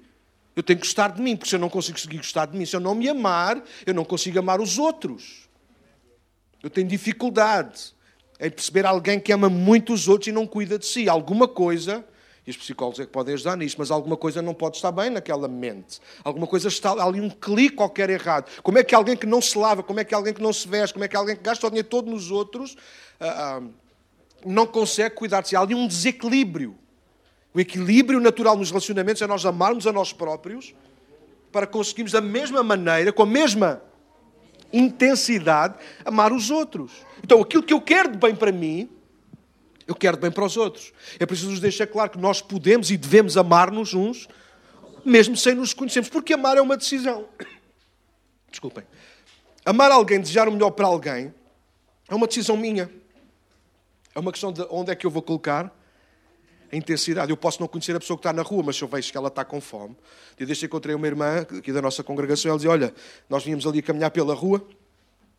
Eu 0.54 0.62
tenho 0.62 0.80
que 0.80 0.84
gostar 0.84 1.12
de 1.12 1.22
mim, 1.22 1.36
porque 1.36 1.48
se 1.48 1.54
eu 1.54 1.60
não 1.60 1.68
consigo 1.68 1.96
conseguir 1.96 2.16
gostar 2.16 2.46
de 2.46 2.58
mim, 2.58 2.66
se 2.66 2.74
eu 2.74 2.80
não 2.80 2.94
me 2.96 3.08
amar, 3.08 3.62
eu 3.86 3.94
não 3.94 4.04
consigo 4.04 4.38
amar 4.40 4.60
os 4.60 4.78
outros. 4.78 5.48
Eu 6.60 6.68
tenho 6.68 6.88
dificuldade 6.88 7.94
em 8.40 8.50
perceber 8.50 8.86
alguém 8.86 9.18
que 9.18 9.32
ama 9.32 9.48
muito 9.48 9.92
os 9.92 10.08
outros 10.08 10.28
e 10.28 10.32
não 10.32 10.46
cuida 10.46 10.78
de 10.78 10.86
si. 10.86 11.08
Alguma 11.08 11.48
coisa, 11.48 12.04
e 12.46 12.50
os 12.50 12.56
psicólogos 12.56 13.00
é 13.00 13.04
que 13.04 13.10
podem 13.10 13.34
ajudar 13.34 13.56
nisto, 13.56 13.76
mas 13.78 13.90
alguma 13.90 14.16
coisa 14.16 14.40
não 14.40 14.54
pode 14.54 14.76
estar 14.76 14.92
bem 14.92 15.10
naquela 15.10 15.48
mente. 15.48 16.00
Alguma 16.22 16.46
coisa 16.46 16.68
está 16.68 16.92
ali, 16.92 17.20
um 17.20 17.28
clique 17.28 17.76
qualquer 17.76 18.08
errado. 18.10 18.48
Como 18.62 18.78
é 18.78 18.84
que 18.84 18.94
alguém 18.94 19.16
que 19.16 19.26
não 19.26 19.42
se 19.42 19.58
lava, 19.58 19.82
como 19.82 19.98
é 20.00 20.04
que 20.04 20.14
alguém 20.14 20.32
que 20.32 20.42
não 20.42 20.52
se 20.52 20.68
veste, 20.68 20.94
como 20.94 21.04
é 21.04 21.08
que 21.08 21.16
alguém 21.16 21.36
que 21.36 21.42
gasta 21.42 21.66
o 21.66 21.70
dinheiro 21.70 21.88
todo 21.88 22.10
nos 22.10 22.30
outros, 22.30 22.74
uh, 23.20 23.60
uh, 23.60 23.74
não 24.46 24.66
consegue 24.66 25.14
cuidar 25.16 25.40
de 25.40 25.48
si? 25.48 25.56
Há 25.56 25.60
ali 25.60 25.74
um 25.74 25.86
desequilíbrio. 25.86 26.76
O 27.52 27.58
equilíbrio 27.58 28.20
natural 28.20 28.56
nos 28.56 28.70
relacionamentos 28.70 29.20
é 29.20 29.26
nós 29.26 29.44
amarmos 29.44 29.86
a 29.86 29.92
nós 29.92 30.12
próprios 30.12 30.74
para 31.50 31.66
conseguirmos 31.66 32.12
da 32.12 32.20
mesma 32.20 32.62
maneira, 32.62 33.12
com 33.12 33.22
a 33.22 33.26
mesma 33.26 33.82
intensidade, 34.72 35.74
amar 36.04 36.32
os 36.32 36.50
outros. 36.50 37.07
Então, 37.22 37.40
aquilo 37.40 37.62
que 37.62 37.72
eu 37.72 37.80
quero 37.80 38.12
de 38.12 38.18
bem 38.18 38.34
para 38.34 38.52
mim, 38.52 38.88
eu 39.86 39.94
quero 39.94 40.16
de 40.16 40.22
bem 40.22 40.30
para 40.30 40.44
os 40.44 40.56
outros. 40.56 40.92
É 41.18 41.26
preciso 41.26 41.50
nos 41.50 41.60
deixar 41.60 41.86
claro 41.86 42.10
que 42.10 42.18
nós 42.18 42.42
podemos 42.42 42.90
e 42.90 42.96
devemos 42.96 43.36
amar-nos 43.36 43.94
uns, 43.94 44.28
mesmo 45.04 45.36
sem 45.36 45.54
nos 45.54 45.72
conhecermos, 45.72 46.10
porque 46.10 46.34
amar 46.34 46.56
é 46.56 46.60
uma 46.60 46.76
decisão. 46.76 47.26
Desculpem. 48.50 48.84
Amar 49.64 49.90
alguém, 49.90 50.20
desejar 50.20 50.48
o 50.48 50.52
melhor 50.52 50.70
para 50.70 50.86
alguém, 50.86 51.34
é 52.08 52.14
uma 52.14 52.26
decisão 52.26 52.56
minha. 52.56 52.90
É 54.14 54.18
uma 54.18 54.32
questão 54.32 54.52
de 54.52 54.66
onde 54.70 54.90
é 54.90 54.94
que 54.94 55.06
eu 55.06 55.10
vou 55.10 55.22
colocar 55.22 55.72
a 56.72 56.76
intensidade. 56.76 57.30
Eu 57.30 57.36
posso 57.36 57.60
não 57.60 57.68
conhecer 57.68 57.94
a 57.94 58.00
pessoa 58.00 58.16
que 58.16 58.20
está 58.20 58.32
na 58.32 58.42
rua, 58.42 58.62
mas 58.64 58.76
se 58.76 58.82
eu 58.82 58.88
vejo 58.88 59.10
que 59.10 59.16
ela 59.16 59.28
está 59.28 59.44
com 59.44 59.60
fome. 59.60 59.96
Eu 60.38 60.46
deixei 60.46 60.66
encontrei 60.66 60.94
uma 60.94 61.06
irmã 61.06 61.40
aqui 61.40 61.72
da 61.72 61.80
nossa 61.80 62.02
congregação, 62.02 62.50
ela 62.50 62.58
dizia, 62.58 62.70
olha, 62.70 62.94
nós 63.28 63.44
vínhamos 63.44 63.66
ali 63.66 63.78
a 63.78 63.82
caminhar 63.82 64.10
pela 64.10 64.34
rua, 64.34 64.66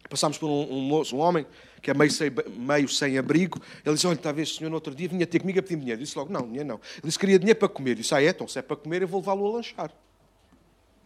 passámos 0.07 0.37
por 0.37 0.47
um, 0.47 0.77
um 0.77 0.81
moço, 0.81 1.15
um 1.15 1.19
homem, 1.19 1.45
que 1.81 1.89
é 1.89 1.93
meio 1.93 2.11
sem, 2.11 2.31
meio 2.57 2.87
sem 2.87 3.17
abrigo. 3.17 3.59
Ele 3.85 3.95
disse, 3.95 4.07
olha, 4.07 4.17
talvez 4.17 4.51
o 4.51 4.55
senhor 4.55 4.69
no 4.69 4.75
outro 4.75 4.93
dia 4.93 5.07
vinha 5.07 5.25
ter 5.25 5.39
comigo 5.39 5.59
a 5.59 5.63
pedir 5.63 5.77
dinheiro. 5.77 5.99
Eu 5.99 6.03
disse 6.03 6.17
logo, 6.17 6.31
não, 6.31 6.43
dinheiro 6.43 6.67
não. 6.67 6.75
Ele 6.75 7.05
disse, 7.05 7.19
queria 7.19 7.39
dinheiro 7.39 7.59
para 7.59 7.69
comer. 7.69 7.91
Eu 7.91 7.95
disse, 7.95 8.13
ah, 8.13 8.21
é, 8.21 8.29
então 8.29 8.47
se 8.47 8.59
é 8.59 8.61
para 8.61 8.75
comer, 8.75 9.01
eu 9.01 9.07
vou 9.07 9.19
levá-lo 9.19 9.47
a 9.47 9.51
lanchar. 9.53 9.91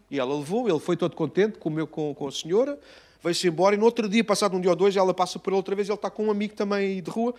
E 0.09 0.19
ela 0.19 0.37
levou, 0.37 0.69
ele 0.69 0.79
foi 0.79 0.95
todo 0.95 1.15
contente, 1.15 1.57
comeu 1.57 1.87
com, 1.87 2.13
com 2.13 2.27
a 2.27 2.31
senhora, 2.31 2.79
veio-se 3.23 3.47
embora, 3.47 3.75
e 3.75 3.77
no 3.77 3.85
outro 3.85 4.07
dia, 4.07 4.23
passado 4.23 4.55
um 4.55 4.61
dia 4.61 4.69
ou 4.69 4.75
dois, 4.75 4.95
ela 4.95 5.13
passa 5.13 5.39
por 5.39 5.49
ele 5.49 5.57
outra 5.57 5.75
vez, 5.75 5.87
ele 5.89 5.95
está 5.95 6.09
com 6.09 6.25
um 6.25 6.31
amigo 6.31 6.53
também 6.53 7.01
de 7.01 7.09
rua, 7.09 7.33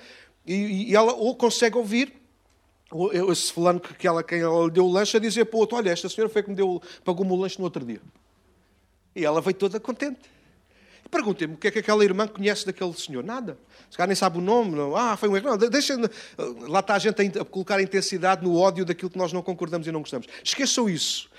e, 0.47 0.91
e 0.91 0.97
ela 0.97 1.13
ou 1.13 1.37
consegue 1.37 1.77
ouvir 1.77 2.13
esse 3.31 3.53
fulano 3.53 3.81
que 3.81 4.07
ela, 4.07 4.23
quem 4.23 4.41
ela 4.41 4.69
deu 4.71 4.87
o 4.87 4.91
lanche 4.91 5.17
a 5.17 5.21
dizer 5.21 5.45
para 5.47 5.57
o 5.57 5.61
outro, 5.61 5.77
olha, 5.77 5.91
esta 5.91 6.09
senhora 6.09 6.33
foi 6.33 6.43
que 6.43 6.51
me 6.51 6.57
deu, 6.57 6.83
pagou-me 7.05 7.31
o 7.33 7.37
lanche 7.37 7.59
no 7.59 7.65
outro 7.65 7.85
dia. 7.85 8.01
E 9.15 9.25
ela 9.25 9.41
veio 9.41 9.55
toda 9.55 9.79
contente. 9.79 10.19
E 11.15 11.17
perguntei-me 11.17 11.55
o 11.55 11.57
que 11.57 11.69
é 11.69 11.71
que 11.71 11.79
aquela 11.79 12.05
irmã 12.05 12.27
conhece 12.27 12.67
daquele 12.67 12.93
senhor. 12.95 13.23
Nada. 13.23 13.57
Se 13.89 13.97
calhar 13.97 14.09
nem 14.09 14.17
sabe 14.17 14.39
o 14.39 14.41
nome. 14.41 14.73
Não. 14.73 14.97
Ah, 14.97 15.17
foi 15.17 15.29
um 15.29 15.37
erro. 15.37 15.51
Não, 15.51 15.57
deixa, 15.57 15.95
lá 16.69 16.81
está 16.81 16.95
a 16.95 16.99
gente 16.99 17.39
a 17.39 17.45
colocar 17.45 17.81
intensidade 17.81 18.43
no 18.43 18.59
ódio 18.59 18.85
daquilo 18.85 19.09
que 19.09 19.19
nós 19.19 19.33
não 19.33 19.41
concordamos 19.41 19.87
e 19.87 19.93
não 19.93 20.01
gostamos. 20.01 20.27
Esqueçam 20.43 20.89
isso. 20.89 21.31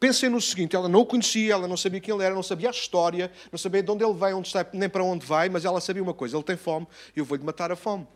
Pensem 0.00 0.30
no 0.30 0.40
seguinte: 0.40 0.74
ela 0.74 0.88
não 0.88 1.00
o 1.00 1.06
conhecia, 1.06 1.52
ela 1.52 1.68
não 1.68 1.76
sabia 1.76 2.00
quem 2.00 2.14
ele 2.14 2.24
era, 2.24 2.34
não 2.34 2.42
sabia 2.42 2.68
a 2.68 2.70
história, 2.70 3.30
não 3.52 3.58
sabia 3.58 3.82
de 3.82 3.90
onde 3.90 4.04
ele 4.04 4.14
veio, 4.14 4.38
onde 4.38 4.48
está, 4.48 4.66
nem 4.72 4.88
para 4.88 5.04
onde 5.04 5.26
vai, 5.26 5.48
mas 5.48 5.64
ela 5.64 5.80
sabia 5.80 6.02
uma 6.02 6.14
coisa: 6.14 6.36
ele 6.36 6.44
tem 6.44 6.56
fome 6.56 6.86
e 7.14 7.18
eu 7.18 7.24
vou-lhe 7.24 7.44
matar 7.44 7.70
a 7.70 7.76
fome. 7.76 8.06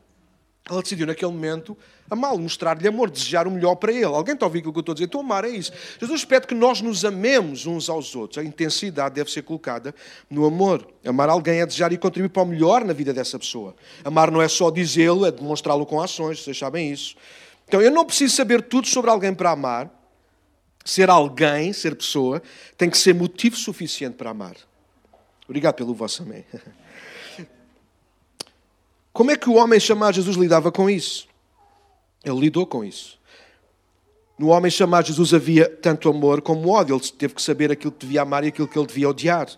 Ela 0.69 0.83
decidiu 0.83 1.07
naquele 1.07 1.33
momento 1.33 1.77
amá-lo, 2.09 2.39
mostrar-lhe 2.39 2.87
amor, 2.87 3.11
desejar 3.11 3.47
o 3.47 3.51
melhor 3.51 3.77
para 3.77 3.93
ele. 3.93 4.05
Alguém 4.05 4.35
está 4.35 4.45
a 4.45 4.49
ouvir 4.49 4.59
aquilo 4.59 4.73
que 4.73 4.79
eu 4.79 4.81
estou 4.81 4.93
a 4.93 4.95
dizer? 4.95 5.07
Então 5.07 5.21
amar 5.21 5.45
é 5.45 5.49
isso. 5.49 5.73
Jesus 6.01 6.25
pede 6.25 6.47
que 6.47 6.55
nós 6.55 6.81
nos 6.81 7.05
amemos 7.05 7.67
uns 7.67 7.89
aos 7.89 8.15
outros. 8.15 8.39
A 8.39 8.45
intensidade 8.45 9.15
deve 9.15 9.31
ser 9.31 9.43
colocada 9.43 9.95
no 10.29 10.45
amor. 10.45 10.87
Amar 11.05 11.29
alguém 11.29 11.61
é 11.61 11.67
desejar 11.67 11.93
e 11.93 11.99
contribuir 11.99 12.31
para 12.31 12.43
o 12.43 12.47
melhor 12.47 12.85
na 12.85 12.93
vida 12.93 13.13
dessa 13.13 13.39
pessoa. 13.39 13.75
Amar 14.05 14.31
não 14.31 14.43
é 14.43 14.49
só 14.49 14.71
dizê-lo, 14.71 15.25
é 15.27 15.31
demonstrá-lo 15.31 15.87
com 15.87 16.01
ações, 16.01 16.43
vocês 16.43 16.59
sabem 16.59 16.93
isso. 16.93 17.17
Então 17.67 17.81
eu 17.81 17.91
não 17.91 18.05
preciso 18.05 18.35
saber 18.35 18.63
tudo 18.63 18.89
sobre 18.89 19.11
alguém 19.11 19.33
para 19.33 19.51
amar. 19.51 19.91
Ser 20.85 21.11
alguém, 21.11 21.73
ser 21.73 21.95
pessoa, 21.95 22.43
tem 22.77 22.89
que 22.89 22.97
ser 22.97 23.15
motivo 23.15 23.55
suficiente 23.55 24.17
para 24.17 24.31
amar. 24.31 24.57
Obrigado 25.45 25.75
pelo 25.75 25.93
vosso 25.95 26.23
amém. 26.23 26.45
Como 29.13 29.31
é 29.31 29.37
que 29.37 29.49
o 29.49 29.55
homem 29.55 29.81
chamado 29.81 30.15
Jesus 30.15 30.37
lidava 30.37 30.71
com 30.71 30.89
isso? 30.89 31.29
Ele 32.25 32.39
lidou 32.39 32.67
com 32.67 32.85
isso. 32.85 33.19
No 34.39 34.49
homem 34.49 34.71
chamado 34.71 35.07
Jesus 35.07 35.35
havia 35.35 35.69
tanto 35.69 36.09
amor 36.09 36.41
como 36.41 36.71
ódio. 36.71 36.97
Ele 36.97 37.09
teve 37.19 37.35
que 37.35 37.43
saber 37.43 37.71
aquilo 37.71 37.93
que 37.93 38.07
devia 38.07 38.23
amar 38.23 38.45
e 38.45 38.49
aquilo 38.49 38.69
que 38.69 38.79
ele 38.79 38.87
devia 38.87 39.09
odiar. 39.09 39.49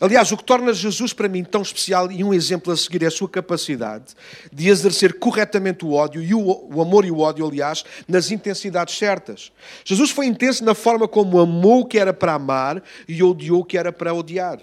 Aliás, 0.00 0.32
o 0.32 0.36
que 0.36 0.44
torna 0.44 0.72
Jesus 0.72 1.12
para 1.12 1.28
mim 1.28 1.44
tão 1.44 1.60
especial 1.60 2.10
e 2.10 2.24
um 2.24 2.32
exemplo 2.32 2.72
a 2.72 2.76
seguir 2.76 3.02
é 3.02 3.06
a 3.06 3.10
sua 3.10 3.28
capacidade 3.28 4.14
de 4.50 4.68
exercer 4.68 5.18
corretamente 5.18 5.84
o 5.84 5.92
ódio 5.92 6.22
e 6.22 6.32
o, 6.32 6.40
o, 6.74 6.80
amor 6.80 7.04
e 7.04 7.10
o 7.10 7.18
ódio, 7.18 7.46
aliás, 7.46 7.84
nas 8.08 8.30
intensidades 8.30 8.96
certas. 8.96 9.52
Jesus 9.84 10.10
foi 10.10 10.24
intenso 10.24 10.64
na 10.64 10.74
forma 10.74 11.06
como 11.06 11.38
amou 11.38 11.80
o 11.80 11.84
que 11.84 11.98
era 11.98 12.14
para 12.14 12.32
amar 12.32 12.82
e 13.06 13.22
odiou 13.22 13.60
o 13.60 13.64
que 13.64 13.76
era 13.76 13.92
para 13.92 14.14
odiar. 14.14 14.60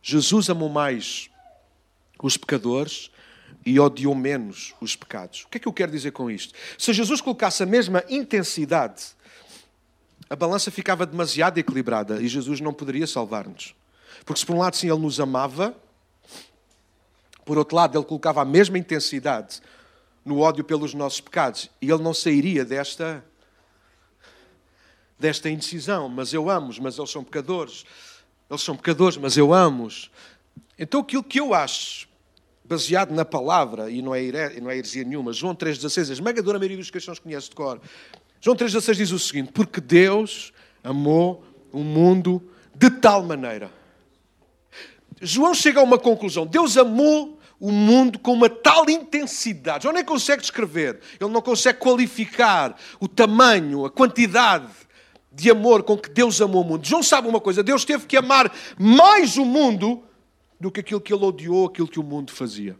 Jesus 0.00 0.48
amou 0.48 0.68
mais 0.68 1.28
os 2.22 2.36
pecadores 2.36 3.10
e 3.64 3.78
odiou 3.78 4.14
menos 4.14 4.74
os 4.80 4.96
pecados. 4.96 5.44
O 5.44 5.48
que 5.48 5.58
é 5.58 5.60
que 5.60 5.68
eu 5.68 5.72
quero 5.72 5.92
dizer 5.92 6.10
com 6.12 6.30
isto? 6.30 6.54
Se 6.78 6.92
Jesus 6.92 7.20
colocasse 7.20 7.62
a 7.62 7.66
mesma 7.66 8.04
intensidade, 8.08 9.02
a 10.28 10.36
balança 10.36 10.70
ficava 10.70 11.06
demasiado 11.06 11.58
equilibrada 11.58 12.20
e 12.20 12.28
Jesus 12.28 12.60
não 12.60 12.72
poderia 12.72 13.06
salvar-nos. 13.06 13.74
Porque 14.24 14.40
se 14.40 14.46
por 14.46 14.56
um 14.56 14.58
lado 14.58 14.76
sim 14.76 14.88
ele 14.90 15.00
nos 15.00 15.20
amava, 15.20 15.74
por 17.44 17.58
outro 17.58 17.76
lado 17.76 17.98
ele 17.98 18.04
colocava 18.04 18.42
a 18.42 18.44
mesma 18.44 18.78
intensidade 18.78 19.60
no 20.24 20.40
ódio 20.40 20.64
pelos 20.64 20.94
nossos 20.94 21.20
pecados 21.20 21.70
e 21.80 21.90
ele 21.90 22.02
não 22.02 22.14
sairia 22.14 22.64
desta 22.64 23.24
desta 25.18 25.48
indecisão, 25.48 26.08
mas 26.08 26.32
eu 26.32 26.50
amo-os, 26.50 26.80
mas 26.80 26.98
eles 26.98 27.10
são 27.10 27.22
pecadores. 27.22 27.84
Eles 28.50 28.62
são 28.62 28.76
pecadores, 28.76 29.16
mas 29.16 29.36
eu 29.36 29.54
amo-os. 29.54 30.10
Então 30.76 31.00
aquilo 31.00 31.22
que 31.22 31.38
eu 31.38 31.54
acho 31.54 32.08
baseado 32.64 33.12
na 33.12 33.24
palavra, 33.24 33.90
e 33.90 34.00
não 34.00 34.14
é, 34.14 34.60
não 34.60 34.70
é 34.70 34.76
heresia 34.76 35.04
nenhuma, 35.04 35.32
João 35.32 35.54
3,16, 35.54 36.10
a 36.10 36.12
esmagadora 36.12 36.58
maioria 36.58 36.78
dos 36.78 36.90
cristãos 36.90 37.18
conhece 37.18 37.50
de 37.50 37.56
cor. 37.56 37.80
João 38.40 38.56
3,16 38.56 38.94
diz 38.94 39.10
o 39.12 39.18
seguinte: 39.18 39.52
Porque 39.52 39.80
Deus 39.80 40.52
amou 40.82 41.44
o 41.72 41.80
mundo 41.80 42.42
de 42.74 42.90
tal 42.90 43.22
maneira 43.22 43.82
João 45.22 45.54
chega 45.54 45.78
a 45.78 45.84
uma 45.84 45.98
conclusão. 45.98 46.44
Deus 46.44 46.76
amou 46.76 47.38
o 47.60 47.70
mundo 47.70 48.18
com 48.18 48.32
uma 48.32 48.50
tal 48.50 48.90
intensidade. 48.90 49.84
João 49.84 49.94
nem 49.94 50.04
consegue 50.04 50.42
descrever, 50.42 50.98
ele 51.20 51.30
não 51.30 51.40
consegue 51.40 51.78
qualificar 51.78 52.76
o 52.98 53.06
tamanho, 53.06 53.86
a 53.86 53.90
quantidade 53.90 54.68
de 55.30 55.48
amor 55.48 55.84
com 55.84 55.96
que 55.96 56.10
Deus 56.10 56.40
amou 56.40 56.62
o 56.62 56.64
mundo. 56.64 56.84
João 56.84 57.04
sabe 57.04 57.28
uma 57.28 57.40
coisa: 57.40 57.62
Deus 57.62 57.84
teve 57.84 58.04
que 58.06 58.16
amar 58.16 58.52
mais 58.76 59.36
o 59.36 59.44
mundo 59.44 60.02
do 60.62 60.70
que 60.70 60.80
aquilo 60.80 61.00
que 61.00 61.12
ele 61.12 61.24
odiou, 61.24 61.66
aquilo 61.66 61.88
que 61.88 62.00
o 62.00 62.02
mundo 62.02 62.32
fazia. 62.32 62.76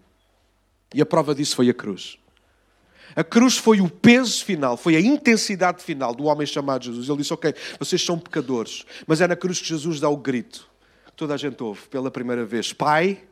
E 0.95 1.03
a 1.03 1.07
prova 1.07 1.35
disso 1.35 1.57
foi 1.57 1.69
a 1.69 1.75
cruz. 1.75 2.19
A 3.15 3.23
cruz 3.23 3.59
foi 3.59 3.81
o 3.81 3.91
peso 3.91 4.43
final, 4.43 4.77
foi 4.77 4.97
a 4.97 5.01
intensidade 5.01 5.83
final 5.83 6.15
do 6.15 6.25
homem 6.25 6.47
chamado 6.47 6.85
Jesus. 6.85 7.09
Ele 7.09 7.19
disse: 7.19 7.33
Ok, 7.35 7.55
vocês 7.79 8.03
são 8.03 8.19
pecadores, 8.19 8.87
mas 9.07 9.21
é 9.21 9.29
na 9.29 9.37
cruz 9.37 9.61
que 9.61 9.69
Jesus 9.69 10.01
dá 10.01 10.09
o 10.09 10.17
grito 10.17 10.73
toda 11.23 11.35
a 11.35 11.37
gente 11.37 11.63
ouve 11.63 11.83
pela 11.89 12.11
primeira 12.11 12.45
vez: 12.45 12.73
Pai, 12.73 13.23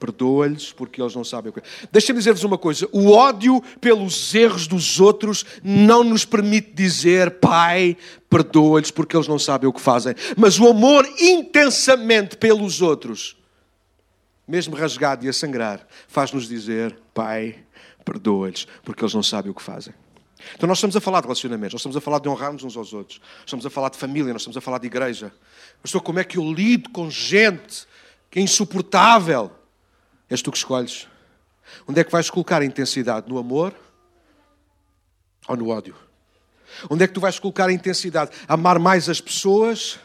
perdoa-lhes 0.00 0.72
porque 0.72 1.00
eles 1.00 1.14
não 1.14 1.24
sabem 1.24 1.50
o 1.50 1.52
que. 1.52 1.62
Deixem-me 1.92 2.18
dizer-vos 2.18 2.44
uma 2.44 2.58
coisa: 2.58 2.88
o 2.92 3.12
ódio 3.12 3.62
pelos 3.80 4.34
erros 4.34 4.66
dos 4.66 5.00
outros 5.00 5.44
não 5.62 6.02
nos 6.02 6.24
permite 6.24 6.72
dizer, 6.72 7.38
Pai, 7.38 7.96
perdoa-lhes 8.28 8.90
porque 8.90 9.16
eles 9.16 9.28
não 9.28 9.38
sabem 9.38 9.68
o 9.68 9.72
que 9.72 9.80
fazem. 9.80 10.14
Mas 10.36 10.58
o 10.58 10.66
amor 10.66 11.06
intensamente 11.20 12.36
pelos 12.36 12.82
outros, 12.82 13.36
mesmo 14.48 14.74
rasgado 14.74 15.26
e 15.26 15.28
a 15.28 15.32
sangrar, 15.32 15.86
faz-nos 16.08 16.48
dizer, 16.48 16.98
Pai, 17.12 17.58
perdoa-lhes 18.04 18.66
porque 18.82 19.04
eles 19.04 19.14
não 19.14 19.22
sabem 19.22 19.50
o 19.50 19.54
que 19.54 19.62
fazem. 19.62 19.92
Então, 20.54 20.66
nós 20.66 20.78
estamos 20.78 20.96
a 20.96 21.00
falar 21.00 21.20
de 21.20 21.26
relacionamentos, 21.26 21.74
nós 21.74 21.80
estamos 21.80 21.96
a 21.96 22.00
falar 22.00 22.20
de 22.20 22.28
honrarmos 22.28 22.62
uns 22.62 22.76
aos 22.76 22.92
outros, 22.92 23.20
estamos 23.44 23.66
a 23.66 23.70
falar 23.70 23.90
de 23.90 23.98
família, 23.98 24.32
nós 24.32 24.42
estamos 24.42 24.56
a 24.56 24.60
falar 24.60 24.78
de 24.78 24.86
igreja. 24.86 25.32
Pastor, 25.82 26.00
como 26.00 26.18
é 26.18 26.24
que 26.24 26.38
eu 26.38 26.52
lido 26.52 26.88
com 26.90 27.10
gente 27.10 27.86
que 28.30 28.38
é 28.38 28.42
insuportável? 28.42 29.50
És 30.30 30.40
tu 30.40 30.50
que 30.50 30.58
escolhes. 30.58 31.06
Onde 31.86 32.00
é 32.00 32.04
que 32.04 32.12
vais 32.12 32.30
colocar 32.30 32.62
a 32.62 32.64
intensidade? 32.64 33.28
No 33.28 33.38
amor 33.38 33.74
ou 35.46 35.56
no 35.56 35.68
ódio? 35.68 35.94
Onde 36.88 37.04
é 37.04 37.08
que 37.08 37.14
tu 37.14 37.20
vais 37.20 37.38
colocar 37.38 37.68
a 37.68 37.72
intensidade? 37.72 38.30
Amar 38.46 38.78
mais 38.78 39.08
as 39.08 39.20
pessoas 39.20 39.98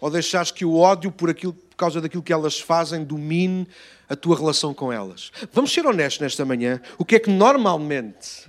ou 0.00 0.10
deixares 0.10 0.50
que 0.50 0.64
o 0.64 0.76
ódio, 0.76 1.10
por, 1.10 1.30
aquilo, 1.30 1.56
causa 1.78 2.00
daquilo 2.00 2.22
que 2.22 2.32
elas 2.32 2.60
fazem, 2.60 3.04
domine 3.04 3.66
a 4.08 4.14
tua 4.14 4.36
relação 4.36 4.74
com 4.74 4.92
elas? 4.92 5.32
Vamos 5.52 5.72
ser 5.72 5.86
honestos 5.86 6.20
nesta 6.20 6.44
manhã. 6.44 6.80
O 6.98 7.04
que 7.04 7.16
é 7.16 7.18
que 7.18 7.30
normalmente 7.30 8.48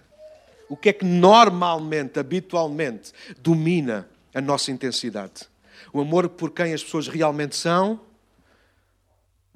o 0.70 0.78
que 0.78 0.90
é 0.90 0.94
que 0.94 1.04
normalmente, 1.04 2.20
habitualmente, 2.20 3.12
domina 3.40 4.08
a 4.34 4.40
nossa 4.40 4.72
intensidade? 4.72 5.50
O 5.92 6.00
amor 6.00 6.30
por 6.30 6.52
quem 6.52 6.74
as 6.74 6.84
pessoas 6.84 7.08
realmente 7.08 7.56
são, 7.56 8.00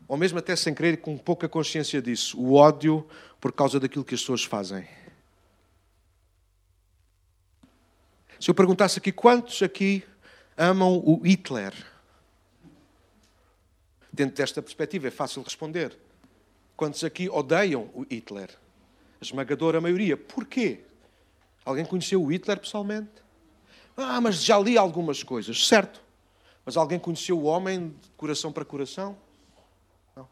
ou 0.07 0.17
mesmo 0.17 0.39
até 0.39 0.55
sem 0.55 0.73
querer, 0.73 0.97
com 0.97 1.15
pouca 1.15 1.47
consciência 1.47 2.01
disso, 2.01 2.37
o 2.39 2.55
ódio 2.55 3.07
por 3.39 3.53
causa 3.53 3.79
daquilo 3.79 4.03
que 4.03 4.15
as 4.15 4.21
pessoas 4.21 4.43
fazem. 4.43 4.87
Se 8.39 8.49
eu 8.49 8.55
perguntasse 8.55 8.97
aqui, 8.97 9.11
quantos 9.11 9.61
aqui 9.61 10.03
amam 10.57 10.97
o 10.97 11.21
Hitler? 11.23 11.73
Dentro 14.13 14.35
desta 14.35 14.61
perspectiva 14.61 15.07
é 15.07 15.11
fácil 15.11 15.41
responder. 15.41 15.97
Quantos 16.77 17.03
aqui 17.03 17.27
odeiam 17.27 17.89
o 17.95 18.03
Hitler? 18.03 18.51
A 19.19 19.25
esmagadora 19.25 19.81
maioria. 19.81 20.15
Porquê? 20.15 20.81
Alguém 21.65 21.83
conheceu 21.83 22.21
o 22.21 22.31
Hitler 22.31 22.59
pessoalmente? 22.59 23.09
Ah, 23.97 24.21
mas 24.21 24.43
já 24.43 24.59
li 24.59 24.77
algumas 24.77 25.23
coisas, 25.23 25.67
certo. 25.67 25.99
Mas 26.63 26.77
alguém 26.77 26.99
conheceu 26.99 27.39
o 27.39 27.45
homem 27.45 27.89
de 27.89 28.09
coração 28.15 28.51
para 28.51 28.63
coração? 28.63 29.17
Não. 30.15 30.27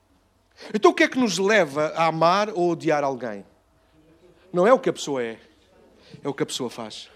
Então 0.76 0.92
o 0.92 0.94
que 0.94 1.04
é 1.04 1.08
que 1.08 1.18
nos 1.18 1.40
leva 1.40 1.88
a 1.96 2.06
amar 2.06 2.50
ou 2.50 2.70
odiar 2.70 3.04
alguém? 3.04 3.44
Não 4.54 4.68
é 4.68 4.74
o 4.74 4.80
que 4.80 4.90
a 4.90 4.94
pessoa 4.94 5.24
é, 5.24 5.40
é 6.24 6.30
o 6.30 6.34
que 6.36 6.44
a 6.44 6.46
pessoa 6.46 6.70
faz. 6.70 7.10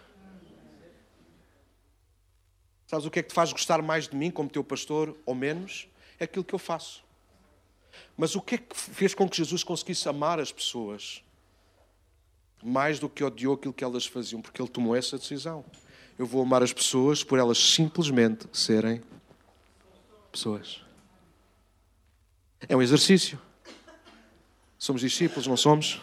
Sabes 2.88 3.06
o 3.06 3.12
que 3.12 3.20
é 3.20 3.24
que 3.24 3.30
te 3.30 3.36
faz 3.36 3.52
gostar 3.52 3.84
mais 3.84 4.08
de 4.08 4.16
mim 4.16 4.32
como 4.32 4.50
teu 4.50 4.64
pastor 4.64 5.16
ou 5.26 5.36
menos? 5.36 5.88
É 6.20 6.26
aquilo 6.26 6.46
que 6.46 6.56
eu 6.56 6.60
faço. 6.60 7.04
Mas 8.18 8.36
o 8.36 8.42
que 8.42 8.56
é 8.56 8.58
que 8.58 8.76
fez 8.76 9.14
com 9.14 9.28
que 9.30 9.38
Jesus 9.38 9.64
conseguisse 9.64 10.08
amar 10.10 10.40
as 10.40 10.52
pessoas? 10.52 11.24
mais 12.66 12.98
do 13.00 13.08
que 13.08 13.24
odiou 13.24 13.54
aquilo 13.54 13.74
que 13.74 13.84
elas 13.84 14.08
faziam, 14.08 14.42
porque 14.42 14.60
ele 14.60 14.68
tomou 14.68 14.96
essa 14.96 15.20
decisão. 15.20 15.64
Eu 16.18 16.26
vou 16.26 16.42
amar 16.42 16.64
as 16.64 16.74
pessoas 16.74 17.24
por 17.24 17.38
elas 17.38 17.60
simplesmente 17.60 18.48
serem 18.52 19.04
pessoas. 20.32 20.82
É 22.68 22.76
um 22.76 22.82
exercício. 22.82 23.40
Somos 24.80 25.02
discípulos, 25.02 25.46
não 25.46 25.56
somos? 25.56 26.02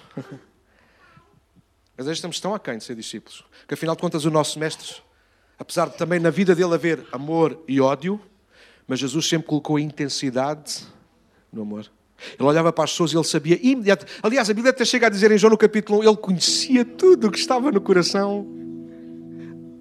Mas 1.97 2.07
estamos 2.07 2.39
tão 2.39 2.55
aquém 2.55 2.79
de 2.79 2.85
ser 2.85 2.95
discípulos, 2.95 3.45
que 3.67 3.75
afinal 3.75 3.97
de 3.97 4.01
contas 4.01 4.25
o 4.25 4.31
nosso 4.31 4.59
mestre, 4.59 5.03
apesar 5.59 5.89
de 5.89 5.97
também 5.97 6.21
na 6.21 6.31
vida 6.31 6.55
dele 6.55 6.75
haver 6.75 7.07
amor 7.13 7.63
e 7.67 7.81
ódio, 7.81 8.21
mas 8.87 8.99
Jesus 8.99 9.29
sempre 9.29 9.47
colocou 9.47 9.77
a 9.77 9.81
intensidade 9.81 10.85
no 11.53 11.63
amor. 11.63 11.91
Ele 12.39 12.49
olhava 12.49 12.73
para 12.73 12.85
as 12.85 12.91
pessoas 12.91 13.13
e 13.13 13.17
ele 13.17 13.25
sabia 13.25 13.59
imediatamente. 13.63 14.19
Aliás, 14.23 14.49
a 14.49 14.55
Bíblia 14.55 14.71
até 14.71 14.85
chega 14.85 15.07
a 15.07 15.11
dizer 15.11 15.31
em 15.31 15.39
João 15.39 15.51
no 15.51 15.59
capítulo 15.59 16.01
1, 16.01 16.05
ele 16.05 16.17
conhecia 16.17 16.85
tudo 16.85 17.29
o 17.29 17.31
que 17.31 17.39
estava 17.39 17.71
no 17.71 17.81
coração. 17.81 18.47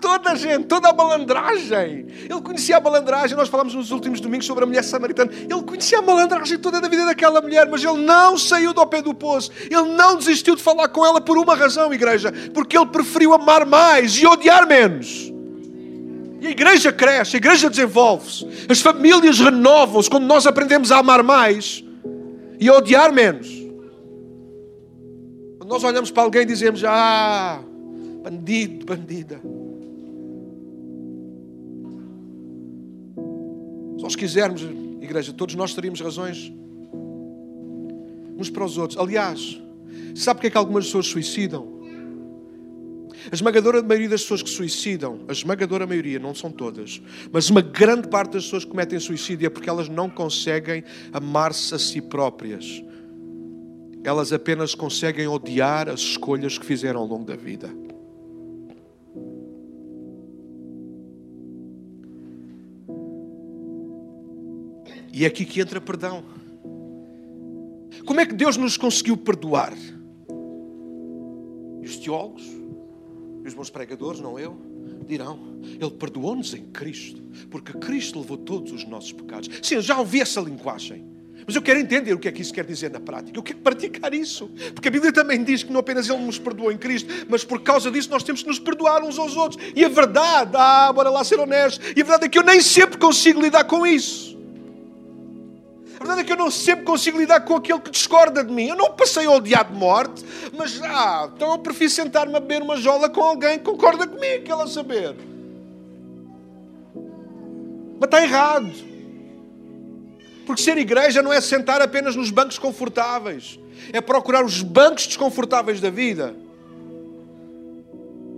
Toda 0.01 0.31
a 0.31 0.35
gente, 0.35 0.65
toda 0.65 0.89
a 0.89 0.93
malandragem. 0.93 2.07
Ele 2.27 2.41
conhecia 2.41 2.77
a 2.77 2.81
malandragem. 2.81 3.37
Nós 3.37 3.47
falamos 3.47 3.75
nos 3.75 3.91
últimos 3.91 4.19
domingos 4.19 4.47
sobre 4.47 4.63
a 4.63 4.67
mulher 4.67 4.83
samaritana. 4.83 5.31
Ele 5.31 5.61
conhecia 5.61 5.99
a 5.99 6.01
malandragem 6.01 6.57
toda 6.57 6.81
da 6.81 6.87
vida 6.87 7.05
daquela 7.05 7.39
mulher, 7.39 7.69
mas 7.69 7.83
ele 7.83 8.03
não 8.03 8.35
saiu 8.35 8.73
do 8.73 8.85
pé 8.87 9.03
do 9.03 9.13
poço. 9.13 9.51
Ele 9.69 9.95
não 9.95 10.15
desistiu 10.15 10.55
de 10.55 10.63
falar 10.63 10.87
com 10.87 11.05
ela 11.05 11.21
por 11.21 11.37
uma 11.37 11.53
razão, 11.53 11.93
igreja. 11.93 12.33
Porque 12.51 12.75
ele 12.75 12.87
preferiu 12.87 13.31
amar 13.33 13.63
mais 13.63 14.13
e 14.13 14.25
odiar 14.25 14.67
menos. 14.67 15.30
E 16.41 16.47
a 16.47 16.49
igreja 16.49 16.91
cresce, 16.91 17.35
a 17.35 17.37
igreja 17.37 17.69
desenvolve-se, 17.69 18.47
as 18.67 18.81
famílias 18.81 19.39
renovam-se 19.39 20.09
quando 20.09 20.25
nós 20.25 20.47
aprendemos 20.47 20.91
a 20.91 20.97
amar 20.97 21.21
mais 21.21 21.83
e 22.59 22.67
a 22.67 22.73
odiar 22.73 23.13
menos. 23.13 23.47
Quando 25.59 25.69
nós 25.69 25.83
olhamos 25.83 26.09
para 26.09 26.23
alguém 26.23 26.41
e 26.41 26.45
dizemos: 26.45 26.83
Ah, 26.83 27.61
bandido, 28.23 28.87
bandida. 28.87 29.39
Se 33.97 34.03
nós 34.03 34.15
quisermos, 34.15 34.63
igreja, 34.99 35.31
todos 35.31 35.53
nós 35.53 35.75
teríamos 35.75 36.01
razões 36.01 36.51
uns 38.35 38.49
para 38.49 38.65
os 38.65 38.79
outros. 38.79 38.99
Aliás, 38.99 39.61
sabe 40.15 40.37
porque 40.37 40.47
é 40.47 40.49
que 40.49 40.57
algumas 40.57 40.85
pessoas 40.85 41.05
suicidam? 41.05 41.80
A 43.30 43.36
esmagadora 43.36 43.84
maioria 43.84 44.09
das 44.09 44.22
pessoas 44.22 44.41
que 44.41 44.49
suicidam, 44.49 45.19
a 45.28 45.32
esmagadora 45.32 45.86
maioria, 45.86 46.17
não 46.17 46.34
são 46.34 46.51
todas, 46.51 47.01
mas 47.32 47.49
uma 47.49 47.61
grande 47.61 48.07
parte 48.07 48.34
das 48.34 48.45
pessoas 48.45 48.63
que 48.63 48.72
cometem 48.72 48.99
suicídio 48.99 49.45
é 49.45 49.49
porque 49.49 49.69
elas 49.69 49.88
não 49.88 50.09
conseguem 50.09 50.84
amar-se 51.13 51.76
a 51.76 51.80
si 51.80 52.01
próprias. 52.01 52.82
Elas 54.03 54.34
apenas 54.34 54.74
conseguem 54.74 55.28
odiar 55.28 55.88
as 55.88 55.99
escolhas 55.99 56.57
que 56.57 56.65
fizeram 56.65 57.01
ao 57.01 57.07
longo 57.07 57.26
da 57.26 57.36
vida. 57.36 57.69
E 65.13 65.24
é 65.24 65.28
aqui 65.28 65.45
que 65.45 65.61
entra 65.61 65.80
perdão. 65.80 66.24
Como 68.05 68.19
é 68.19 68.26
que 68.26 68.34
Deus 68.34 68.57
nos 68.57 68.78
conseguiu 68.78 69.15
perdoar? 69.15 69.74
E 71.82 71.86
os 71.86 71.97
teólogos, 71.97 72.61
e 73.43 73.47
os 73.47 73.53
bons 73.53 73.69
pregadores, 73.69 74.19
não 74.19 74.39
eu, 74.39 74.57
dirão: 75.07 75.39
Ele 75.63 75.91
perdoou-nos 75.91 76.53
em 76.53 76.65
Cristo, 76.65 77.21
porque 77.49 77.73
Cristo 77.73 78.19
levou 78.19 78.37
todos 78.37 78.71
os 78.71 78.85
nossos 78.85 79.11
pecados. 79.11 79.49
Sim, 79.61 79.75
eu 79.75 79.81
já 79.81 79.97
ouvi 79.97 80.21
essa 80.21 80.39
linguagem. 80.41 81.11
Mas 81.45 81.55
eu 81.55 81.61
quero 81.61 81.79
entender 81.79 82.13
o 82.13 82.19
que 82.19 82.27
é 82.27 82.31
que 82.31 82.41
isso 82.41 82.53
quer 82.53 82.65
dizer 82.65 82.91
na 82.91 82.99
prática. 82.99 83.37
Eu 83.37 83.43
quero 83.43 83.59
praticar 83.59 84.13
isso. 84.13 84.49
Porque 84.73 84.87
a 84.87 84.91
Bíblia 84.91 85.11
também 85.11 85.43
diz 85.43 85.63
que 85.63 85.71
não 85.71 85.79
apenas 85.79 86.07
Ele 86.07 86.19
nos 86.19 86.37
perdoou 86.37 86.71
em 86.71 86.77
Cristo, 86.77 87.11
mas 87.27 87.43
por 87.43 87.61
causa 87.61 87.89
disso 87.89 88.09
nós 88.09 88.23
temos 88.23 88.43
que 88.43 88.47
nos 88.47 88.59
perdoar 88.59 89.03
uns 89.03 89.17
aos 89.17 89.35
outros. 89.35 89.61
E 89.75 89.83
a 89.83 89.89
verdade, 89.89 90.51
ah, 90.53 90.91
bora 90.93 91.09
lá 91.09 91.23
ser 91.23 91.39
honestos, 91.39 91.85
e 91.95 92.01
a 92.01 92.03
verdade 92.03 92.25
é 92.25 92.29
que 92.29 92.37
eu 92.37 92.43
nem 92.43 92.61
sempre 92.61 92.97
consigo 92.97 93.41
lidar 93.41 93.63
com 93.63 93.85
isso. 93.85 94.37
A 96.01 96.03
verdade 96.03 96.21
é 96.21 96.23
que 96.23 96.33
eu 96.33 96.37
não 96.37 96.49
sempre 96.49 96.83
consigo 96.83 97.19
lidar 97.19 97.41
com 97.41 97.55
aquele 97.55 97.79
que 97.79 97.91
discorda 97.91 98.43
de 98.43 98.51
mim. 98.51 98.69
Eu 98.69 98.75
não 98.75 98.91
passei 98.91 99.27
a 99.27 99.29
odiar 99.29 99.71
de 99.71 99.77
morte, 99.77 100.25
mas 100.57 100.81
ah, 100.81 101.29
então 101.31 101.51
eu 101.51 101.59
prefiro 101.59 101.91
sentar-me 101.91 102.35
a 102.35 102.39
beber 102.39 102.63
uma 102.63 102.75
jola 102.75 103.07
com 103.07 103.21
alguém 103.21 103.59
que 103.59 103.65
concorda 103.65 104.07
comigo, 104.07 104.43
que 104.43 104.51
ela 104.51 104.65
saber. 104.65 105.15
Mas 107.99 108.05
está 108.05 108.19
errado. 108.19 108.71
Porque 110.47 110.63
ser 110.63 110.75
igreja 110.79 111.21
não 111.21 111.31
é 111.31 111.39
sentar 111.39 111.83
apenas 111.83 112.15
nos 112.15 112.31
bancos 112.31 112.57
confortáveis, 112.57 113.59
é 113.93 114.01
procurar 114.01 114.43
os 114.43 114.63
bancos 114.63 115.05
desconfortáveis 115.05 115.79
da 115.79 115.91
vida 115.91 116.35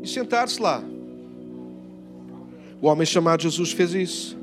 e 0.01 0.07
sentar-se 0.09 0.61
lá. 0.61 0.83
O 2.81 2.87
homem 2.87 3.05
chamado 3.05 3.41
Jesus 3.41 3.71
fez 3.71 3.93
isso. 3.93 4.42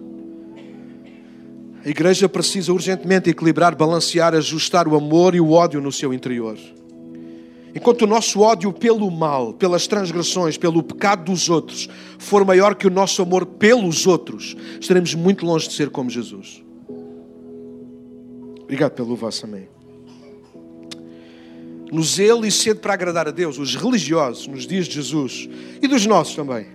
A 1.85 1.89
igreja 1.89 2.29
precisa 2.29 2.73
urgentemente 2.73 3.31
equilibrar, 3.31 3.75
balancear, 3.75 4.35
ajustar 4.35 4.87
o 4.87 4.95
amor 4.95 5.35
e 5.35 5.41
o 5.41 5.53
ódio 5.53 5.81
no 5.81 5.91
seu 5.91 6.13
interior. 6.13 6.59
Enquanto 7.75 8.03
o 8.03 8.07
nosso 8.07 8.41
ódio 8.41 8.73
pelo 8.73 9.11
mal, 9.11 9.55
pelas 9.55 9.87
transgressões, 9.87 10.59
pelo 10.59 10.83
pecado 10.83 11.25
dos 11.25 11.49
outros, 11.49 11.89
for 12.19 12.45
maior 12.45 12.75
que 12.75 12.87
o 12.87 12.91
nosso 12.91 13.23
amor 13.23 13.47
pelos 13.47 14.07
outros, 14.07 14.57
estaremos 14.81 15.15
muito 15.15 15.47
longe 15.47 15.69
de 15.69 15.75
ser 15.75 15.89
como 15.89 16.11
Jesus. 16.11 16.63
Obrigado 18.63 18.93
pelo 18.93 19.17
vosso 19.17 19.47
amém. 19.47 19.69
No 21.91 22.03
zelo 22.03 22.45
e 22.45 22.51
sede 22.51 22.81
para 22.81 22.93
agradar 22.93 23.27
a 23.27 23.33
Deus, 23.33 23.59
os 23.59 23.75
religiosos, 23.75 24.47
nos 24.47 24.67
dias 24.67 24.87
de 24.87 24.95
Jesus, 24.95 25.49
e 25.81 25.89
dos 25.89 26.07
nossos 26.07 26.37
também, 26.37 26.67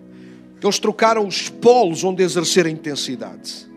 eles 0.61 0.79
trocaram 0.79 1.27
os 1.27 1.47
polos 1.47 2.03
onde 2.03 2.23
exercer 2.23 2.65
a 2.65 2.69
intensidade. 2.69 3.74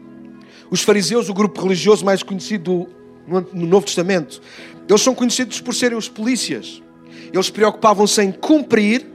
Os 0.70 0.82
fariseus, 0.82 1.28
o 1.28 1.34
grupo 1.34 1.60
religioso 1.62 2.04
mais 2.04 2.22
conhecido 2.22 2.88
no 3.26 3.66
Novo 3.66 3.86
Testamento, 3.86 4.40
eles 4.88 5.02
são 5.02 5.14
conhecidos 5.14 5.60
por 5.60 5.74
serem 5.74 5.96
os 5.96 6.08
polícias. 6.08 6.82
Eles 7.32 7.50
preocupavam-se 7.50 8.22
em 8.22 8.32
cumprir, 8.32 9.06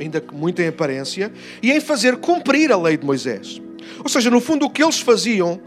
ainda 0.00 0.20
que 0.20 0.34
muito 0.34 0.60
em 0.62 0.68
aparência, 0.68 1.32
e 1.62 1.72
em 1.72 1.80
fazer 1.80 2.16
cumprir 2.18 2.70
a 2.70 2.76
lei 2.76 2.96
de 2.96 3.04
Moisés. 3.04 3.60
Ou 4.02 4.08
seja, 4.08 4.30
no 4.30 4.40
fundo, 4.40 4.66
o 4.66 4.70
que 4.70 4.82
eles 4.82 5.00
faziam 5.00 5.60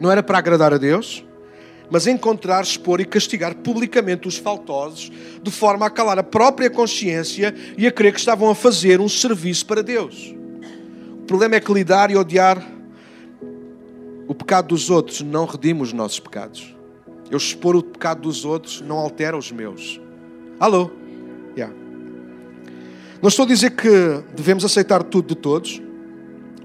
não 0.00 0.10
era 0.10 0.22
para 0.22 0.38
agradar 0.38 0.74
a 0.74 0.78
Deus, 0.78 1.24
mas 1.88 2.06
encontrar, 2.06 2.62
expor 2.62 3.00
e 3.00 3.04
castigar 3.04 3.54
publicamente 3.54 4.26
os 4.26 4.36
faltosos, 4.36 5.10
de 5.40 5.50
forma 5.50 5.86
a 5.86 5.90
calar 5.90 6.18
a 6.18 6.22
própria 6.22 6.68
consciência 6.68 7.54
e 7.78 7.86
a 7.86 7.92
crer 7.92 8.12
que 8.12 8.18
estavam 8.18 8.50
a 8.50 8.54
fazer 8.54 9.00
um 9.00 9.08
serviço 9.08 9.64
para 9.66 9.82
Deus. 9.82 10.34
O 11.22 11.26
problema 11.26 11.54
é 11.56 11.60
que 11.60 11.72
lidar 11.72 12.10
e 12.10 12.16
odiar 12.16 12.75
o 14.28 14.34
pecado 14.34 14.68
dos 14.68 14.90
outros 14.90 15.20
não 15.20 15.44
redime 15.44 15.82
os 15.82 15.92
nossos 15.92 16.18
pecados. 16.18 16.74
Eu 17.30 17.36
expor 17.36 17.76
o 17.76 17.82
pecado 17.82 18.22
dos 18.22 18.44
outros 18.44 18.80
não 18.80 18.98
altera 18.98 19.36
os 19.36 19.50
meus. 19.50 20.00
Alô? 20.58 20.90
Yeah. 21.56 21.74
Não 23.20 23.28
estou 23.28 23.44
a 23.44 23.48
dizer 23.48 23.70
que 23.70 23.88
devemos 24.34 24.64
aceitar 24.64 25.02
tudo 25.02 25.28
de 25.28 25.34
todos, 25.34 25.80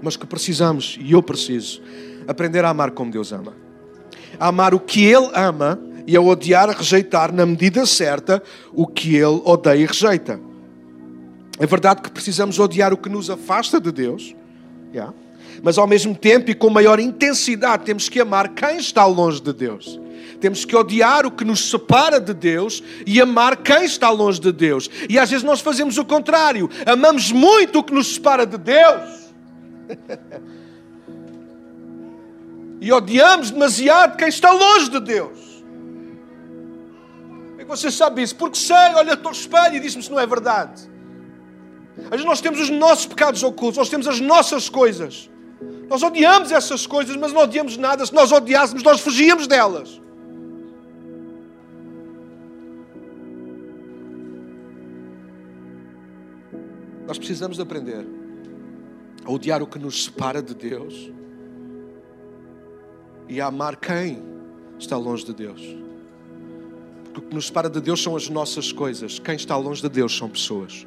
mas 0.02 0.16
que 0.16 0.26
precisamos, 0.26 0.98
e 1.00 1.12
eu 1.12 1.22
preciso, 1.22 1.82
aprender 2.26 2.64
a 2.64 2.70
amar 2.70 2.90
como 2.92 3.10
Deus 3.10 3.32
ama. 3.32 3.54
A 4.38 4.48
amar 4.48 4.74
o 4.74 4.80
que 4.80 5.04
Ele 5.04 5.30
ama 5.34 5.80
e 6.06 6.16
a 6.16 6.20
odiar, 6.20 6.68
a 6.68 6.72
rejeitar 6.72 7.32
na 7.32 7.46
medida 7.46 7.86
certa 7.86 8.42
o 8.72 8.86
que 8.86 9.16
Ele 9.16 9.40
odeia 9.44 9.82
e 9.82 9.86
rejeita. 9.86 10.40
É 11.58 11.66
verdade 11.66 12.02
que 12.02 12.10
precisamos 12.10 12.58
odiar 12.58 12.92
o 12.92 12.96
que 12.96 13.08
nos 13.08 13.30
afasta 13.30 13.80
de 13.80 13.92
Deus. 13.92 14.34
Yeah 14.92 15.12
mas 15.62 15.78
ao 15.78 15.86
mesmo 15.86 16.14
tempo 16.14 16.50
e 16.50 16.54
com 16.54 16.68
maior 16.68 16.98
intensidade 16.98 17.84
temos 17.84 18.08
que 18.08 18.20
amar 18.20 18.48
quem 18.48 18.78
está 18.78 19.06
longe 19.06 19.40
de 19.40 19.52
Deus. 19.52 20.00
Temos 20.40 20.64
que 20.64 20.74
odiar 20.74 21.24
o 21.24 21.30
que 21.30 21.44
nos 21.44 21.70
separa 21.70 22.20
de 22.20 22.34
Deus 22.34 22.82
e 23.06 23.20
amar 23.20 23.58
quem 23.58 23.84
está 23.84 24.10
longe 24.10 24.40
de 24.40 24.50
Deus. 24.50 24.90
E 25.08 25.16
às 25.16 25.30
vezes 25.30 25.44
nós 25.44 25.60
fazemos 25.60 25.98
o 25.98 26.04
contrário. 26.04 26.68
Amamos 26.84 27.30
muito 27.30 27.78
o 27.78 27.84
que 27.84 27.94
nos 27.94 28.14
separa 28.14 28.44
de 28.44 28.58
Deus. 28.58 29.30
e 32.80 32.92
odiamos 32.92 33.52
demasiado 33.52 34.16
quem 34.16 34.26
está 34.26 34.50
longe 34.50 34.90
de 34.90 34.98
Deus. 34.98 35.38
Como 37.28 37.60
é 37.60 37.62
que 37.62 37.70
você 37.70 37.88
sabe 37.88 38.22
isso? 38.22 38.34
Porque 38.34 38.58
sei, 38.58 38.94
olha, 38.96 39.12
estou 39.12 39.28
ao 39.28 39.32
espelho 39.32 39.76
e 39.76 39.80
disse-me 39.80 40.02
se 40.02 40.10
não 40.10 40.18
é 40.18 40.26
verdade. 40.26 40.90
Às 42.04 42.10
vezes 42.10 42.24
nós 42.24 42.40
temos 42.40 42.58
os 42.58 42.70
nossos 42.70 43.06
pecados 43.06 43.44
ocultos, 43.44 43.78
nós 43.78 43.88
temos 43.88 44.08
as 44.08 44.18
nossas 44.18 44.68
coisas. 44.68 45.30
Nós 45.92 46.02
odiamos 46.02 46.50
essas 46.50 46.86
coisas, 46.86 47.14
mas 47.18 47.34
não 47.34 47.42
odiamos 47.42 47.76
nada. 47.76 48.06
Se 48.06 48.14
nós 48.14 48.32
odiássemos, 48.32 48.82
nós 48.82 48.98
fugíamos 48.98 49.46
delas. 49.46 50.00
Nós 57.06 57.18
precisamos 57.18 57.58
de 57.58 57.62
aprender 57.62 58.06
a 59.22 59.30
odiar 59.30 59.62
o 59.62 59.66
que 59.66 59.78
nos 59.78 60.04
separa 60.04 60.42
de 60.42 60.54
Deus 60.54 61.10
e 63.28 63.38
a 63.38 63.48
amar 63.48 63.76
quem 63.76 64.22
está 64.78 64.96
longe 64.96 65.26
de 65.26 65.34
Deus. 65.34 65.60
Porque 67.04 67.18
o 67.18 67.22
que 67.28 67.34
nos 67.34 67.48
separa 67.48 67.68
de 67.68 67.82
Deus 67.82 68.02
são 68.02 68.16
as 68.16 68.30
nossas 68.30 68.72
coisas, 68.72 69.18
quem 69.18 69.34
está 69.34 69.58
longe 69.58 69.82
de 69.82 69.90
Deus 69.90 70.16
são 70.16 70.30
pessoas. 70.30 70.86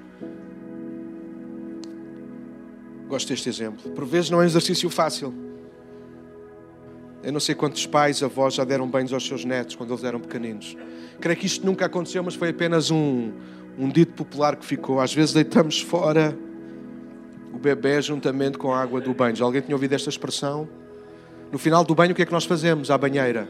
Gosto 3.07 3.29
deste 3.29 3.47
exemplo. 3.49 3.91
Por 3.91 4.05
vezes 4.05 4.29
não 4.29 4.39
é 4.39 4.43
um 4.43 4.47
exercício 4.47 4.89
fácil. 4.89 5.33
Eu 7.23 7.31
não 7.31 7.39
sei 7.39 7.55
quantos 7.55 7.85
pais, 7.87 8.21
avós 8.21 8.53
já 8.53 8.63
deram 8.63 8.87
banhos 8.87 9.11
aos 9.11 9.25
seus 9.25 9.43
netos 9.43 9.75
quando 9.75 9.91
eles 9.91 10.03
eram 10.03 10.19
pequeninos. 10.19 10.77
Creio 11.19 11.37
que 11.37 11.45
isto 11.45 11.65
nunca 11.65 11.85
aconteceu, 11.85 12.23
mas 12.23 12.35
foi 12.35 12.49
apenas 12.49 12.91
um, 12.91 13.31
um 13.79 13.89
dito 13.89 14.13
popular 14.13 14.55
que 14.55 14.65
ficou. 14.65 14.99
Às 14.99 15.13
vezes 15.13 15.33
deitamos 15.33 15.81
fora 15.81 16.37
o 17.51 17.57
bebê 17.57 18.01
juntamente 18.01 18.57
com 18.57 18.73
a 18.73 18.81
água 18.81 19.01
do 19.01 19.13
banho. 19.13 19.35
Já 19.35 19.45
alguém 19.45 19.61
tinha 19.61 19.75
ouvido 19.75 19.93
esta 19.93 20.09
expressão? 20.09 20.67
No 21.51 21.57
final 21.57 21.83
do 21.83 21.95
banho, 21.95 22.11
o 22.11 22.15
que 22.15 22.21
é 22.21 22.25
que 22.25 22.31
nós 22.31 22.45
fazemos? 22.45 22.91
À 22.91 22.97
banheira. 22.97 23.47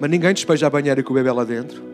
Mas 0.00 0.10
ninguém 0.10 0.32
despeja 0.32 0.66
a 0.66 0.70
banheira 0.70 1.02
com 1.02 1.12
o 1.12 1.14
bebê 1.14 1.30
lá 1.30 1.44
dentro. 1.44 1.91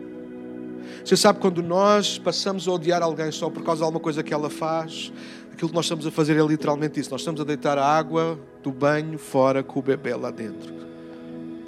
Você 1.03 1.15
sabe 1.15 1.39
quando 1.39 1.63
nós 1.63 2.17
passamos 2.17 2.67
a 2.67 2.71
odiar 2.71 3.01
alguém 3.01 3.31
só 3.31 3.49
por 3.49 3.63
causa 3.63 3.79
de 3.79 3.85
alguma 3.85 3.99
coisa 3.99 4.21
que 4.21 4.33
ela 4.33 4.49
faz, 4.49 5.11
aquilo 5.51 5.69
que 5.69 5.75
nós 5.75 5.85
estamos 5.85 6.05
a 6.05 6.11
fazer 6.11 6.37
é 6.37 6.45
literalmente 6.45 6.99
isso. 6.99 7.11
Nós 7.11 7.21
estamos 7.21 7.41
a 7.41 7.43
deitar 7.43 7.77
a 7.77 7.85
água 7.85 8.39
do 8.63 8.71
banho 8.71 9.17
fora 9.17 9.63
com 9.63 9.79
o 9.79 9.81
bebê 9.81 10.13
lá 10.15 10.31
dentro. 10.31 10.73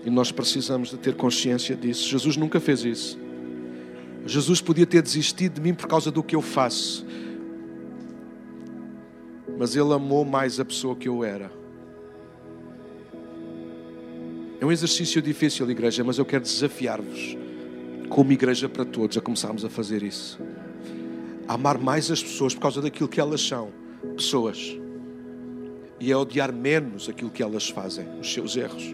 E 0.05 0.09
nós 0.09 0.31
precisamos 0.31 0.89
de 0.89 0.97
ter 0.97 1.15
consciência 1.15 1.75
disso. 1.75 2.07
Jesus 2.07 2.37
nunca 2.37 2.59
fez 2.59 2.83
isso. 2.83 3.19
Jesus 4.25 4.61
podia 4.61 4.85
ter 4.85 5.01
desistido 5.01 5.55
de 5.55 5.61
mim 5.61 5.73
por 5.73 5.87
causa 5.87 6.11
do 6.11 6.23
que 6.23 6.35
eu 6.35 6.41
faço. 6.41 7.05
Mas 9.57 9.75
Ele 9.75 9.93
amou 9.93 10.23
mais 10.25 10.59
a 10.59 10.65
pessoa 10.65 10.95
que 10.95 11.07
eu 11.07 11.23
era. 11.23 11.51
É 14.59 14.65
um 14.65 14.71
exercício 14.71 15.21
difícil, 15.21 15.69
igreja, 15.69 16.03
mas 16.03 16.19
eu 16.19 16.25
quero 16.25 16.43
desafiar-vos, 16.43 17.35
como 18.11 18.33
igreja 18.33 18.67
para 18.67 18.83
todos, 18.83 19.17
a 19.17 19.21
começarmos 19.21 19.63
a 19.63 19.69
fazer 19.69 20.03
isso. 20.03 20.37
A 21.47 21.53
amar 21.53 21.77
mais 21.77 22.11
as 22.11 22.21
pessoas 22.21 22.53
por 22.53 22.61
causa 22.61 22.81
daquilo 22.81 23.07
que 23.07 23.21
elas 23.21 23.41
são, 23.41 23.71
pessoas. 24.17 24.77
E 25.97 26.11
a 26.11 26.19
odiar 26.19 26.51
menos 26.51 27.07
aquilo 27.07 27.29
que 27.29 27.41
elas 27.41 27.69
fazem, 27.69 28.05
os 28.19 28.31
seus 28.31 28.57
erros. 28.57 28.93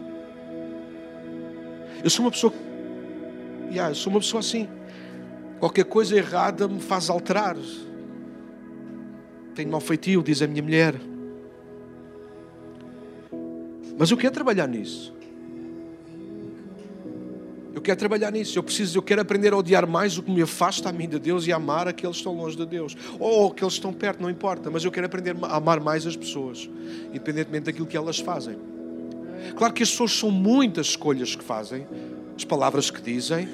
Eu 2.04 2.10
sou 2.12 2.26
uma 2.26 2.32
pessoa. 2.32 2.54
Yeah, 3.72 3.92
eu 3.92 3.96
sou 3.96 4.14
uma 4.14 4.20
pessoa 4.20 4.40
assim. 4.40 4.70
Qualquer 5.60 5.86
coisa 5.86 6.16
errada 6.16 6.68
me 6.68 6.80
faz 6.80 7.10
alterar. 7.10 7.58
Tenho 9.56 9.72
mau 9.72 9.82
feitio, 9.82 10.22
diz 10.22 10.44
a 10.44 10.48
minha 10.48 10.62
mulher. 10.62 10.94
Mas 13.98 14.12
eu 14.12 14.18
quero 14.18 14.34
trabalhar 14.34 14.68
nisso. 14.68 15.17
Quero 17.88 17.98
trabalhar 17.98 18.34
nisso. 18.34 18.60
Eu 18.60 18.64
preciso, 18.64 18.98
eu 18.98 19.02
quero 19.02 19.22
aprender 19.22 19.54
a 19.54 19.58
odiar 19.58 19.88
mais 19.88 20.18
o 20.18 20.22
que 20.22 20.30
me 20.30 20.42
afasta 20.42 20.90
a 20.90 20.92
mim 20.92 21.08
de 21.08 21.18
Deus 21.18 21.48
e 21.48 21.54
amar 21.54 21.88
aqueles 21.88 22.18
que 22.18 22.20
estão 22.20 22.36
longe 22.36 22.58
de 22.58 22.66
Deus. 22.66 22.98
Ou 23.18 23.48
aqueles 23.48 23.76
que 23.76 23.80
estão 23.80 23.94
perto, 23.94 24.22
não 24.22 24.30
importa. 24.30 24.70
Mas 24.70 24.84
eu 24.84 24.92
quero 24.92 25.06
aprender 25.06 25.34
a 25.42 25.56
amar 25.56 25.80
mais 25.80 26.06
as 26.06 26.14
pessoas, 26.14 26.70
independentemente 27.08 27.68
daquilo 27.68 27.88
que 27.88 27.96
elas 27.96 28.20
fazem. 28.20 28.58
Claro 29.56 29.74
que 29.74 29.84
as 29.84 29.90
pessoas 29.90 30.12
são 30.12 30.30
muitas 30.30 30.88
escolhas 30.88 31.34
que 31.34 31.46
fazem, 31.46 31.88
as 32.36 32.44
palavras 32.44 32.92
que 32.92 33.02
dizem. 33.02 33.48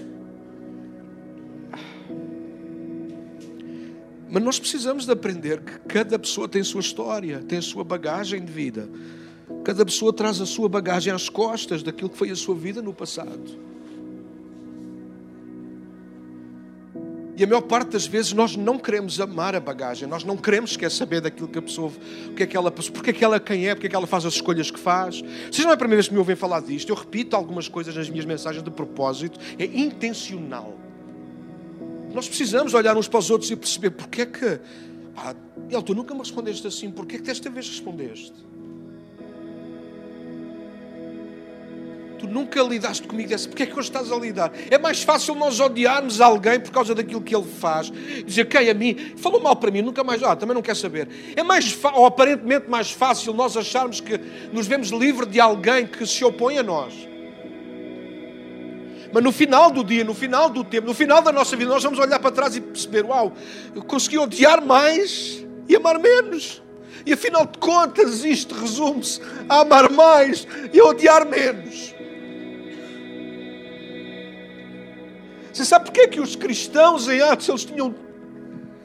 Mas 4.31 4.41
nós 4.41 4.57
precisamos 4.57 5.05
de 5.05 5.11
aprender 5.11 5.61
que 5.61 5.77
cada 5.81 6.17
pessoa 6.17 6.49
tem 6.49 6.63
a 6.63 6.65
sua 6.65 6.81
história, 6.81 7.37
tem 7.47 7.59
a 7.59 7.61
sua 7.61 7.83
bagagem 7.83 8.43
de 8.43 8.51
vida. 8.51 8.89
Cada 9.63 9.85
pessoa 9.85 10.11
traz 10.11 10.41
a 10.41 10.45
sua 10.47 10.67
bagagem 10.67 11.13
às 11.13 11.29
costas 11.29 11.83
daquilo 11.83 12.09
que 12.09 12.17
foi 12.17 12.31
a 12.31 12.35
sua 12.35 12.55
vida 12.55 12.81
no 12.81 12.95
passado. 12.95 13.61
E 17.43 17.45
a 17.45 17.47
maior 17.49 17.61
parte 17.63 17.89
das 17.89 18.07
vezes 18.07 18.31
nós 18.31 18.55
não 18.55 18.79
queremos 18.79 19.19
amar 19.19 19.53
a 19.53 19.59
bagagem, 19.59 20.07
nós 20.07 20.23
não 20.23 20.37
queremos 20.37 20.77
quer 20.77 20.89
saber 20.89 21.19
daquilo 21.19 21.49
que 21.49 21.59
a 21.59 21.61
pessoa, 21.61 21.91
o 22.27 22.33
que 22.33 22.43
é 22.43 22.47
que 22.47 22.55
ela 22.55 22.71
passou, 22.71 22.93
porque 22.93 23.09
é 23.09 23.13
que 23.13 23.21
ela 23.21 23.37
quem 23.37 23.67
é, 23.67 23.75
porque 23.75 23.87
é 23.87 23.89
que 23.89 23.95
ela 23.97 24.07
faz 24.07 24.25
as 24.25 24.35
escolhas 24.35 24.71
que 24.71 24.79
faz. 24.79 25.21
Vocês 25.51 25.65
não 25.65 25.71
é 25.71 25.73
a 25.73 25.77
primeira 25.77 25.97
vez 25.97 26.07
que 26.07 26.13
me 26.13 26.19
ouvem 26.19 26.37
falar 26.37 26.61
disto, 26.61 26.89
eu 26.89 26.95
repito 26.95 27.35
algumas 27.35 27.67
coisas 27.67 27.93
nas 27.93 28.09
minhas 28.09 28.23
mensagens 28.23 28.63
de 28.63 28.71
propósito, 28.71 29.37
é 29.59 29.65
intencional. 29.65 30.73
Nós 32.13 32.29
precisamos 32.29 32.73
olhar 32.73 32.95
uns 32.95 33.09
para 33.09 33.19
os 33.19 33.29
outros 33.29 33.51
e 33.51 33.57
perceber 33.57 33.89
porque 33.89 34.21
é 34.21 34.25
que, 34.25 34.59
ah, 35.17 35.35
El, 35.69 35.83
tu 35.83 35.93
nunca 35.93 36.13
me 36.13 36.21
respondeste 36.21 36.65
assim, 36.65 36.91
porque 36.91 37.17
é 37.17 37.19
que 37.19 37.25
desta 37.25 37.49
vez 37.49 37.67
respondeste? 37.67 38.35
Tu 42.23 42.29
nunca 42.29 42.63
lidaste 42.63 43.05
comigo 43.05 43.27
dessa. 43.27 43.49
Porque 43.49 43.63
é 43.63 43.65
que 43.65 43.73
hoje 43.73 43.89
estás 43.89 44.09
a 44.09 44.15
lidar? 44.15 44.53
É 44.71 44.77
mais 44.77 45.03
fácil 45.03 45.35
nós 45.35 45.59
odiarmos 45.59 46.21
alguém 46.21 46.57
por 46.57 46.71
causa 46.71 46.95
daquilo 46.95 47.19
que 47.19 47.35
ele 47.35 47.43
faz. 47.43 47.91
Dizer, 48.25 48.45
quem 48.45 48.69
a 48.69 48.73
mim? 48.73 48.95
Falou 49.17 49.41
mal 49.41 49.57
para 49.57 49.69
mim, 49.69 49.81
nunca 49.81 50.05
mais. 50.05 50.23
Ah, 50.23 50.33
também 50.33 50.55
não 50.55 50.61
quer 50.61 50.77
saber. 50.77 51.09
É 51.35 51.43
mais, 51.43 51.77
ou 51.93 52.05
aparentemente 52.05 52.69
mais 52.69 52.91
fácil 52.91 53.33
nós 53.33 53.57
acharmos 53.57 53.99
que 53.99 54.17
nos 54.53 54.65
vemos 54.67 54.87
livre 54.87 55.25
de 55.25 55.37
alguém 55.37 55.85
que 55.85 56.07
se 56.07 56.23
opõe 56.23 56.57
a 56.57 56.63
nós. 56.63 56.93
Mas 59.11 59.21
no 59.21 59.33
final 59.33 59.69
do 59.69 59.83
dia, 59.83 60.05
no 60.05 60.13
final 60.13 60.49
do 60.49 60.63
tempo, 60.63 60.87
no 60.87 60.93
final 60.93 61.21
da 61.21 61.31
nossa 61.33 61.57
vida, 61.57 61.69
nós 61.71 61.83
vamos 61.83 61.99
olhar 61.99 62.19
para 62.19 62.31
trás 62.31 62.55
e 62.55 62.61
perceber: 62.61 63.03
uau, 63.03 63.33
eu 63.75 63.83
consegui 63.83 64.17
odiar 64.17 64.65
mais 64.65 65.45
e 65.67 65.75
amar 65.75 65.99
menos. 65.99 66.63
E 67.05 67.11
afinal 67.11 67.45
de 67.45 67.57
contas, 67.57 68.23
isto 68.23 68.55
resume-se 68.55 69.19
a 69.49 69.59
amar 69.59 69.91
mais 69.91 70.47
e 70.71 70.79
a 70.79 70.85
odiar 70.85 71.27
menos. 71.27 71.92
Você 75.53 75.63
sabe 75.63 75.85
porquê 75.85 76.07
que 76.07 76.19
os 76.19 76.35
cristãos 76.35 77.07
em 77.07 77.21
Atos 77.21 77.47
eles 77.47 77.63
tinham, 77.63 77.93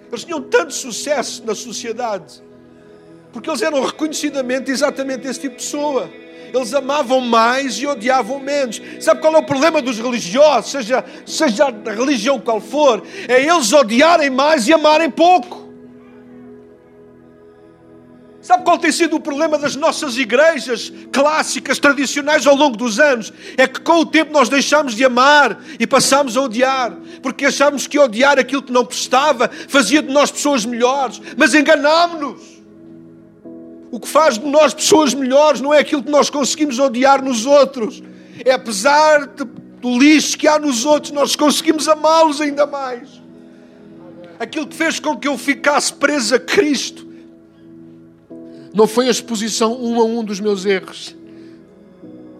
eles 0.08 0.24
tinham 0.24 0.42
tanto 0.42 0.74
sucesso 0.74 1.42
na 1.46 1.54
sociedade? 1.54 2.42
Porque 3.32 3.48
eles 3.48 3.62
eram 3.62 3.82
reconhecidamente 3.82 4.70
exatamente 4.70 5.26
esse 5.26 5.40
tipo 5.40 5.56
de 5.56 5.62
pessoa. 5.62 6.10
Eles 6.52 6.74
amavam 6.74 7.22
mais 7.22 7.76
e 7.76 7.86
odiavam 7.86 8.38
menos. 8.38 8.82
Sabe 9.00 9.20
qual 9.20 9.34
é 9.34 9.38
o 9.38 9.42
problema 9.42 9.80
dos 9.80 9.98
religiosos, 9.98 10.70
seja, 10.70 11.04
seja 11.26 11.68
a 11.68 11.90
religião 11.90 12.38
qual 12.38 12.60
for? 12.60 13.02
É 13.26 13.42
eles 13.42 13.72
odiarem 13.72 14.28
mais 14.28 14.68
e 14.68 14.72
amarem 14.72 15.10
pouco. 15.10 15.57
Sabe 18.48 18.64
qual 18.64 18.78
tem 18.78 18.90
sido 18.90 19.14
o 19.14 19.20
problema 19.20 19.58
das 19.58 19.76
nossas 19.76 20.16
igrejas 20.16 20.90
clássicas, 21.12 21.78
tradicionais 21.78 22.46
ao 22.46 22.56
longo 22.56 22.78
dos 22.78 22.98
anos? 22.98 23.30
É 23.58 23.68
que 23.68 23.78
com 23.78 24.00
o 24.00 24.06
tempo 24.06 24.32
nós 24.32 24.48
deixamos 24.48 24.94
de 24.94 25.04
amar 25.04 25.62
e 25.78 25.86
passamos 25.86 26.34
a 26.34 26.40
odiar, 26.40 26.96
porque 27.22 27.44
achamos 27.44 27.86
que 27.86 27.98
odiar 27.98 28.38
aquilo 28.38 28.62
que 28.62 28.72
não 28.72 28.86
prestava 28.86 29.50
fazia 29.68 30.02
de 30.02 30.10
nós 30.10 30.30
pessoas 30.30 30.64
melhores, 30.64 31.20
mas 31.36 31.54
enganámos-nos. 31.54 32.40
O 33.90 34.00
que 34.00 34.08
faz 34.08 34.38
de 34.38 34.46
nós 34.46 34.72
pessoas 34.72 35.12
melhores 35.12 35.60
não 35.60 35.74
é 35.74 35.80
aquilo 35.80 36.02
que 36.02 36.10
nós 36.10 36.30
conseguimos 36.30 36.78
odiar 36.78 37.22
nos 37.22 37.44
outros, 37.44 38.02
é 38.42 38.52
apesar 38.52 39.26
de, 39.26 39.44
do 39.44 39.98
lixo 39.98 40.38
que 40.38 40.48
há 40.48 40.58
nos 40.58 40.86
outros, 40.86 41.12
nós 41.12 41.36
conseguimos 41.36 41.86
amá-los 41.86 42.40
ainda 42.40 42.66
mais. 42.66 43.10
Aquilo 44.40 44.66
que 44.66 44.74
fez 44.74 44.98
com 44.98 45.18
que 45.18 45.28
eu 45.28 45.36
ficasse 45.36 45.92
preso 45.92 46.34
a 46.34 46.40
Cristo 46.40 47.07
não 48.78 48.86
foi 48.86 49.08
a 49.08 49.10
exposição 49.10 49.76
um 49.76 50.00
a 50.00 50.04
um 50.04 50.22
dos 50.22 50.38
meus 50.38 50.64
erros. 50.64 51.16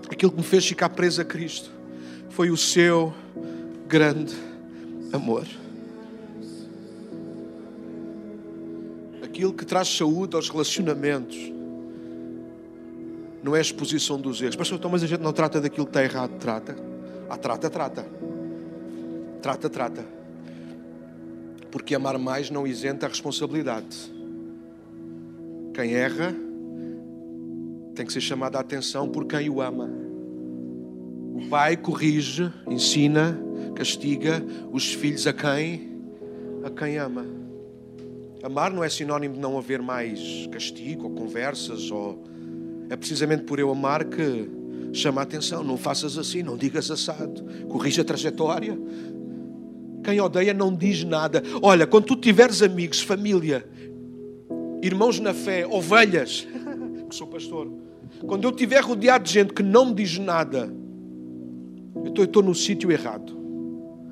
Aquilo 0.09 0.31
que 0.31 0.39
me 0.39 0.45
fez 0.45 0.65
ficar 0.65 0.89
preso 0.89 1.21
a 1.21 1.25
Cristo 1.25 1.69
foi 2.31 2.49
o 2.49 2.57
seu 2.57 3.13
grande 3.89 4.37
amor. 5.13 5.45
Aquilo 9.21 9.53
que 9.53 9.67
traz 9.67 9.89
saúde 9.89 10.37
aos 10.37 10.49
relacionamentos 10.49 11.37
não 13.43 13.57
é 13.57 13.59
a 13.59 13.63
exposição 13.63 14.21
dos 14.21 14.41
erros. 14.41 14.55
Pastor, 14.55 14.79
então, 14.79 14.93
mas 14.93 15.03
a 15.03 15.09
gente 15.09 15.21
não 15.21 15.33
trata 15.33 15.61
daquilo 15.61 15.87
que 15.87 15.91
está 15.91 16.05
errado. 16.05 16.39
Trata. 16.39 16.77
Ah, 17.29 17.37
trata, 17.37 17.69
trata. 17.69 18.07
Trata, 19.43 19.69
trata. 19.69 20.07
Porque 21.73 21.97
amar 21.97 22.17
mais 22.17 22.49
não 22.49 22.65
isenta 22.65 23.07
a 23.07 23.09
responsabilidade. 23.09 24.18
Quem 25.79 25.95
erra 25.95 26.35
tem 27.95 28.05
que 28.05 28.13
ser 28.13 28.21
chamado 28.21 28.57
a 28.57 28.61
atenção 28.61 29.09
por 29.09 29.27
quem 29.27 29.49
o 29.49 29.63
ama. 29.63 29.89
O 31.37 31.49
pai 31.49 31.77
corrige, 31.77 32.53
ensina, 32.67 33.41
castiga 33.77 34.45
os 34.73 34.93
filhos 34.93 35.25
a 35.29 35.33
quem? 35.33 36.03
A 36.65 36.71
quem 36.71 36.99
ama. 36.99 37.25
Amar 38.43 38.73
não 38.73 38.83
é 38.83 38.89
sinónimo 38.89 39.35
de 39.35 39.41
não 39.41 39.57
haver 39.57 39.81
mais 39.81 40.49
castigo 40.51 41.05
ou 41.05 41.11
conversas 41.11 41.93
ou 41.93 42.25
é 42.91 42.97
precisamente 42.97 43.45
por 43.45 43.61
eu 43.61 43.71
amar 43.71 44.05
que 44.05 44.51
chama 44.93 45.21
a 45.21 45.23
atenção. 45.23 45.63
Não 45.63 45.77
faças 45.77 46.19
assim, 46.19 46.43
não 46.43 46.57
digas 46.57 46.91
assado. 46.91 47.45
Corrija 47.69 48.03
a 48.03 48.05
trajetória. 48.05 48.77
Quem 50.03 50.21
odeia 50.21 50.53
não 50.53 50.75
diz 50.75 51.05
nada. 51.05 51.41
Olha, 51.63 51.87
quando 51.87 52.07
tu 52.07 52.17
tiveres 52.17 52.63
amigos, 52.63 53.01
família, 53.01 53.65
irmãos 54.83 55.19
na 55.21 55.35
fé, 55.35 55.67
ovelhas, 55.67 56.47
que 57.09 57.15
sou 57.15 57.27
pastor, 57.27 57.71
quando 58.27 58.45
eu 58.45 58.51
estiver 58.51 58.83
rodeado 58.83 59.25
de 59.25 59.33
gente 59.33 59.53
que 59.53 59.63
não 59.63 59.87
me 59.87 59.95
diz 59.95 60.19
nada, 60.19 60.73
eu 61.95 62.25
estou 62.25 62.43
no 62.43 62.55
sítio 62.55 62.91
errado. 62.91 63.37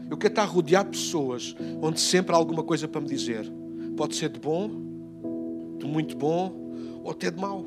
Eu 0.08 0.16
quero 0.16 0.32
estar 0.32 0.44
rodeado 0.44 0.90
de 0.90 0.98
pessoas 0.98 1.56
onde 1.82 2.00
sempre 2.00 2.34
há 2.34 2.38
alguma 2.38 2.62
coisa 2.62 2.86
para 2.86 3.00
me 3.00 3.08
dizer. 3.08 3.50
Pode 3.96 4.14
ser 4.14 4.28
de 4.28 4.38
bom, 4.38 4.70
de 5.78 5.86
muito 5.86 6.16
bom, 6.16 6.52
ou 7.02 7.10
até 7.10 7.30
de 7.30 7.40
mau. 7.40 7.64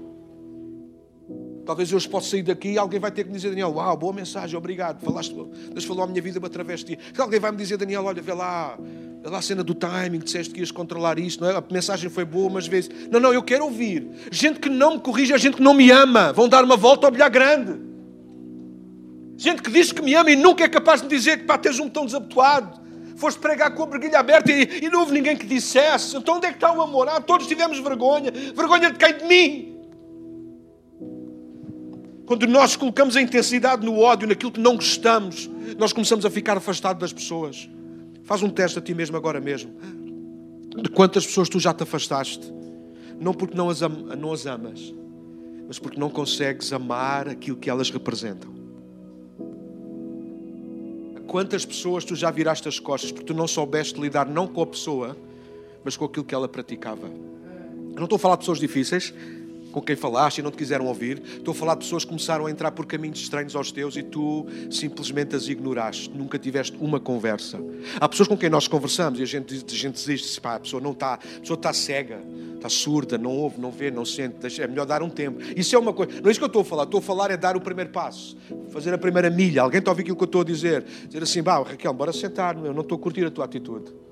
Talvez 1.66 1.92
eu 1.92 1.98
hoje 1.98 2.10
possa 2.10 2.30
sair 2.30 2.44
daqui 2.44 2.70
e 2.70 2.78
alguém 2.78 3.00
vai 3.00 3.12
ter 3.12 3.24
que 3.24 3.30
me 3.30 3.36
dizer, 3.36 3.50
Daniel, 3.50 3.74
uau, 3.76 3.96
boa 3.96 4.14
mensagem, 4.14 4.58
obrigado. 4.58 5.02
Falaste, 5.02 5.36
Deus 5.72 5.86
falou 5.86 6.04
a 6.04 6.08
minha 6.08 6.22
vida 6.22 6.40
através 6.44 6.80
de 6.80 6.96
ti. 6.96 7.00
Alguém 7.18 7.40
vai 7.40 7.52
me 7.52 7.58
dizer, 7.58 7.78
Daniel, 7.78 8.06
olha, 8.06 8.22
vê 8.22 8.34
lá, 8.34 8.80
lá 9.24 9.40
a 9.40 9.42
cena 9.42 9.64
do 9.64 9.74
timing, 9.74 10.20
disseste 10.20 10.54
que 10.54 10.62
ias 10.62 10.72
controlar 10.72 11.20
isto, 11.20 11.44
não 11.44 11.50
é? 11.50 11.58
a 11.58 11.64
mensagem 11.70 12.10
foi 12.10 12.24
boa, 12.24 12.50
mas 12.50 12.68
vezes. 12.68 12.90
Não, 13.12 13.20
não, 13.20 13.34
eu 13.34 13.44
quero 13.44 13.66
ouvir. 13.66 14.08
Gente 14.32 14.60
que 14.60 14.70
não 14.70 14.96
me 14.96 15.00
corrige, 15.00 15.34
é 15.34 15.38
gente 15.38 15.58
que 15.58 15.64
não 15.64 15.74
me 15.74 15.92
ama. 15.92 16.32
Vão 16.32 16.48
dar 16.48 16.64
uma 16.64 16.78
volta 16.78 17.08
ao 17.08 17.12
bilhar 17.12 17.30
grande. 17.30 17.80
Gente 19.36 19.62
que 19.62 19.72
diz 19.72 19.92
que 19.92 20.02
me 20.02 20.14
ama 20.16 20.32
e 20.32 20.36
nunca 20.36 20.64
é 20.64 20.68
capaz 20.68 21.02
de 21.02 21.08
me 21.08 21.16
dizer 21.16 21.40
que 21.40 21.46
pá, 21.46 21.58
tens 21.58 21.80
um 21.80 21.90
tão 21.90 22.06
desabituado. 22.06 22.80
Foste 23.16 23.40
pregar 23.40 23.74
com 23.76 23.84
a 23.84 23.86
breguilha 23.86 24.20
aberta 24.20 24.52
e, 24.52 24.84
e, 24.84 24.90
não 24.90 25.02
houve 25.02 25.12
ninguém 25.12 25.36
que 25.36 25.46
dissesse. 25.46 26.16
Então 26.16 26.38
onde 26.38 26.48
é 26.48 26.50
que 26.50 26.56
está 26.56 26.72
o 26.72 26.82
amor? 26.82 27.10
Ah, 27.10 27.20
todos 27.20 27.48
tivemos 27.48 27.80
vergonha. 27.80 28.32
Vergonha 28.32 28.92
de 28.92 28.98
quem? 28.98 29.18
De 29.18 29.26
mim. 29.26 29.76
Quando 32.26 32.48
nós 32.48 32.76
colocamos 32.76 33.18
a 33.18 33.22
intensidade 33.22 33.86
no 33.86 34.00
ódio, 34.00 34.28
naquilo 34.28 34.52
que 34.52 34.60
não 34.60 34.76
gostamos, 34.76 35.50
nós 35.78 35.92
começamos 35.92 36.26
a 36.26 36.30
ficar 36.30 36.56
afastados 36.56 37.02
das 37.02 37.12
pessoas. 37.12 37.68
Faz 38.30 38.44
um 38.44 38.50
teste 38.52 38.78
a 38.78 38.82
ti 38.84 38.94
mesmo 38.94 39.18
agora 39.18 39.42
mesmo. 39.42 39.72
De 40.84 40.88
quantas 40.90 41.26
pessoas 41.26 41.50
tu 41.50 41.60
já 41.60 41.74
te 41.74 41.82
afastaste? 41.82 42.54
Não 43.20 43.34
porque 43.34 43.58
não 43.58 43.72
as, 43.72 43.82
am 43.82 43.90
não 44.16 44.32
as 44.32 44.46
amas, 44.46 44.94
mas 45.68 45.80
porque 45.80 46.00
não 46.00 46.12
consegues 46.12 46.72
amar 46.72 47.28
aquilo 47.28 47.58
que 47.58 47.72
elas 47.72 47.90
representam. 47.90 48.54
Quantas 51.26 51.66
pessoas 51.66 52.06
tu 52.06 52.16
já 52.16 52.30
viraste 52.30 52.68
as 52.68 52.78
costas 52.78 53.12
porque 53.12 53.26
tu 53.26 53.34
não 53.34 53.48
soubeste 53.48 54.00
lidar 54.00 54.28
não 54.28 54.46
com 54.46 54.62
a 54.62 54.68
pessoa, 54.68 55.18
mas 55.84 55.98
com 55.98 56.06
aquilo 56.06 56.24
que 56.24 56.36
ela 56.36 56.48
praticava? 56.48 57.08
Eu 57.08 57.96
não 57.96 58.04
estou 58.04 58.18
a 58.18 58.20
falar 58.20 58.36
de 58.36 58.42
pessoas 58.42 58.60
difíceis, 58.60 59.12
com 59.72 59.82
quem 59.82 59.96
falaste 59.96 60.40
e 60.40 60.42
não 60.42 60.52
te 60.52 60.58
quiseram 60.58 60.86
ouvir. 60.86 61.22
Estou 61.38 61.52
a 61.52 61.56
falar 61.56 61.76
de 61.76 61.82
pessoas 61.82 62.04
que 62.04 62.10
começaram 62.10 62.46
a 62.46 62.52
entrar 62.52 62.72
por 62.72 62.86
caminhos 62.86 63.20
estranhos 63.20 63.56
aos 63.56 63.72
teus 63.72 63.96
e 63.96 64.04
tu 64.04 64.46
simplesmente 64.70 65.36
as 65.36 65.48
ignoraste. 65.48 66.10
Nunca 66.10 66.38
tiveste 66.38 66.76
uma 66.80 67.00
conversa. 67.00 67.60
Há 68.00 68.08
pessoas 68.08 68.28
com 68.28 68.38
quem 68.38 68.50
nós 68.50 68.68
conversamos 68.68 69.20
e 69.20 69.24
a 69.24 69.26
gente, 69.26 69.54
a 69.54 69.76
gente 69.76 69.94
desiste. 69.96 70.40
Pá, 70.42 70.56
a 70.56 70.60
pessoa 70.60 70.82
não 70.82 70.92
está, 70.92 71.14
a 71.14 71.18
pessoa 71.18 71.56
está 71.56 71.74
cega, 71.74 72.22
está 72.56 72.70
surda, 72.70 73.18
não 73.18 73.32
ouve, 73.32 73.60
não 73.60 73.72
vê, 73.72 73.92
não 73.92 74.06
sente. 74.06 74.62
É 74.62 74.68
melhor 74.68 74.86
dar 74.86 75.04
um 75.04 75.10
tempo. 75.10 75.40
Isso 75.56 75.76
é 75.76 75.80
uma 75.80 75.94
coisa. 75.94 76.20
Não 76.22 76.28
é 76.28 76.32
isso 76.32 76.40
que 76.40 76.44
eu 76.44 76.48
estou 76.48 76.62
a 76.62 76.66
falar. 76.66 76.84
Estou 76.84 77.00
a 77.00 77.04
falar 77.04 77.32
é 77.32 77.38
dar 77.38 77.56
o 77.56 77.62
primeiro 77.62 77.92
passo, 77.92 78.38
fazer 78.70 78.94
a 78.94 78.98
primeira 78.98 79.30
milha. 79.30 79.62
Alguém 79.62 79.80
está 79.80 79.92
a 79.92 79.94
ouvir 79.94 80.02
aquilo 80.02 80.18
que 80.18 80.24
eu 80.24 80.26
estou 80.26 80.42
a 80.42 80.46
dizer? 80.46 80.84
Dizer 81.08 81.24
assim, 81.24 81.44
bah, 81.44 81.62
Raquel, 81.62 81.94
bora 81.94 82.14
sentar, 82.14 82.56
eu 82.58 82.74
não 82.74 82.82
estou 82.82 82.98
a 82.98 83.02
curtir 83.02 83.26
a 83.26 83.32
tua 83.32 83.46
atitude. 83.46 84.09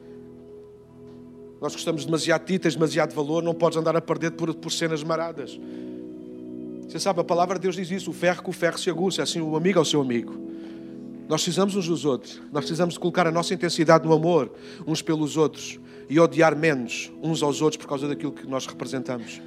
Nós 1.60 1.74
gostamos 1.74 2.05
demasiado 2.05 2.41
de 2.41 2.53
ti, 2.53 2.60
tens 2.60 2.76
demasiado 2.76 3.14
valor, 3.14 3.41
não 3.41 3.53
podes 3.53 3.78
andar 3.78 3.95
a 3.95 4.01
perder 4.01 4.32
por, 4.32 4.53
por 4.53 4.72
cenas 4.72 5.03
maradas. 5.03 5.60
Você 6.88 6.99
sabe, 6.99 7.20
a 7.20 7.24
palavra 7.24 7.55
de 7.55 7.64
Deus 7.64 7.76
diz 7.76 7.89
isso: 7.89 8.12
o 8.12 8.14
ferro 8.14 8.43
com 8.43 8.51
o 8.51 8.53
ferro 8.53 8.78
se 8.78 8.89
aguça, 8.89 9.22
é 9.22 9.24
assim 9.24 9.41
o 9.41 9.55
amigo 9.55 9.80
ao 9.80 9.86
seu 9.86 9.99
amigo. 9.99 10.47
Nós 11.28 11.43
precisamos 11.43 11.76
uns 11.76 11.88
dos 11.88 12.05
outros, 12.05 12.39
nós 12.51 12.64
precisamos 12.64 12.97
colocar 12.97 13.28
a 13.28 13.32
nossa 13.32 13.53
intensidade 13.53 14.05
no 14.05 14.14
amor 14.14 14.51
uns 14.86 15.01
pelos 15.01 15.36
outros 15.36 15.80
e 16.10 16.20
odiar 16.20 16.55
menos 16.55 17.12
uns 17.22 17.43
aos 17.43 17.62
outros 17.62 17.82
por 17.82 17.89
causa 17.89 18.08
daquilo 18.08 18.32
que 18.32 18.47
nós 18.47 18.66
representamos. 18.66 19.41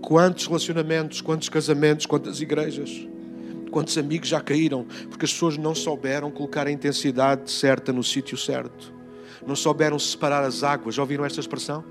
Quantos 0.00 0.46
relacionamentos, 0.46 1.20
quantos 1.20 1.48
casamentos, 1.48 2.06
quantas 2.06 2.40
igrejas, 2.40 3.06
quantos 3.70 3.98
amigos 3.98 4.28
já 4.28 4.40
caíram 4.40 4.86
porque 5.08 5.24
as 5.24 5.32
pessoas 5.32 5.56
não 5.56 5.74
souberam 5.74 6.30
colocar 6.30 6.68
a 6.68 6.70
intensidade 6.70 7.50
certa 7.50 7.92
no 7.92 8.04
sítio 8.04 8.36
certo 8.36 8.99
não 9.46 9.56
souberam 9.56 9.98
separar 9.98 10.44
as 10.44 10.62
águas. 10.62 10.94
Já 10.94 11.02
ouviram 11.02 11.24
esta 11.24 11.40
expressão? 11.40 11.84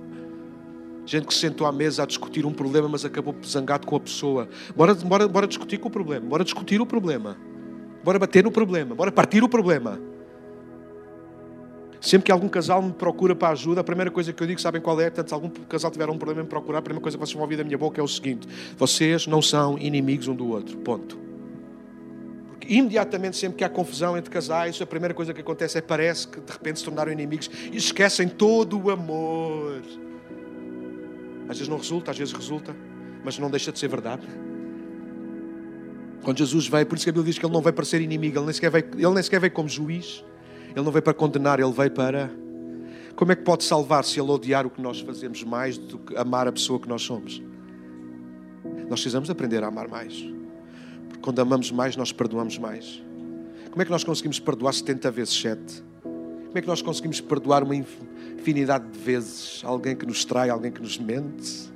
Gente 1.06 1.26
que 1.26 1.34
se 1.34 1.40
sentou 1.40 1.66
à 1.66 1.72
mesa 1.72 2.04
a 2.04 2.06
discutir 2.06 2.46
um 2.46 2.54
problema, 2.54 2.88
mas 2.88 3.04
acabou 3.04 3.36
zangado 3.44 3.88
com 3.88 3.96
a 3.96 4.00
pessoa. 4.00 4.48
Bora, 4.76 4.94
bora, 4.94 5.28
bora 5.28 5.48
discutir 5.48 5.78
com 5.80 5.88
o 5.88 5.92
problema. 5.92 6.26
Bora 6.28 6.44
discutir 6.44 6.80
o 6.80 6.86
problema. 6.86 7.36
Bora 8.04 8.20
bater 8.20 8.44
no 8.44 8.52
problema. 8.52 8.94
Bora 8.94 9.12
partir 9.12 9.44
o 9.44 9.50
problema. 9.50 10.00
Sempre 12.00 12.28
que 12.28 12.32
algum 12.32 12.48
casal 12.48 12.82
me 12.82 12.94
procura 12.94 13.36
para 13.36 13.50
ajuda, 13.50 13.82
a 13.82 13.84
primeira 13.84 14.10
coisa 14.10 14.32
que 14.32 14.42
eu 14.42 14.48
digo, 14.48 14.62
sabem 14.62 14.80
qual 14.80 15.02
é? 15.02 15.10
Portanto, 15.10 15.28
se 15.28 15.34
algum 15.34 15.50
casal 15.50 15.92
tiver 15.92 16.10
um 16.10 16.18
problema 16.18 16.42
em 16.42 16.44
me 16.44 16.50
procurar, 16.50 16.80
a 16.80 16.82
primeira 16.82 17.02
coisa 17.02 17.18
que 17.18 17.26
vocês 17.26 17.34
vão 17.34 17.42
ouvir 17.42 17.58
da 17.58 17.64
minha 17.64 17.78
boca 17.78 18.00
é 18.00 18.04
o 18.04 18.08
seguinte: 18.08 18.48
vocês 18.78 19.28
não 19.28 19.42
são 19.42 19.78
inimigos 19.78 20.28
um 20.28 20.36
do 20.36 20.48
outro. 20.48 20.78
Ponto 20.78 21.29
imediatamente, 22.70 23.36
sempre 23.36 23.58
que 23.58 23.64
há 23.64 23.70
confusão 23.70 24.16
entre 24.16 24.30
casais, 24.30 24.80
a 24.80 24.86
primeira 24.86 25.14
coisa 25.14 25.34
que 25.34 25.42
acontece 25.42 25.78
é 25.80 25.82
parece 25.82 26.28
que 26.28 26.40
de 26.40 26.52
repente 26.52 26.80
se 26.80 26.86
tornaram 26.86 27.12
inimigos 27.12 27.50
e 27.72 27.76
esquecem 27.76 28.30
todo 28.30 28.80
o 28.80 28.92
amor. 28.92 29.82
Às 31.50 31.58
vezes 31.58 31.68
não 31.68 31.78
resulta, 31.78 32.12
às 32.12 32.18
vezes 32.18 32.32
resulta, 32.32 32.76
mas 33.24 33.40
não 33.40 33.50
deixa 33.50 33.72
de 33.72 33.80
ser 33.80 33.88
verdade. 33.88 34.28
Quando 36.22 36.38
Jesus 36.38 36.68
veio, 36.68 36.86
por 36.86 36.96
isso 36.96 37.06
que 37.06 37.10
a 37.10 37.14
Bíblia 37.14 37.32
diz 37.32 37.40
que 37.40 37.46
ele 37.46 37.54
não 37.54 37.62
veio 37.62 37.74
para 37.74 37.86
ser 37.86 38.02
inimigo, 38.02 38.38
ele 38.38 38.46
nem 38.46 38.54
sequer 38.54 38.70
veio, 38.70 38.86
ele 38.94 39.14
nem 39.14 39.24
sequer 39.24 39.40
veio 39.40 39.52
como 39.52 39.68
juiz, 39.68 40.24
ele 40.76 40.86
não 40.86 40.92
veio 40.92 41.02
para 41.02 41.14
condenar, 41.14 41.60
ele 41.60 41.72
veio 41.72 41.92
para. 41.92 42.30
Como 43.16 43.32
é 43.32 43.36
que 43.36 43.42
pode 43.44 43.64
salvar 43.64 44.06
se 44.06 44.20
ele 44.20 44.30
odiar 44.30 44.66
o 44.68 44.70
que 44.70 44.82
nós 44.82 45.02
fazemos 45.02 45.44
mais 45.44 45.78
do 45.78 45.98
que 45.98 46.16
amar 46.16 46.48
a 46.48 46.52
pessoa 46.52 46.80
que 46.80 46.88
nós 46.88 47.02
somos? 47.02 47.42
Nós 48.64 49.02
precisamos 49.02 49.30
aprender 49.30 49.64
a 49.64 49.68
amar 49.68 49.88
mais. 49.88 50.39
Quando 51.22 51.40
amamos 51.40 51.72
mais, 51.72 51.96
nós 51.96 52.12
perdoamos 52.12 52.58
mais. 52.58 53.02
Como 53.70 53.82
é 53.82 53.86
que 53.86 53.92
nós 53.92 54.04
conseguimos 54.04 54.40
perdoar 54.40 54.74
70 54.74 55.12
vezes 55.12 55.34
7? 55.42 55.84
Como 56.02 56.58
é 56.58 56.62
que 56.62 56.68
nós 56.68 56.82
conseguimos 56.82 57.22
perdoar 57.22 57.64
uma 57.64 57.76
infinidade 57.76 58.90
de 58.90 58.98
vezes 58.98 59.62
alguém 59.64 59.96
que 59.96 60.06
nos 60.06 60.26
trai, 60.26 60.50
alguém 60.50 60.72
que 60.72 60.82
nos 60.82 60.98
mente? 60.98 61.70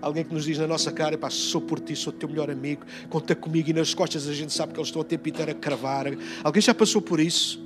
Alguém 0.00 0.24
que 0.24 0.32
nos 0.32 0.44
diz 0.44 0.58
na 0.58 0.66
nossa 0.66 0.90
cara, 0.90 1.16
pá, 1.16 1.30
sou 1.30 1.60
por 1.60 1.78
ti, 1.78 1.94
sou 1.94 2.12
teu 2.12 2.28
melhor 2.28 2.50
amigo, 2.50 2.84
conta 3.08 3.34
comigo 3.34 3.70
e 3.70 3.72
nas 3.72 3.94
costas 3.94 4.28
a 4.28 4.32
gente 4.32 4.52
sabe 4.52 4.72
que 4.72 4.78
eles 4.78 4.88
estão 4.88 5.02
a 5.02 5.04
tempo 5.04 5.28
inteiro 5.28 5.50
a 5.50 5.54
cravar. 5.54 6.06
Alguém 6.42 6.60
já 6.62 6.74
passou 6.74 7.00
por 7.00 7.20
isso? 7.20 7.60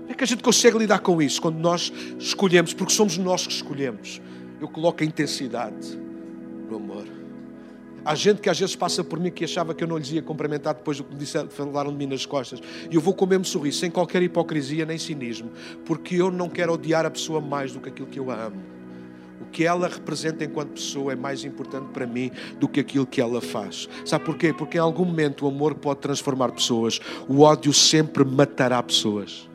Como 0.00 0.12
é 0.12 0.14
que 0.14 0.24
a 0.24 0.26
gente 0.26 0.42
consegue 0.42 0.78
lidar 0.78 0.98
com 1.00 1.20
isso 1.20 1.40
quando 1.40 1.58
nós 1.58 1.92
escolhemos, 2.18 2.74
porque 2.74 2.92
somos 2.92 3.16
nós 3.18 3.46
que 3.46 3.52
escolhemos? 3.52 4.20
Eu 4.60 4.68
coloco 4.68 5.02
a 5.02 5.06
intensidade 5.06 5.98
no 6.70 6.76
amor. 6.76 7.15
Há 8.06 8.14
gente 8.14 8.40
que 8.40 8.48
às 8.48 8.56
vezes 8.56 8.76
passa 8.76 9.02
por 9.02 9.18
mim 9.18 9.32
que 9.32 9.42
achava 9.42 9.74
que 9.74 9.82
eu 9.82 9.88
não 9.88 9.98
lhes 9.98 10.12
ia 10.12 10.22
cumprimentar 10.22 10.74
depois 10.74 10.96
do 10.98 11.02
que 11.02 11.12
me 11.12 11.18
disseram, 11.18 11.50
falaram 11.50 11.90
de 11.90 11.96
mim 11.96 12.06
nas 12.06 12.24
costas. 12.24 12.60
E 12.88 12.94
eu 12.94 13.00
vou 13.00 13.12
com 13.12 13.24
o 13.24 13.28
mesmo 13.28 13.44
sorriso, 13.44 13.80
sem 13.80 13.90
qualquer 13.90 14.22
hipocrisia 14.22 14.86
nem 14.86 14.96
cinismo, 14.96 15.50
porque 15.84 16.14
eu 16.14 16.30
não 16.30 16.48
quero 16.48 16.72
odiar 16.72 17.04
a 17.04 17.10
pessoa 17.10 17.40
mais 17.40 17.72
do 17.72 17.80
que 17.80 17.88
aquilo 17.88 18.06
que 18.06 18.20
eu 18.20 18.30
a 18.30 18.44
amo. 18.44 18.62
O 19.40 19.46
que 19.46 19.64
ela 19.64 19.88
representa 19.88 20.44
enquanto 20.44 20.74
pessoa 20.74 21.14
é 21.14 21.16
mais 21.16 21.44
importante 21.44 21.88
para 21.92 22.06
mim 22.06 22.30
do 22.60 22.68
que 22.68 22.78
aquilo 22.78 23.04
que 23.04 23.20
ela 23.20 23.40
faz. 23.40 23.88
Sabe 24.04 24.24
porquê? 24.24 24.52
Porque 24.52 24.78
em 24.78 24.80
algum 24.80 25.04
momento 25.04 25.44
o 25.44 25.48
amor 25.48 25.74
pode 25.74 25.98
transformar 25.98 26.52
pessoas, 26.52 27.00
o 27.26 27.40
ódio 27.40 27.72
sempre 27.72 28.24
matará 28.24 28.80
pessoas. 28.84 29.48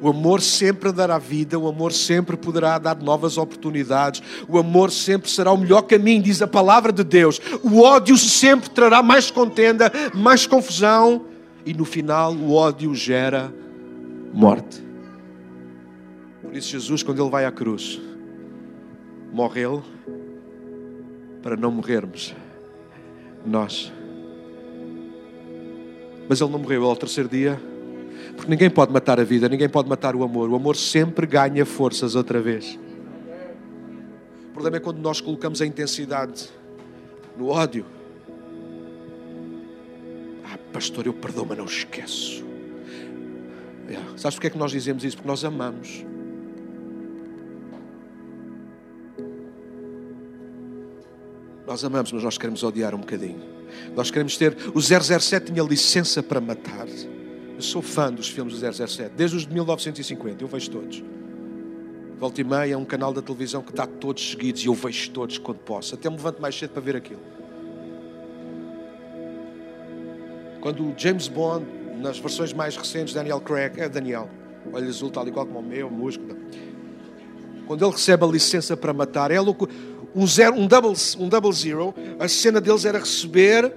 O 0.00 0.08
amor 0.08 0.40
sempre 0.40 0.90
dará 0.92 1.18
vida, 1.18 1.58
o 1.58 1.68
amor 1.68 1.92
sempre 1.92 2.36
poderá 2.36 2.78
dar 2.78 2.96
novas 2.96 3.36
oportunidades, 3.36 4.22
o 4.48 4.58
amor 4.58 4.90
sempre 4.90 5.30
será 5.30 5.52
o 5.52 5.58
melhor 5.58 5.82
caminho, 5.82 6.22
diz 6.22 6.40
a 6.40 6.46
palavra 6.46 6.90
de 6.90 7.04
Deus. 7.04 7.40
O 7.62 7.82
ódio 7.82 8.16
sempre 8.16 8.70
trará 8.70 9.02
mais 9.02 9.30
contenda, 9.30 9.92
mais 10.14 10.46
confusão, 10.46 11.26
e 11.66 11.74
no 11.74 11.84
final 11.84 12.34
o 12.34 12.54
ódio 12.54 12.94
gera 12.94 13.52
morte. 14.32 14.82
Por 16.42 16.56
isso, 16.56 16.70
Jesus, 16.70 17.02
quando 17.02 17.20
ele 17.20 17.30
vai 17.30 17.44
à 17.44 17.52
cruz, 17.52 18.00
morre 19.32 19.60
ele 19.60 19.82
para 21.42 21.56
não 21.56 21.70
morrermos 21.70 22.34
nós. 23.44 23.92
Mas 26.26 26.40
ele 26.40 26.50
não 26.50 26.58
morreu, 26.58 26.84
ao 26.84 26.96
terceiro 26.96 27.28
dia 27.28 27.69
porque 28.40 28.50
ninguém 28.50 28.70
pode 28.70 28.90
matar 28.90 29.20
a 29.20 29.24
vida, 29.24 29.50
ninguém 29.50 29.68
pode 29.68 29.86
matar 29.86 30.16
o 30.16 30.22
amor. 30.22 30.48
O 30.48 30.56
amor 30.56 30.74
sempre 30.74 31.26
ganha 31.26 31.66
forças 31.66 32.14
outra 32.14 32.40
vez. 32.40 32.78
O 34.48 34.52
problema 34.52 34.78
é 34.78 34.80
quando 34.80 34.98
nós 34.98 35.20
colocamos 35.20 35.60
a 35.60 35.66
intensidade 35.66 36.48
no 37.36 37.48
ódio. 37.48 37.84
Ah, 40.44 40.58
pastor, 40.72 41.06
eu 41.06 41.12
perdoo, 41.12 41.44
mas 41.46 41.58
não 41.58 41.66
esqueço. 41.66 42.42
É. 43.88 43.96
Sabes 44.16 44.36
porquê 44.36 44.46
é 44.46 44.50
que 44.50 44.58
nós 44.58 44.70
dizemos 44.70 45.04
isso? 45.04 45.16
Porque 45.16 45.28
nós 45.28 45.44
amamos. 45.44 46.02
Nós 51.66 51.84
amamos, 51.84 52.10
mas 52.10 52.22
nós 52.24 52.38
queremos 52.38 52.62
odiar 52.62 52.94
um 52.94 53.00
bocadinho. 53.00 53.42
Nós 53.94 54.10
queremos 54.10 54.34
ter. 54.38 54.56
O 54.74 54.80
007 54.80 55.52
tinha 55.52 55.62
licença 55.62 56.22
para 56.22 56.40
matar. 56.40 56.86
Eu 57.60 57.64
sou 57.64 57.82
fã 57.82 58.10
dos 58.10 58.26
filmes 58.26 58.58
do 58.58 58.72
007, 58.72 59.12
desde 59.14 59.36
os 59.36 59.46
de 59.46 59.52
1950, 59.52 60.42
eu 60.42 60.48
vejo 60.48 60.70
todos. 60.70 61.04
Volta 62.18 62.40
e 62.40 62.44
meia 62.44 62.72
é 62.72 62.76
um 62.78 62.86
canal 62.86 63.12
da 63.12 63.20
televisão 63.20 63.60
que 63.60 63.70
dá 63.70 63.86
todos 63.86 64.30
seguidos 64.30 64.64
e 64.64 64.66
eu 64.66 64.72
vejo 64.72 65.10
todos 65.10 65.36
quando 65.36 65.58
posso. 65.58 65.94
Até 65.94 66.08
me 66.08 66.16
levanto 66.16 66.40
mais 66.40 66.58
cedo 66.58 66.70
para 66.70 66.80
ver 66.80 66.96
aquilo. 66.96 67.20
Quando 70.62 70.86
o 70.86 70.94
James 70.96 71.28
Bond, 71.28 71.66
nas 71.98 72.18
versões 72.18 72.54
mais 72.54 72.76
recentes, 72.76 73.12
Daniel 73.12 73.42
Craig, 73.42 73.78
é 73.78 73.90
Daniel, 73.90 74.30
olho 74.72 74.88
azul, 74.88 75.10
tal 75.10 75.26
qual 75.26 75.44
como 75.44 75.58
o 75.58 75.62
meu, 75.62 75.90
músculo. 75.90 76.34
Quando 77.66 77.84
ele 77.84 77.92
recebe 77.92 78.24
a 78.24 78.26
licença 78.26 78.74
para 78.74 78.94
matar, 78.94 79.30
é 79.30 79.38
louco. 79.38 79.68
Um, 80.14 80.26
zero, 80.26 80.56
um, 80.56 80.66
double, 80.66 80.94
um 81.18 81.28
double 81.28 81.52
zero, 81.52 81.94
a 82.18 82.26
cena 82.26 82.58
deles 82.58 82.86
era 82.86 82.98
receber 82.98 83.70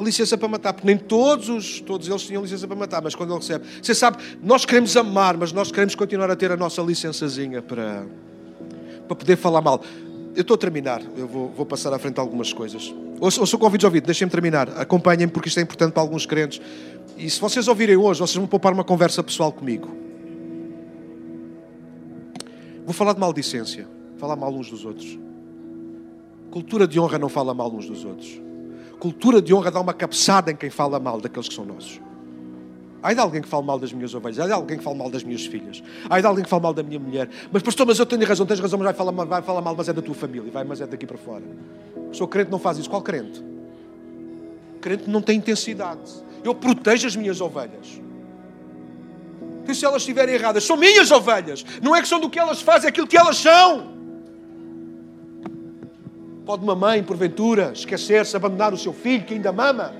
licença 0.00 0.38
para 0.38 0.48
matar, 0.48 0.72
porque 0.72 0.86
nem 0.86 0.96
todos, 0.96 1.48
os, 1.48 1.80
todos 1.80 2.08
eles 2.08 2.22
tinham 2.22 2.42
licença 2.42 2.66
para 2.66 2.76
matar, 2.76 3.02
mas 3.02 3.14
quando 3.14 3.30
ele 3.30 3.40
recebe, 3.40 3.64
você 3.80 3.94
sabe, 3.94 4.18
nós 4.42 4.64
queremos 4.64 4.96
amar, 4.96 5.36
mas 5.36 5.52
nós 5.52 5.70
queremos 5.70 5.94
continuar 5.94 6.30
a 6.30 6.36
ter 6.36 6.50
a 6.50 6.56
nossa 6.56 6.80
licençazinha 6.82 7.60
para, 7.60 8.06
para 9.06 9.16
poder 9.16 9.36
falar 9.36 9.60
mal. 9.60 9.82
Eu 10.34 10.40
estou 10.40 10.54
a 10.54 10.58
terminar, 10.58 11.02
eu 11.16 11.28
vou, 11.28 11.50
vou 11.50 11.66
passar 11.66 11.92
à 11.92 11.98
frente 11.98 12.18
algumas 12.18 12.52
coisas. 12.52 12.94
Ouço, 13.20 13.40
ouço 13.40 13.58
convites 13.58 13.84
ouvido, 13.84 14.06
deixem-me 14.06 14.30
terminar. 14.30 14.68
Acompanhem-me 14.80 15.30
porque 15.30 15.48
isto 15.48 15.60
é 15.60 15.62
importante 15.62 15.92
para 15.92 16.02
alguns 16.02 16.24
crentes. 16.24 16.60
E 17.18 17.28
se 17.28 17.38
vocês 17.38 17.68
ouvirem 17.68 17.96
hoje, 17.96 18.20
vocês 18.20 18.36
vão 18.36 18.46
poupar 18.46 18.72
uma 18.72 18.84
conversa 18.84 19.22
pessoal 19.22 19.52
comigo. 19.52 19.94
Vou 22.84 22.94
falar 22.94 23.12
de 23.12 23.20
maldicência, 23.20 23.86
falar 24.16 24.36
mal 24.36 24.52
uns 24.52 24.70
dos 24.70 24.84
outros. 24.84 25.18
Cultura 26.50 26.88
de 26.88 26.98
honra 26.98 27.18
não 27.18 27.28
fala 27.28 27.52
mal 27.52 27.70
uns 27.72 27.86
dos 27.86 28.04
outros 28.04 28.40
cultura 29.02 29.42
de 29.42 29.52
honra 29.52 29.68
dá 29.68 29.80
uma 29.80 29.92
cabeçada 29.92 30.52
em 30.52 30.54
quem 30.54 30.70
fala 30.70 31.00
mal 31.00 31.20
daqueles 31.20 31.48
que 31.48 31.54
são 31.54 31.64
nossos. 31.64 32.00
Ai 33.02 33.16
de 33.16 33.20
alguém 33.20 33.42
que 33.42 33.48
fale 33.48 33.66
mal 33.66 33.76
das 33.76 33.92
minhas 33.92 34.14
ovelhas, 34.14 34.38
ai 34.38 34.46
de 34.46 34.52
alguém 34.52 34.78
que 34.78 34.84
fale 34.84 34.96
mal 34.96 35.10
das 35.10 35.24
minhas 35.24 35.44
filhas, 35.44 35.82
ai 36.08 36.20
de 36.20 36.26
alguém 36.28 36.44
que 36.44 36.48
fale 36.48 36.62
mal 36.62 36.72
da 36.72 36.84
minha 36.84 37.00
mulher. 37.00 37.28
Mas, 37.50 37.64
pastor, 37.64 37.84
mas 37.84 37.98
eu 37.98 38.06
tenho 38.06 38.24
razão, 38.24 38.46
tens 38.46 38.60
razão, 38.60 38.78
mas 38.78 38.84
vai 38.84 38.94
falar, 38.94 39.10
mal, 39.10 39.26
vai 39.26 39.42
falar 39.42 39.60
mal, 39.60 39.74
mas 39.76 39.88
é 39.88 39.92
da 39.92 40.00
tua 40.00 40.14
família, 40.14 40.52
vai, 40.52 40.62
mas 40.62 40.80
é 40.80 40.86
daqui 40.86 41.04
para 41.04 41.18
fora. 41.18 41.42
Sou 42.12 42.28
crente, 42.28 42.48
não 42.48 42.60
faz 42.60 42.78
isso. 42.78 42.88
Qual 42.88 43.02
crente? 43.02 43.42
Crente 44.80 45.10
não 45.10 45.20
tem 45.20 45.36
intensidade. 45.36 46.08
Eu 46.44 46.54
protejo 46.54 47.08
as 47.08 47.16
minhas 47.16 47.40
ovelhas. 47.40 48.00
E 49.68 49.74
se 49.74 49.84
elas 49.84 50.02
estiverem 50.02 50.36
erradas, 50.36 50.62
são 50.62 50.76
minhas 50.76 51.10
ovelhas. 51.10 51.66
Não 51.82 51.96
é 51.96 52.00
que 52.00 52.06
são 52.06 52.20
do 52.20 52.30
que 52.30 52.38
elas 52.38 52.62
fazem, 52.62 52.86
é 52.86 52.90
aquilo 52.90 53.08
que 53.08 53.18
elas 53.18 53.36
são. 53.36 53.91
Pode 56.44 56.64
uma 56.64 56.74
mãe, 56.74 57.02
porventura, 57.04 57.70
esquecer-se, 57.72 58.36
abandonar 58.36 58.74
o 58.74 58.78
seu 58.78 58.92
filho 58.92 59.24
que 59.24 59.34
ainda 59.34 59.52
mama? 59.52 59.94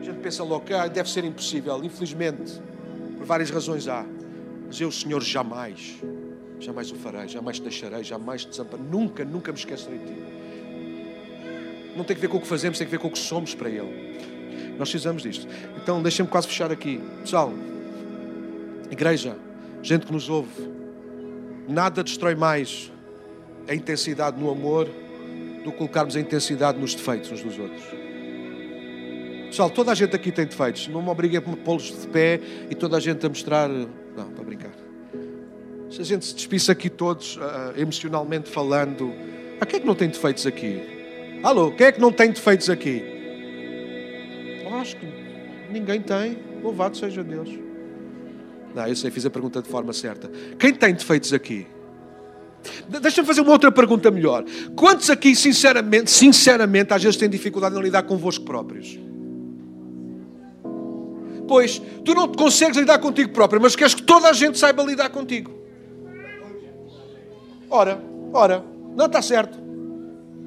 A 0.00 0.04
gente 0.04 0.18
pensa 0.18 0.42
logo 0.42 0.64
ah, 0.74 0.88
deve 0.88 1.08
ser 1.08 1.24
impossível. 1.24 1.82
Infelizmente, 1.84 2.60
por 3.16 3.24
várias 3.24 3.50
razões 3.50 3.86
há. 3.86 4.04
Mas 4.66 4.80
eu, 4.80 4.90
Senhor, 4.90 5.22
jamais, 5.22 6.02
jamais 6.58 6.90
o 6.90 6.96
farei, 6.96 7.28
jamais 7.28 7.58
te 7.58 7.62
deixarei, 7.62 8.02
jamais 8.02 8.44
te 8.44 8.50
desamparei. 8.50 8.84
Nunca, 8.84 9.24
nunca 9.24 9.52
me 9.52 9.58
esquecerei 9.58 9.98
de 9.98 10.06
ti. 10.06 10.22
Não 11.96 12.02
tem 12.02 12.16
que 12.16 12.22
ver 12.22 12.28
com 12.28 12.38
o 12.38 12.40
que 12.40 12.46
fazemos, 12.48 12.76
tem 12.76 12.86
que 12.86 12.90
ver 12.90 12.98
com 12.98 13.06
o 13.06 13.10
que 13.12 13.18
somos 13.18 13.54
para 13.54 13.68
Ele. 13.68 14.74
Nós 14.76 14.90
precisamos 14.90 15.22
disto. 15.22 15.46
Então, 15.80 16.02
deixem-me 16.02 16.28
quase 16.28 16.48
fechar 16.48 16.72
aqui. 16.72 17.00
Pessoal, 17.20 17.52
igreja, 18.90 19.36
gente 19.80 20.04
que 20.04 20.12
nos 20.12 20.28
ouve, 20.28 20.68
nada 21.68 22.02
destrói 22.02 22.34
mais 22.34 22.92
a 23.68 23.74
intensidade 23.74 24.38
no 24.40 24.50
amor 24.50 24.88
do 25.64 25.72
que 25.72 25.78
colocarmos 25.78 26.16
a 26.16 26.20
intensidade 26.20 26.78
nos 26.78 26.94
defeitos 26.94 27.32
uns 27.32 27.42
dos 27.42 27.58
outros. 27.58 27.82
Pessoal, 29.46 29.70
toda 29.70 29.92
a 29.92 29.94
gente 29.94 30.14
aqui 30.14 30.32
tem 30.32 30.46
defeitos. 30.46 30.88
Não 30.88 31.00
me 31.00 31.08
obriguem 31.08 31.38
a 31.38 31.42
pô-los 31.42 31.84
de 31.84 32.08
pé 32.08 32.40
e 32.68 32.74
toda 32.74 32.96
a 32.96 33.00
gente 33.00 33.24
a 33.24 33.28
mostrar. 33.28 33.68
Não, 33.68 34.30
para 34.34 34.44
brincar. 34.44 34.72
Se 35.90 36.00
a 36.00 36.04
gente 36.04 36.24
se 36.24 36.34
despisse 36.34 36.70
aqui 36.70 36.90
todos, 36.90 37.36
uh, 37.36 37.40
emocionalmente 37.76 38.50
falando, 38.50 39.12
a 39.60 39.66
quem 39.66 39.76
é 39.76 39.80
que 39.80 39.86
não 39.86 39.94
tem 39.94 40.08
defeitos 40.08 40.44
aqui? 40.44 40.82
Alô, 41.42 41.70
quem 41.70 41.86
é 41.86 41.92
que 41.92 42.00
não 42.00 42.10
tem 42.10 42.30
defeitos 42.30 42.68
aqui? 42.68 43.04
Acho 44.80 44.96
que 44.96 45.06
ninguém 45.70 46.00
tem. 46.00 46.36
Louvado 46.62 46.96
seja 46.96 47.22
Deus. 47.22 47.48
Não, 48.74 48.86
eu 48.88 48.96
sei, 48.96 49.10
fiz 49.10 49.24
a 49.24 49.30
pergunta 49.30 49.62
de 49.62 49.68
forma 49.68 49.92
certa. 49.92 50.28
Quem 50.58 50.74
tem 50.74 50.92
defeitos 50.92 51.32
aqui? 51.32 51.66
Deixa-me 52.88 53.26
fazer 53.26 53.40
uma 53.40 53.52
outra 53.52 53.70
pergunta 53.70 54.10
melhor. 54.10 54.44
Quantos 54.74 55.10
aqui, 55.10 55.34
sinceramente, 55.34 56.10
sinceramente, 56.10 56.92
às 56.92 57.02
vezes 57.02 57.16
têm 57.16 57.28
dificuldade 57.28 57.76
em 57.76 57.80
lidar 57.80 58.02
convosco 58.04 58.44
próprios? 58.44 58.98
Pois, 61.46 61.80
tu 62.04 62.14
não 62.14 62.28
consegues 62.28 62.76
lidar 62.76 62.98
contigo 62.98 63.30
próprio, 63.32 63.60
mas 63.60 63.76
queres 63.76 63.94
que 63.94 64.02
toda 64.02 64.28
a 64.28 64.32
gente 64.32 64.58
saiba 64.58 64.82
lidar 64.82 65.10
contigo. 65.10 65.52
Ora, 67.68 68.00
ora, 68.32 68.64
não 68.96 69.06
está 69.06 69.20
certo. 69.20 69.58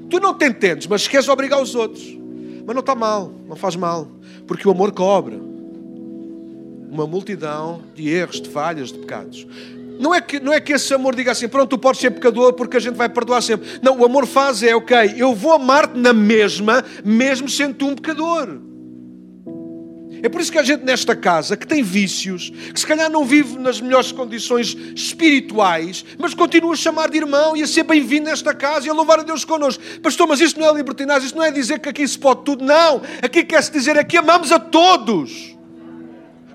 Tu 0.09 0.19
não 0.19 0.33
te 0.33 0.45
entendes, 0.45 0.87
mas 0.87 1.07
queres 1.07 1.27
obrigar 1.27 1.61
os 1.61 1.75
outros. 1.75 2.17
Mas 2.65 2.75
não 2.75 2.81
está 2.81 2.95
mal, 2.95 3.31
não 3.47 3.55
faz 3.55 3.75
mal, 3.75 4.07
porque 4.45 4.67
o 4.67 4.71
amor 4.71 4.91
cobra 4.91 5.35
uma 6.89 7.05
multidão 7.05 7.81
de 7.93 8.09
erros, 8.09 8.41
de 8.41 8.49
falhas, 8.49 8.91
de 8.91 8.99
pecados. 8.99 9.45
Não 9.99 10.13
é, 10.13 10.21
que, 10.21 10.39
não 10.39 10.53
é 10.53 10.59
que 10.59 10.73
esse 10.73 10.93
amor 10.93 11.15
diga 11.15 11.31
assim, 11.31 11.47
pronto, 11.47 11.69
tu 11.69 11.77
podes 11.77 12.01
ser 12.01 12.11
pecador 12.11 12.53
porque 12.53 12.77
a 12.77 12.79
gente 12.79 12.95
vai 12.95 13.09
perdoar 13.09 13.41
sempre. 13.41 13.79
Não, 13.81 13.97
o 13.97 14.05
amor 14.05 14.25
faz 14.25 14.63
é, 14.63 14.75
ok, 14.75 15.15
eu 15.17 15.33
vou 15.33 15.53
amar-te 15.53 15.97
na 15.97 16.13
mesma, 16.13 16.83
mesmo 17.03 17.49
sendo 17.49 17.75
tu 17.75 17.87
um 17.87 17.95
pecador. 17.95 18.67
É 20.21 20.29
por 20.29 20.41
isso 20.41 20.51
que 20.51 20.57
a 20.57 20.63
gente 20.63 20.83
nesta 20.83 21.15
casa, 21.15 21.55
que 21.55 21.67
tem 21.67 21.83
vícios, 21.83 22.49
que 22.73 22.79
se 22.79 22.87
calhar 22.87 23.09
não 23.09 23.23
vive 23.23 23.57
nas 23.59 23.79
melhores 23.79 24.11
condições 24.11 24.75
espirituais, 24.95 26.03
mas 26.17 26.33
continua 26.33 26.73
a 26.73 26.75
chamar 26.75 27.09
de 27.09 27.17
irmão 27.17 27.55
e 27.55 27.61
a 27.61 27.67
ser 27.67 27.83
bem-vindo 27.83 28.25
nesta 28.25 28.53
casa 28.53 28.87
e 28.87 28.89
a 28.89 28.93
louvar 28.93 29.19
a 29.19 29.23
Deus 29.23 29.45
connosco. 29.45 29.83
Pastor, 30.01 30.27
mas 30.27 30.39
isto 30.39 30.59
não 30.59 30.67
é 30.67 30.73
libertinagem, 30.73 31.27
isto 31.27 31.37
não 31.37 31.43
é 31.43 31.51
dizer 31.51 31.79
que 31.79 31.89
aqui 31.89 32.07
se 32.07 32.17
pode 32.17 32.43
tudo. 32.43 32.65
Não, 32.65 33.01
aqui 33.21 33.43
quer-se 33.43 33.71
dizer 33.71 33.95
é 33.95 34.03
que 34.03 34.17
amamos 34.17 34.51
a 34.51 34.59
todos. 34.59 35.56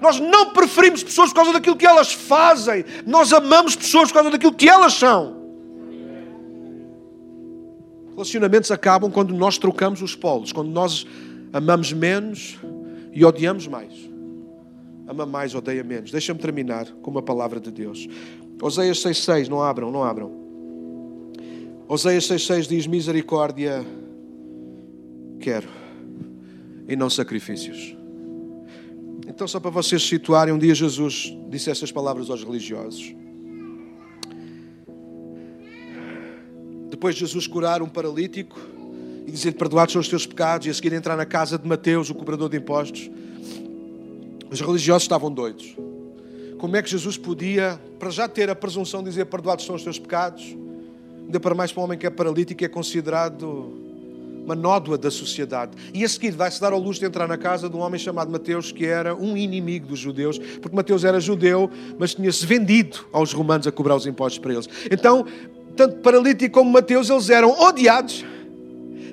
Nós 0.03 0.19
não 0.19 0.53
preferimos 0.53 1.05
pessoas 1.05 1.29
por 1.31 1.37
causa 1.37 1.53
daquilo 1.53 1.77
que 1.77 1.87
elas 1.87 2.13
fazem. 2.13 2.85
Nós 3.07 3.33
amamos 3.33 3.77
pessoas 3.77 4.09
por 4.09 4.15
causa 4.15 4.31
daquilo 4.31 4.53
que 4.53 4.69
elas 4.69 4.95
são. 4.95 5.41
Relacionamentos 8.11 8.71
acabam 8.73 9.11
quando 9.13 9.33
nós 9.33 9.57
trocamos 9.57 10.03
os 10.03 10.17
polos, 10.17 10.53
quando 10.53 10.71
nós 10.71 11.07
amamos 11.53 11.93
menos 11.93 12.59
e 13.13 13.25
odiamos 13.25 13.69
mais. 13.69 13.95
Ama 15.07 15.25
mais, 15.25 15.55
odeia 15.55 15.85
menos. 15.85 16.11
Deixa-me 16.11 16.41
terminar 16.41 16.87
com 17.01 17.11
uma 17.11 17.23
palavra 17.23 17.61
de 17.61 17.71
Deus. 17.71 18.09
Oséias 18.61 18.99
6,6, 18.99 19.49
não 19.49 19.63
abram, 19.63 19.93
não 19.93 20.03
abram. 20.03 20.33
Oséias 21.87 22.25
6,6 22.25 22.69
diz: 22.69 22.87
Misericórdia 22.89 23.85
quero 25.39 25.69
e 26.89 26.97
não 26.97 27.09
sacrifícios. 27.09 28.02
Então, 29.35 29.49
só 29.49 29.59
para 29.59 29.71
vocês 29.71 30.03
situarem, 30.03 30.53
um 30.53 30.59
dia 30.59 30.75
Jesus 30.75 31.35
disse 31.49 31.71
estas 31.71 31.91
palavras 31.91 32.29
aos 32.29 32.45
religiosos. 32.45 33.15
Depois 36.91 37.15
de 37.15 37.21
Jesus 37.21 37.47
curar 37.47 37.81
um 37.81 37.89
paralítico 37.89 38.61
e 39.27 39.31
dizer 39.31 39.53
perdoados 39.53 39.95
são 39.95 40.01
os 40.01 40.09
teus 40.09 40.27
pecados, 40.27 40.67
e 40.67 40.71
a 40.71 40.75
seguir 40.75 40.93
entrar 40.93 41.17
na 41.17 41.25
casa 41.25 41.59
de 41.59 41.67
Mateus, 41.67 42.11
o 42.11 42.15
cobrador 42.15 42.51
de 42.51 42.59
impostos, 42.59 43.11
os 44.51 44.61
religiosos 44.61 45.05
estavam 45.05 45.33
doidos. 45.33 45.77
Como 46.59 46.77
é 46.77 46.83
que 46.83 46.91
Jesus 46.91 47.17
podia, 47.17 47.81
para 47.99 48.11
já 48.11 48.29
ter 48.29 48.51
a 48.51 48.55
presunção 48.55 49.03
de 49.03 49.09
dizer 49.09 49.25
perdoados 49.25 49.65
são 49.65 49.75
os 49.75 49.83
teus 49.83 49.99
pecados, 49.99 50.55
ainda 51.25 51.41
para 51.41 51.55
mais 51.55 51.73
para 51.73 51.81
um 51.81 51.85
homem 51.85 51.99
que 51.99 52.07
é 52.07 52.11
paralítico 52.11 52.63
e 52.63 52.67
é 52.67 52.69
considerado 52.69 53.92
uma 54.45 54.55
nódoa 54.55 54.99
da 54.99 55.11
sociedade. 55.11 55.73
E 55.95 56.05
a 56.05 56.09
seguir 56.09 56.33
vai-se 56.33 56.61
dar 56.61 56.73
ao 56.73 56.79
luxo 56.79 57.01
de 57.01 57.07
entrar 57.07 57.29
na 57.29 57.39
casa 57.39 57.69
de 57.69 57.77
um 57.77 57.81
homem 57.81 57.99
chamado 57.99 58.31
Mateus, 58.31 58.73
que 58.73 58.87
era 58.87 59.15
um 59.15 59.37
inimigo 59.37 59.87
dos 59.87 59.99
judeus, 59.99 60.39
porque 60.39 60.75
Mateus 60.75 61.05
era 61.05 61.21
judeu, 61.21 61.71
mas 61.99 62.15
tinha-se 62.15 62.45
vendido 62.45 63.07
aos 63.13 63.33
romanos 63.33 63.67
a 63.67 63.73
cobrar 63.73 63.97
os 63.97 64.07
impostos 64.07 64.39
para 64.39 64.53
eles. 64.53 64.69
Então, 64.91 65.25
tanto 65.77 65.97
paralítico 65.99 66.55
como 66.55 66.71
Mateus, 66.71 67.09
eles 67.09 67.31
eram 67.31 67.51
odiados. 67.51 68.25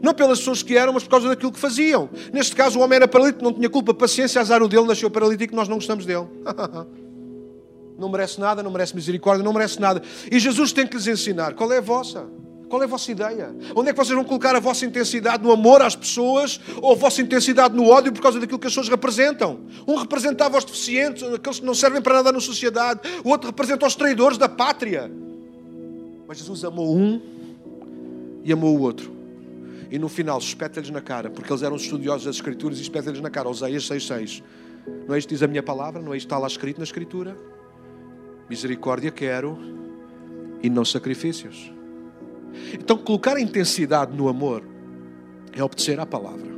Não 0.01 0.13
pelas 0.13 0.39
pessoas 0.39 0.63
que 0.63 0.77
eram, 0.77 0.93
mas 0.93 1.03
por 1.03 1.09
causa 1.09 1.27
daquilo 1.27 1.51
que 1.51 1.59
faziam. 1.59 2.09
Neste 2.31 2.55
caso, 2.55 2.79
o 2.79 2.81
homem 2.81 2.95
era 2.95 3.07
paralítico, 3.07 3.43
não 3.43 3.53
tinha 3.53 3.69
culpa, 3.69 3.93
paciência, 3.93 4.39
azar 4.39 4.63
o 4.63 4.67
dele, 4.67 4.85
nasceu 4.85 5.09
paralítico, 5.09 5.55
nós 5.55 5.67
não 5.67 5.75
gostamos 5.75 6.05
dele. 6.05 6.25
não 7.99 8.09
merece 8.09 8.39
nada, 8.39 8.63
não 8.63 8.71
merece 8.71 8.95
misericórdia, 8.95 9.43
não 9.43 9.51
merece 9.51 9.79
nada. 9.79 10.01
E 10.31 10.39
Jesus 10.39 10.71
tem 10.71 10.87
que 10.87 10.95
lhes 10.95 11.07
ensinar 11.07 11.53
qual 11.53 11.71
é 11.71 11.79
a 11.79 11.81
vossa. 11.81 12.25
Qual 12.69 12.81
é 12.83 12.85
a 12.85 12.87
vossa 12.87 13.11
ideia? 13.11 13.53
Onde 13.75 13.89
é 13.89 13.93
que 13.93 13.97
vocês 13.97 14.15
vão 14.15 14.23
colocar 14.23 14.55
a 14.55 14.59
vossa 14.59 14.85
intensidade 14.85 15.41
no 15.43 15.51
amor 15.51 15.81
às 15.81 15.95
pessoas 15.95 16.59
ou 16.81 16.91
a 16.91 16.95
vossa 16.95 17.19
intensidade 17.19 17.75
no 17.75 17.89
ódio 17.89 18.13
por 18.13 18.21
causa 18.21 18.39
daquilo 18.39 18.59
que 18.59 18.67
as 18.67 18.73
pessoas 18.73 18.87
representam? 18.87 19.61
Um 19.87 19.95
representava 19.95 20.55
os 20.55 20.63
deficientes, 20.63 21.23
aqueles 21.23 21.59
que 21.59 21.65
não 21.65 21.73
servem 21.73 21.99
para 21.99 22.15
nada 22.15 22.31
na 22.31 22.39
sociedade, 22.39 23.01
o 23.23 23.29
outro 23.29 23.47
representa 23.47 23.87
os 23.87 23.95
traidores 23.95 24.37
da 24.37 24.47
pátria. 24.47 25.11
Mas 26.27 26.37
Jesus 26.37 26.63
amou 26.63 26.95
um 26.95 27.19
e 28.43 28.53
amou 28.53 28.77
o 28.77 28.81
outro. 28.81 29.11
E 29.89 29.97
no 29.97 30.07
final 30.07 30.37
espeta-lhes 30.37 30.91
na 30.91 31.01
cara, 31.01 31.31
porque 31.31 31.51
eles 31.51 31.63
eram 31.63 31.75
estudiosos 31.75 32.25
das 32.25 32.35
Escrituras 32.35 32.77
e 32.77 32.83
espeta-lhes 32.83 33.19
na 33.19 33.31
cara, 33.31 33.49
Oséias 33.49 33.83
6,6. 33.85 34.43
Não 35.07 35.15
é 35.15 35.17
isto 35.17 35.29
diz 35.29 35.41
a 35.41 35.47
minha 35.47 35.63
palavra? 35.63 35.99
Não 36.03 36.13
é 36.13 36.17
isto 36.17 36.27
está 36.27 36.37
lá 36.37 36.45
escrito 36.45 36.77
na 36.77 36.83
Escritura? 36.83 37.35
Misericórdia 38.47 39.09
quero 39.09 39.57
e 40.61 40.69
não 40.69 40.85
sacrifícios. 40.85 41.78
Então, 42.73 42.97
colocar 42.97 43.37
a 43.37 43.41
intensidade 43.41 44.15
no 44.15 44.27
amor 44.27 44.63
é 45.53 45.63
obedecer 45.63 45.99
à 45.99 46.05
palavra. 46.05 46.49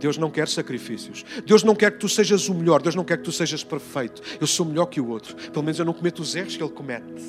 Deus 0.00 0.16
não 0.16 0.30
quer 0.30 0.48
sacrifícios. 0.48 1.24
Deus 1.44 1.62
não 1.62 1.74
quer 1.74 1.92
que 1.92 1.98
tu 1.98 2.08
sejas 2.08 2.48
o 2.48 2.54
melhor. 2.54 2.80
Deus 2.80 2.94
não 2.94 3.04
quer 3.04 3.18
que 3.18 3.24
tu 3.24 3.30
sejas 3.30 3.62
perfeito. 3.62 4.22
Eu 4.40 4.46
sou 4.46 4.64
melhor 4.64 4.86
que 4.86 5.00
o 5.00 5.08
outro. 5.08 5.36
Pelo 5.36 5.62
menos 5.62 5.78
eu 5.78 5.84
não 5.84 5.92
cometo 5.92 6.20
os 6.20 6.34
erros 6.34 6.56
que 6.56 6.62
ele 6.62 6.72
comete. 6.72 7.22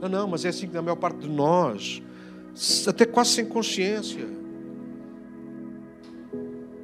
Não, 0.00 0.08
não, 0.08 0.28
mas 0.28 0.44
é 0.44 0.48
assim 0.48 0.68
que 0.68 0.74
na 0.74 0.82
maior 0.82 0.96
parte 0.96 1.18
de 1.18 1.28
nós, 1.28 2.00
até 2.86 3.04
quase 3.04 3.30
sem 3.30 3.44
consciência. 3.44 4.26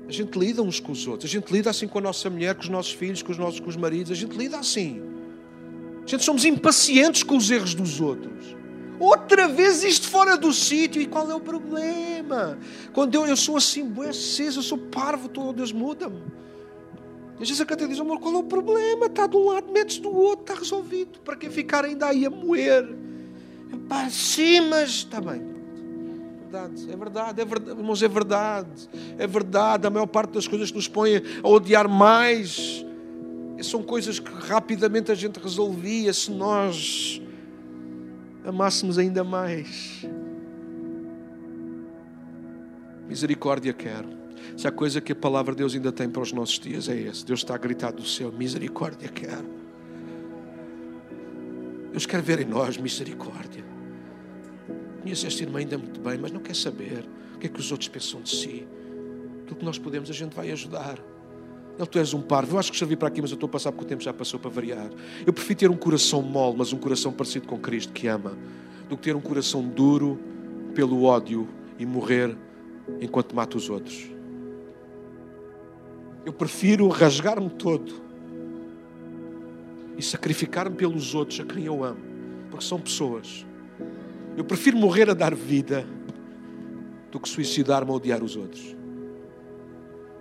A 0.09 0.13
gente 0.13 0.37
lida 0.37 0.61
uns 0.61 0.81
com 0.81 0.91
os 0.91 1.07
outros. 1.07 1.31
A 1.31 1.33
gente 1.33 1.53
lida 1.53 1.71
assim 1.71 1.87
com 1.87 1.99
a 1.99 2.03
nossa 2.03 2.29
mulher, 2.29 2.57
com 2.57 2.63
os 2.63 2.69
nossos 2.69 2.93
filhos, 2.93 3.23
com 3.23 3.31
os 3.31 3.39
nossos 3.39 3.61
com 3.61 3.69
os 3.69 3.77
maridos. 3.77 4.11
A 4.11 4.15
gente 4.17 4.37
lida 4.37 4.59
assim. 4.59 5.01
Gente, 6.11 6.25
somos 6.25 6.45
impacientes 6.45 7.23
com 7.23 7.37
os 7.37 7.49
erros 7.53 7.73
dos 7.73 8.01
outros. 8.01 8.57
Outra 8.99 9.47
vez 9.47 9.85
isto 9.85 10.09
fora 10.09 10.37
do 10.37 10.53
sítio. 10.53 11.01
E 11.01 11.07
qual 11.07 11.31
é 11.31 11.35
o 11.37 11.39
problema? 11.39 12.59
Quando 12.93 13.15
eu, 13.15 13.29
eu 13.29 13.37
sou 13.37 13.57
assim, 13.57 13.85
bué 13.85 14.09
aceso, 14.09 14.59
eu 14.59 14.63
sou 14.65 14.77
parvo, 14.77 15.29
todo 15.29 15.53
Deus 15.53 15.71
muda-me. 15.71 16.21
E 17.39 17.43
às 17.45 17.49
vezes 17.49 17.61
a 17.61 17.65
canta 17.65 17.87
diz, 17.87 18.01
amor, 18.01 18.19
qual 18.19 18.35
é 18.35 18.39
o 18.39 18.43
problema? 18.43 19.07
Está 19.07 19.29
de 19.29 19.37
um 19.37 19.45
lado, 19.45 19.71
metes 19.71 19.99
do 19.99 20.11
outro, 20.11 20.43
está 20.43 20.55
resolvido. 20.55 21.21
Para 21.21 21.37
que 21.37 21.49
ficar 21.49 21.85
ainda 21.85 22.07
aí 22.09 22.27
a 22.27 22.31
moer? 22.31 22.93
Pá, 23.89 24.11
sim, 24.11 24.63
mas 24.63 24.91
está 24.91 25.21
bem. 25.21 25.41
verdade, 26.51 26.93
é 26.93 26.97
verdade, 26.97 27.41
é 27.41 27.45
verdade, 27.45 27.79
irmãos, 27.79 28.03
é 28.03 28.09
verdade, 28.09 28.89
é 29.17 29.27
verdade. 29.29 29.87
A 29.87 29.91
maior 29.91 30.07
parte 30.07 30.33
das 30.33 30.49
coisas 30.49 30.73
que 30.73 30.77
nos 30.77 30.89
põem 30.89 31.23
a 31.41 31.49
odiar 31.49 31.89
mais 31.89 32.85
são 33.63 33.83
coisas 33.83 34.19
que 34.19 34.31
rapidamente 34.31 35.11
a 35.11 35.15
gente 35.15 35.39
resolvia 35.39 36.13
se 36.13 36.31
nós 36.31 37.21
amássemos 38.45 38.99
ainda 38.99 39.23
mais. 39.23 40.07
Misericórdia 43.09 43.73
quero. 43.73 44.09
Se 44.57 44.67
há 44.67 44.71
coisa 44.73 45.01
que 45.01 45.13
a 45.13 45.17
palavra 45.17 45.53
de 45.53 45.59
Deus 45.59 45.75
ainda 45.75 45.93
tem 45.93 46.09
para 46.09 46.23
os 46.23 46.33
nossos 46.33 46.59
dias 46.59 46.89
é 46.89 46.97
esse. 46.97 47.25
Deus 47.25 47.41
está 47.41 47.55
a 47.55 47.59
gritar 47.59 47.93
do 47.93 48.07
céu: 48.07 48.33
misericórdia 48.33 49.09
quero. 49.09 49.61
Deus 51.91 52.07
quer 52.07 52.23
ver 52.23 52.41
em 52.41 52.45
nós 52.45 52.77
misericórdia. 52.77 53.65
Conheço 55.03 55.27
esta 55.27 55.43
irmã 55.43 55.59
ainda 55.59 55.77
muito 55.77 56.01
bem, 56.01 56.19
mas 56.19 56.31
não 56.31 56.41
quer 56.41 56.55
saber 56.55 57.09
o 57.35 57.39
que 57.39 57.47
é 57.47 57.51
que 57.51 57.59
os 57.59 57.73
outros 57.73 57.89
pensam 57.89 58.21
de 58.23 58.31
si. 58.31 58.67
Aquilo 59.43 59.57
que 59.57 59.65
nós 59.65 59.79
podemos, 59.79 60.09
a 60.09 60.13
gente 60.13 60.35
vai 60.35 60.51
ajudar. 60.51 60.99
Ele, 61.81 61.89
tu 61.89 61.99
és 61.99 62.13
um 62.13 62.21
parvo. 62.21 62.57
Eu 62.57 62.61
acho 62.61 62.71
que 62.71 62.79
servi 62.79 62.97
para 62.97 63.09
aqui, 63.09 63.23
mas 63.23 63.31
eu 63.31 63.35
estou 63.35 63.47
a 63.47 63.51
passar 63.51 63.73
porque 63.73 63.85
o 63.85 63.89
tempo 63.89 64.03
já 64.03 64.13
passou 64.13 64.39
para 64.39 64.51
variar. 64.51 64.91
Eu 65.27 65.33
prefiro 65.33 65.59
ter 65.59 65.71
um 65.71 65.77
coração 65.77 66.21
mole, 66.23 66.57
mas 66.59 66.73
um 66.73 66.79
coração 66.79 67.13
parecido 67.13 67.47
com 67.47 67.59
Cristo, 67.59 67.93
que 67.93 68.07
ama, 68.07 68.37
do 68.89 68.97
que 68.97 69.05
ter 69.05 69.17
um 69.17 69.21
coração 69.21 69.63
duro 69.63 70.19
pelo 70.75 71.05
ódio 71.05 71.49
e 71.79 71.87
morrer 71.87 72.37
enquanto 73.01 73.35
mato 73.35 73.57
os 73.57 73.71
outros. 73.71 74.11
Eu 76.25 76.33
prefiro 76.33 76.87
rasgar-me 76.89 77.49
todo 77.49 77.93
e 79.97 80.03
sacrificar-me 80.03 80.77
pelos 80.77 81.15
outros 81.15 81.41
a 81.41 81.45
quem 81.45 81.65
eu 81.65 81.83
amo, 81.83 82.01
porque 82.51 82.65
são 82.65 82.79
pessoas 82.79 83.47
eu 84.37 84.45
prefiro 84.45 84.77
morrer 84.77 85.11
a 85.11 85.15
dar 85.15 85.35
vida 85.35 85.87
do 87.11 87.19
que 87.19 87.29
suicidar-me 87.29 87.91
a 87.91 87.95
odiar 87.95 88.23
os 88.23 88.37
outros. 88.37 88.77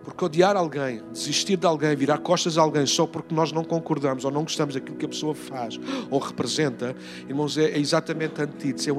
Porque 0.10 0.26
odiar 0.26 0.57
alguém, 0.57 1.03
desistir 1.14 1.55
de 1.55 1.68
alguém, 1.68 1.95
virar 1.95 2.18
costas 2.18 2.57
a 2.57 2.62
alguém 2.62 2.84
só 2.88 3.05
porque 3.05 3.34
nós 3.34 3.51
não 3.51 3.64
concordamos 3.64 4.26
ou 4.26 4.32
não 4.32 4.41
gostamos 4.41 4.74
daquilo 4.74 4.97
que 4.97 5.05
a 5.05 5.10
pessoa 5.10 5.36
faz 5.36 5.80
ou 6.10 6.20
representa, 6.20 6.95
irmãos, 7.28 7.60
é, 7.60 7.66
é 7.66 7.80
exatamente 7.80 8.41
antítese, 8.41 8.89
é 8.89 8.93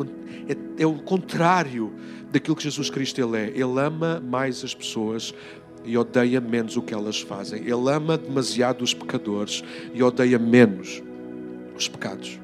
é, 0.53 0.83
é 0.83 0.87
o 0.87 1.03
contrário 1.03 1.93
daquilo 2.31 2.55
que 2.55 2.63
Jesus 2.63 2.89
Cristo 2.91 3.21
ele 3.21 3.37
é. 3.37 3.49
Ele 3.49 3.81
ama 3.81 4.23
mais 4.25 4.63
as 4.63 4.73
pessoas 4.73 5.35
e 5.85 5.99
odeia 5.99 6.41
menos 6.41 6.77
o 6.77 6.83
que 6.83 6.95
elas 6.95 7.21
fazem. 7.21 7.61
Ele 7.63 7.91
ama 7.93 8.17
demasiado 8.17 8.83
os 8.83 8.95
pecadores 8.95 9.65
e 9.93 10.03
odeia 10.05 10.39
menos 10.39 11.03
os 11.77 11.89
pecados. 11.89 12.39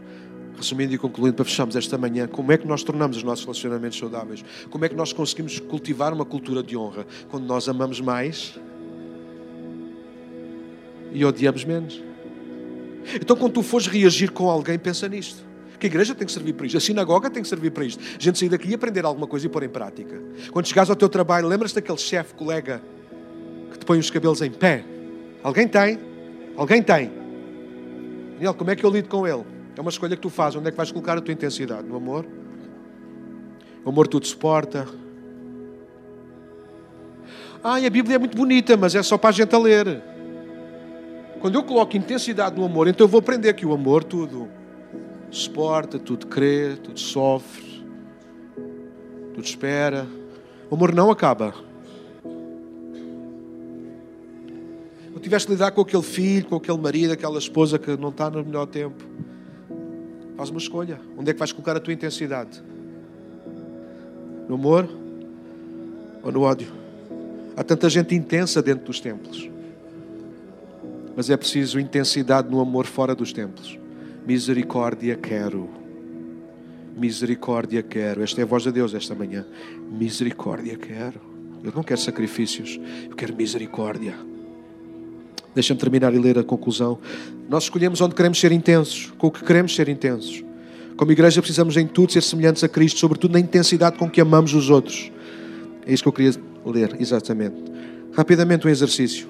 Resumindo 0.56 0.94
e 0.94 0.98
concluindo, 0.98 1.34
para 1.34 1.44
fecharmos 1.44 1.76
esta 1.76 1.98
manhã, 1.98 2.26
como 2.26 2.50
é 2.50 2.56
que 2.56 2.66
nós 2.66 2.82
tornamos 2.82 3.18
os 3.18 3.22
nossos 3.22 3.44
relacionamentos 3.44 3.98
saudáveis? 3.98 4.42
Como 4.70 4.84
é 4.84 4.88
que 4.88 4.94
nós 4.94 5.12
conseguimos 5.12 5.58
cultivar 5.60 6.14
uma 6.14 6.24
cultura 6.24 6.62
de 6.62 6.76
honra 6.76 7.06
quando 7.28 7.44
nós 7.44 7.68
amamos 7.68 8.00
mais 8.00 8.58
e 11.12 11.24
odiamos 11.24 11.64
menos? 11.64 12.02
Então, 13.20 13.36
quando 13.36 13.52
tu 13.52 13.62
fores 13.62 13.86
reagir 13.86 14.30
com 14.30 14.50
alguém, 14.50 14.78
pensa 14.78 15.06
nisto. 15.08 15.44
Que 15.78 15.86
a 15.86 15.88
igreja 15.88 16.14
tem 16.14 16.26
que 16.26 16.32
servir 16.32 16.54
para 16.54 16.66
isto, 16.66 16.78
a 16.78 16.80
sinagoga 16.80 17.28
tem 17.28 17.42
que 17.42 17.48
servir 17.48 17.70
para 17.70 17.84
isto. 17.84 18.02
A 18.18 18.22
gente 18.22 18.38
sair 18.38 18.48
daqui 18.48 18.68
e 18.70 18.74
aprender 18.74 19.04
alguma 19.04 19.26
coisa 19.26 19.44
e 19.44 19.48
pôr 19.48 19.62
em 19.62 19.68
prática. 19.68 20.18
Quando 20.50 20.66
chegares 20.66 20.88
ao 20.88 20.96
teu 20.96 21.08
trabalho, 21.08 21.46
lembras-te 21.46 21.74
daquele 21.74 21.98
chefe, 21.98 22.32
colega, 22.32 22.82
que 23.72 23.78
te 23.78 23.84
põe 23.84 23.98
os 23.98 24.10
cabelos 24.10 24.40
em 24.40 24.50
pé? 24.50 24.82
Alguém 25.42 25.68
tem? 25.68 25.98
Alguém 26.56 26.82
tem? 26.82 27.12
Daniel, 28.32 28.54
como 28.54 28.70
é 28.70 28.76
que 28.76 28.84
eu 28.84 28.90
lido 28.90 29.08
com 29.08 29.26
ele? 29.26 29.55
É 29.76 29.80
uma 29.80 29.90
escolha 29.90 30.16
que 30.16 30.22
tu 30.22 30.30
fazes. 30.30 30.56
Onde 30.58 30.68
é 30.68 30.70
que 30.70 30.76
vais 30.76 30.90
colocar 30.90 31.18
a 31.18 31.20
tua 31.20 31.32
intensidade? 31.32 31.86
No 31.86 31.96
amor? 31.96 32.26
O 33.84 33.90
amor 33.90 34.08
tudo 34.08 34.26
suporta. 34.26 34.88
Ah, 37.62 37.76
a 37.76 37.90
Bíblia 37.90 38.16
é 38.16 38.18
muito 38.18 38.36
bonita, 38.36 38.76
mas 38.76 38.94
é 38.94 39.02
só 39.02 39.18
para 39.18 39.30
a 39.30 39.32
gente 39.32 39.54
a 39.54 39.58
ler. 39.58 40.02
Quando 41.40 41.56
eu 41.56 41.62
coloco 41.62 41.96
intensidade 41.96 42.56
no 42.56 42.64
amor, 42.64 42.88
então 42.88 43.04
eu 43.04 43.08
vou 43.08 43.20
aprender 43.20 43.52
que 43.54 43.66
o 43.66 43.72
amor 43.72 44.02
tudo 44.02 44.48
suporta, 45.30 45.98
tudo 45.98 46.26
crê, 46.26 46.76
tudo 46.82 46.98
sofre, 46.98 47.84
tudo 49.34 49.44
espera. 49.44 50.06
O 50.70 50.74
amor 50.74 50.94
não 50.94 51.10
acaba. 51.10 51.54
Ou 55.12 55.20
tiveste 55.20 55.48
de 55.48 55.54
lidar 55.54 55.70
com 55.72 55.82
aquele 55.82 56.02
filho, 56.02 56.46
com 56.46 56.56
aquele 56.56 56.78
marido, 56.78 57.12
aquela 57.12 57.38
esposa 57.38 57.78
que 57.78 57.96
não 57.96 58.08
está 58.08 58.30
no 58.30 58.44
melhor 58.44 58.66
tempo. 58.66 59.04
Faz 60.36 60.50
uma 60.50 60.58
escolha. 60.58 61.00
Onde 61.16 61.30
é 61.30 61.32
que 61.32 61.38
vais 61.38 61.52
colocar 61.52 61.76
a 61.76 61.80
tua 61.80 61.92
intensidade? 61.92 62.62
No 64.48 64.54
amor 64.56 64.88
ou 66.22 66.30
no 66.30 66.42
ódio? 66.42 66.68
Há 67.56 67.64
tanta 67.64 67.88
gente 67.88 68.14
intensa 68.14 68.60
dentro 68.60 68.84
dos 68.84 69.00
templos. 69.00 69.48
Mas 71.16 71.30
é 71.30 71.36
preciso 71.36 71.80
intensidade 71.80 72.50
no 72.50 72.60
amor 72.60 72.84
fora 72.84 73.14
dos 73.14 73.32
templos. 73.32 73.78
Misericórdia 74.26 75.16
quero. 75.16 75.70
Misericórdia 76.94 77.82
quero. 77.82 78.22
Esta 78.22 78.42
é 78.42 78.44
a 78.44 78.46
voz 78.46 78.64
de 78.64 78.72
Deus 78.72 78.92
esta 78.92 79.14
manhã. 79.14 79.46
Misericórdia 79.90 80.76
quero. 80.76 81.20
Eu 81.64 81.72
não 81.74 81.82
quero 81.82 82.00
sacrifícios. 82.00 82.78
Eu 83.08 83.16
quero 83.16 83.34
misericórdia. 83.34 84.14
Deixa-me 85.56 85.80
terminar 85.80 86.12
e 86.12 86.18
ler 86.18 86.38
a 86.38 86.44
conclusão. 86.44 86.98
Nós 87.48 87.62
escolhemos 87.62 88.02
onde 88.02 88.14
queremos 88.14 88.38
ser 88.38 88.52
intensos, 88.52 89.10
com 89.16 89.28
o 89.28 89.30
que 89.30 89.42
queremos 89.42 89.74
ser 89.74 89.88
intensos. 89.88 90.44
Como 90.98 91.10
igreja, 91.10 91.40
precisamos 91.40 91.78
em 91.78 91.86
tudo 91.86 92.12
ser 92.12 92.22
semelhantes 92.22 92.62
a 92.62 92.68
Cristo, 92.68 93.00
sobretudo 93.00 93.32
na 93.32 93.40
intensidade 93.40 93.96
com 93.96 94.10
que 94.10 94.20
amamos 94.20 94.52
os 94.52 94.68
outros. 94.68 95.10
É 95.86 95.94
isso 95.94 96.02
que 96.02 96.08
eu 96.10 96.12
queria 96.12 96.34
ler, 96.62 96.94
exatamente. 97.00 97.56
Rapidamente, 98.12 98.66
um 98.66 98.70
exercício. 98.70 99.28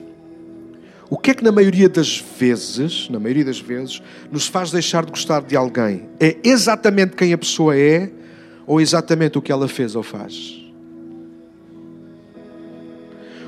O 1.08 1.16
que 1.16 1.30
é 1.30 1.34
que, 1.34 1.44
na 1.44 1.52
maioria 1.52 1.88
das 1.88 2.18
vezes, 2.36 3.08
na 3.08 3.20
maioria 3.20 3.44
das 3.44 3.60
vezes, 3.60 4.02
nos 4.28 4.48
faz 4.48 4.72
deixar 4.72 5.04
de 5.04 5.12
gostar 5.12 5.42
de 5.42 5.54
alguém? 5.54 6.08
É 6.18 6.36
exatamente 6.42 7.14
quem 7.14 7.32
a 7.32 7.38
pessoa 7.38 7.78
é 7.78 8.10
ou 8.66 8.80
exatamente 8.80 9.38
o 9.38 9.42
que 9.42 9.52
ela 9.52 9.68
fez 9.68 9.94
ou 9.94 10.02
faz? 10.02 10.65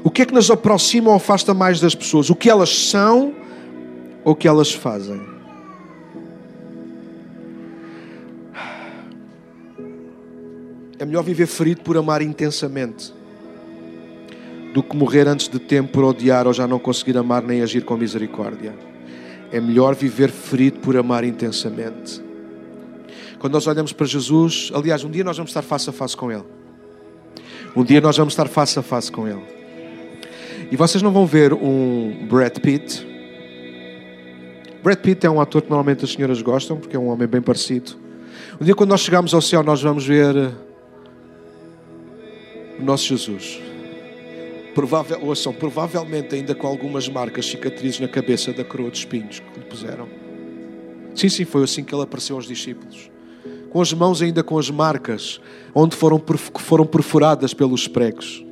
O 0.09 0.11
que 0.11 0.23
é 0.23 0.25
que 0.25 0.33
nos 0.33 0.51
aproxima 0.51 1.11
ou 1.11 1.17
afasta 1.17 1.53
mais 1.53 1.81
das 1.81 1.95
pessoas? 1.95 2.31
O 2.31 2.35
que 2.35 2.49
elas 2.49 2.71
são 2.71 3.35
ou 4.25 4.33
o 4.33 4.35
que 4.35 4.49
elas 4.49 4.73
fazem? 4.73 5.21
É 10.99 11.05
melhor 11.05 11.23
viver 11.23 11.47
ferido 11.47 11.83
por 11.83 11.99
amar 11.99 12.23
intensamente 12.23 13.13
do 14.73 14.83
que 14.83 14.97
morrer 14.97 15.29
antes 15.29 15.47
de 15.47 15.59
tempo 15.59 15.93
por 15.93 16.05
odiar 16.05 16.47
ou 16.47 16.55
já 16.55 16.67
não 16.67 16.79
conseguir 16.79 17.19
amar 17.19 17.43
nem 17.43 17.61
agir 17.61 17.85
com 17.85 17.95
misericórdia. 17.95 18.75
É 19.53 19.61
melhor 19.61 19.95
viver 19.95 20.31
ferido 20.31 20.79
por 20.81 20.97
amar 20.97 21.23
intensamente. 21.23 22.19
Quando 23.39 23.53
nós 23.53 23.67
olhamos 23.67 23.93
para 23.93 24.07
Jesus, 24.07 24.71
aliás, 24.73 25.05
um 25.05 25.11
dia 25.11 25.23
nós 25.23 25.37
vamos 25.37 25.51
estar 25.51 25.61
face 25.61 25.91
a 25.91 25.93
face 25.93 26.17
com 26.17 26.33
Ele. 26.33 26.45
Um 27.77 27.85
dia 27.85 28.01
nós 28.01 28.17
vamos 28.17 28.33
estar 28.33 28.49
face 28.49 28.79
a 28.79 28.83
face 28.83 29.13
com 29.13 29.29
Ele. 29.29 29.58
E 30.71 30.77
vocês 30.77 31.03
não 31.03 31.11
vão 31.11 31.25
ver 31.25 31.55
um 31.55 32.27
Brad 32.29 32.59
Pitt. 32.59 33.07
Brad 34.83 34.99
Pitt 34.99 35.27
é 35.27 35.31
um 35.31 35.41
ator 35.41 35.63
que 35.63 35.71
normalmente 35.71 36.05
as 36.05 36.13
senhoras 36.13 36.43
gostam, 36.43 36.77
porque 36.77 36.95
é 36.95 36.99
um 36.99 37.09
homem 37.09 37.27
bem 37.27 37.41
parecido. 37.41 37.93
Um 38.61 38.65
dia, 38.65 38.75
quando 38.75 38.91
nós 38.91 39.01
chegamos 39.01 39.33
ao 39.33 39.41
céu, 39.41 39.63
nós 39.63 39.81
vamos 39.81 40.07
ver 40.07 40.35
o 42.79 42.83
nosso 42.83 43.07
Jesus. 43.07 43.61
Provável, 44.75 45.19
ouçam, 45.23 45.53
provavelmente 45.53 46.35
ainda 46.35 46.55
com 46.55 46.67
algumas 46.67 47.09
marcas, 47.09 47.47
cicatrizes 47.47 47.99
na 47.99 48.09
cabeça 48.09 48.53
da 48.53 48.63
coroa 48.63 48.91
de 48.91 48.99
espinhos 48.99 49.41
que 49.41 49.59
lhe 49.59 49.65
puseram. 49.65 50.07
Sim, 51.15 51.29
sim, 51.29 51.45
foi 51.45 51.65
assim 51.65 51.83
que 51.83 51.95
ele 51.95 52.03
apareceu 52.03 52.37
aos 52.37 52.47
discípulos. 52.47 53.11
Com 53.71 53.81
as 53.81 53.93
mãos 53.93 54.23
ainda 54.23 54.43
com 54.43 54.59
as 54.59 54.71
marcas, 54.71 55.41
onde 55.75 55.97
foram, 55.97 56.23
foram 56.59 56.87
perfuradas 56.87 57.53
pelos 57.55 57.89
pregos. 57.89 58.45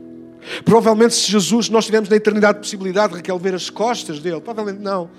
Provavelmente, 0.64 1.14
se 1.14 1.30
Jesus, 1.30 1.68
nós 1.68 1.86
tivemos 1.86 2.08
na 2.08 2.16
eternidade 2.16 2.58
possibilidade 2.58 3.12
de 3.12 3.16
Raquel 3.16 3.38
ver 3.38 3.54
as 3.54 3.70
costas 3.70 4.20
dele, 4.20 4.40
provavelmente 4.40 4.82
não. 4.82 5.10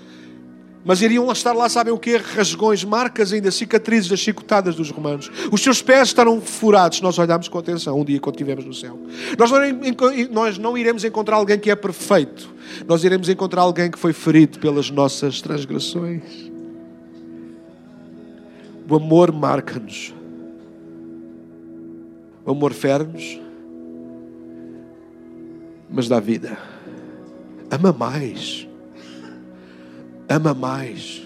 Mas 0.84 1.02
iriam 1.02 1.30
estar 1.30 1.52
lá, 1.52 1.68
sabem 1.68 1.92
o 1.92 1.98
quê? 1.98 2.16
Rasgões, 2.16 2.82
marcas 2.84 3.32
ainda, 3.32 3.50
cicatrizes 3.50 4.08
das 4.08 4.20
chicotadas 4.20 4.74
dos 4.74 4.90
romanos. 4.90 5.30
Os 5.52 5.60
seus 5.60 5.82
pés 5.82 6.08
estarão 6.08 6.40
furados. 6.40 7.00
Nós 7.00 7.18
olhamos 7.18 7.48
com 7.48 7.58
atenção 7.58 8.00
um 8.00 8.04
dia 8.04 8.18
quando 8.20 8.36
estivermos 8.36 8.64
no 8.64 8.72
céu. 8.72 8.98
Nós 9.36 9.50
não, 9.50 9.58
nós 10.30 10.56
não 10.56 10.78
iremos 10.78 11.04
encontrar 11.04 11.36
alguém 11.36 11.58
que 11.58 11.70
é 11.70 11.76
perfeito. 11.76 12.48
Nós 12.86 13.04
iremos 13.04 13.28
encontrar 13.28 13.62
alguém 13.62 13.90
que 13.90 13.98
foi 13.98 14.12
ferido 14.12 14.58
pelas 14.60 14.90
nossas 14.90 15.42
transgressões. 15.42 16.22
O 18.88 18.96
amor 18.96 19.30
marca-nos. 19.30 20.14
O 22.46 22.52
amor 22.52 22.72
fere-nos 22.72 23.47
mas 25.90 26.08
dá 26.08 26.20
vida. 26.20 26.58
Ama 27.70 27.92
mais. 27.92 28.66
Ama 30.28 30.54
mais. 30.54 31.22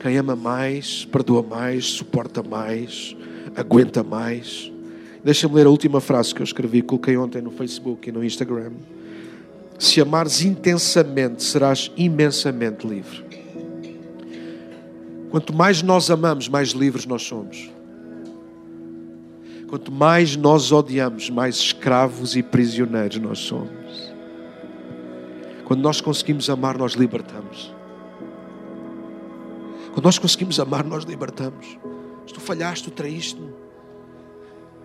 Quem 0.00 0.16
ama 0.16 0.36
mais, 0.36 1.04
perdoa 1.04 1.42
mais, 1.42 1.86
suporta 1.86 2.40
mais, 2.42 3.16
aguenta 3.56 4.02
mais. 4.04 4.72
Deixa-me 5.24 5.56
ler 5.56 5.66
a 5.66 5.70
última 5.70 6.00
frase 6.00 6.32
que 6.32 6.40
eu 6.40 6.44
escrevi, 6.44 6.82
coloquei 6.82 7.16
ontem 7.16 7.42
no 7.42 7.50
Facebook 7.50 8.08
e 8.08 8.12
no 8.12 8.24
Instagram. 8.24 8.72
Se 9.76 10.00
amares 10.00 10.44
intensamente, 10.44 11.42
serás 11.42 11.90
imensamente 11.96 12.86
livre. 12.86 13.24
Quanto 15.30 15.52
mais 15.52 15.82
nós 15.82 16.10
amamos, 16.10 16.48
mais 16.48 16.70
livres 16.70 17.04
nós 17.04 17.22
somos. 17.22 17.70
Quanto 19.68 19.92
mais 19.92 20.34
nós 20.34 20.72
odiamos, 20.72 21.28
mais 21.28 21.56
escravos 21.56 22.34
e 22.34 22.42
prisioneiros 22.42 23.18
nós 23.18 23.38
somos. 23.38 23.68
Quando 25.64 25.82
nós 25.82 26.00
conseguimos 26.00 26.48
amar, 26.48 26.78
nós 26.78 26.94
libertamos. 26.94 27.74
Quando 29.92 30.04
nós 30.04 30.18
conseguimos 30.18 30.58
amar, 30.58 30.84
nós 30.84 31.04
libertamos. 31.04 31.78
Se 32.26 32.32
tu 32.32 32.40
falhaste, 32.40 32.84
tu 32.84 32.90
traíste-me. 32.90 33.52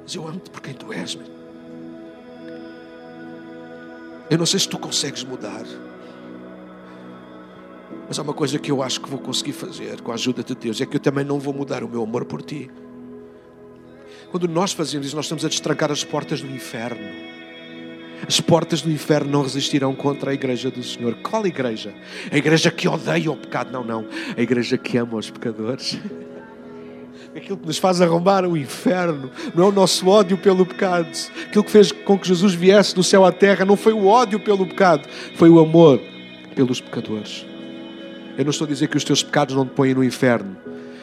Mas 0.01 0.13
eu 0.15 0.27
amo-te 0.27 0.49
por 0.49 0.61
quem 0.61 0.73
tu 0.73 0.91
és. 0.91 1.15
Meu. 1.15 1.27
Eu 4.29 4.37
não 4.37 4.45
sei 4.45 4.59
se 4.59 4.67
tu 4.67 4.77
consegues 4.77 5.23
mudar. 5.23 5.63
Mas 8.07 8.19
há 8.19 8.21
uma 8.21 8.33
coisa 8.33 8.59
que 8.59 8.69
eu 8.69 8.83
acho 8.83 8.99
que 8.99 9.09
vou 9.09 9.19
conseguir 9.19 9.53
fazer 9.53 10.01
com 10.01 10.11
a 10.11 10.15
ajuda 10.15 10.43
de 10.43 10.55
Deus: 10.55 10.81
é 10.81 10.85
que 10.85 10.97
eu 10.97 10.99
também 10.99 11.23
não 11.23 11.39
vou 11.39 11.53
mudar 11.53 11.83
o 11.83 11.87
meu 11.87 12.03
amor 12.03 12.25
por 12.25 12.41
ti. 12.41 12.69
Quando 14.33 14.47
nós 14.47 14.73
fazemos 14.73 15.05
isso, 15.05 15.15
nós 15.15 15.25
estamos 15.25 15.45
a 15.45 15.47
destrancar 15.47 15.91
as 15.91 16.03
portas 16.03 16.41
do 16.41 16.47
inferno. 16.47 17.07
As 18.27 18.41
portas 18.41 18.81
do 18.81 18.89
inferno 18.89 19.29
não 19.29 19.43
resistirão 19.43 19.93
contra 19.93 20.31
a 20.31 20.33
igreja 20.33 20.71
do 20.71 20.81
Senhor. 20.81 21.13
Qual 21.21 21.45
igreja? 21.45 21.93
A 22.31 22.35
igreja 22.35 22.71
que 22.71 22.87
odeia 22.87 23.31
o 23.31 23.37
pecado? 23.37 23.71
Não, 23.71 23.83
não. 23.83 24.07
A 24.35 24.41
igreja 24.41 24.75
que 24.75 24.97
ama 24.97 25.17
os 25.17 25.29
pecadores. 25.29 25.99
Aquilo 27.37 27.57
que 27.57 27.67
nos 27.67 27.77
faz 27.77 28.01
arrombar 28.01 28.43
o 28.43 28.57
inferno 28.57 29.29
não 29.53 29.65
é 29.65 29.67
o 29.67 29.71
nosso 29.71 30.07
ódio 30.07 30.35
pelo 30.35 30.65
pecado. 30.65 31.11
Aquilo 31.45 31.63
que 31.63 31.71
fez 31.71 31.91
com 31.91 32.17
que 32.17 32.27
Jesus 32.27 32.55
viesse 32.55 32.95
do 32.95 33.03
céu 33.03 33.23
à 33.23 33.31
terra 33.31 33.63
não 33.63 33.77
foi 33.77 33.93
o 33.93 34.07
ódio 34.07 34.39
pelo 34.39 34.65
pecado, 34.65 35.07
foi 35.35 35.49
o 35.51 35.59
amor 35.59 36.01
pelos 36.55 36.81
pecadores. 36.81 37.45
Eu 38.35 38.45
não 38.45 38.49
estou 38.49 38.65
a 38.65 38.67
dizer 38.67 38.87
que 38.87 38.97
os 38.97 39.03
teus 39.03 39.21
pecados 39.21 39.55
não 39.55 39.63
te 39.63 39.73
põem 39.73 39.93
no 39.93 40.03
inferno. 40.03 40.57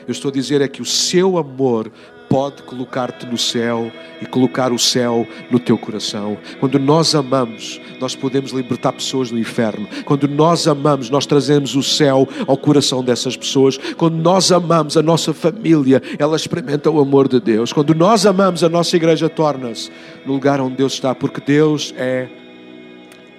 Eu 0.04 0.10
estou 0.10 0.30
a 0.30 0.34
dizer 0.34 0.60
é 0.60 0.66
que 0.66 0.82
o 0.82 0.84
seu 0.84 1.38
amor 1.38 1.92
pode 2.30 2.62
colocar-te 2.62 3.26
no 3.26 3.36
céu 3.36 3.90
e 4.22 4.24
colocar 4.24 4.72
o 4.72 4.78
céu 4.78 5.26
no 5.50 5.58
teu 5.58 5.76
coração. 5.76 6.38
Quando 6.60 6.78
nós 6.78 7.12
amamos, 7.12 7.80
nós 7.98 8.14
podemos 8.14 8.52
libertar 8.52 8.92
pessoas 8.92 9.30
do 9.30 9.38
inferno. 9.38 9.88
Quando 10.04 10.28
nós 10.28 10.68
amamos, 10.68 11.10
nós 11.10 11.26
trazemos 11.26 11.74
o 11.74 11.82
céu 11.82 12.28
ao 12.46 12.56
coração 12.56 13.02
dessas 13.02 13.36
pessoas. 13.36 13.76
Quando 13.96 14.14
nós 14.14 14.52
amamos 14.52 14.96
a 14.96 15.02
nossa 15.02 15.34
família, 15.34 16.00
ela 16.20 16.36
experimenta 16.36 16.88
o 16.88 17.00
amor 17.00 17.26
de 17.26 17.40
Deus. 17.40 17.72
Quando 17.72 17.96
nós 17.96 18.24
amamos, 18.24 18.62
a 18.62 18.68
nossa 18.68 18.94
igreja 18.94 19.28
torna-se 19.28 19.90
no 20.24 20.34
lugar 20.34 20.60
onde 20.60 20.76
Deus 20.76 20.92
está, 20.92 21.12
porque 21.12 21.40
Deus 21.40 21.92
é 21.98 22.28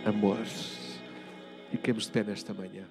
amor. 0.05 0.37
Fiquemos 1.71 2.03
de 2.03 2.11
pé 2.11 2.25
nesta 2.27 2.53
manhã. 2.53 2.90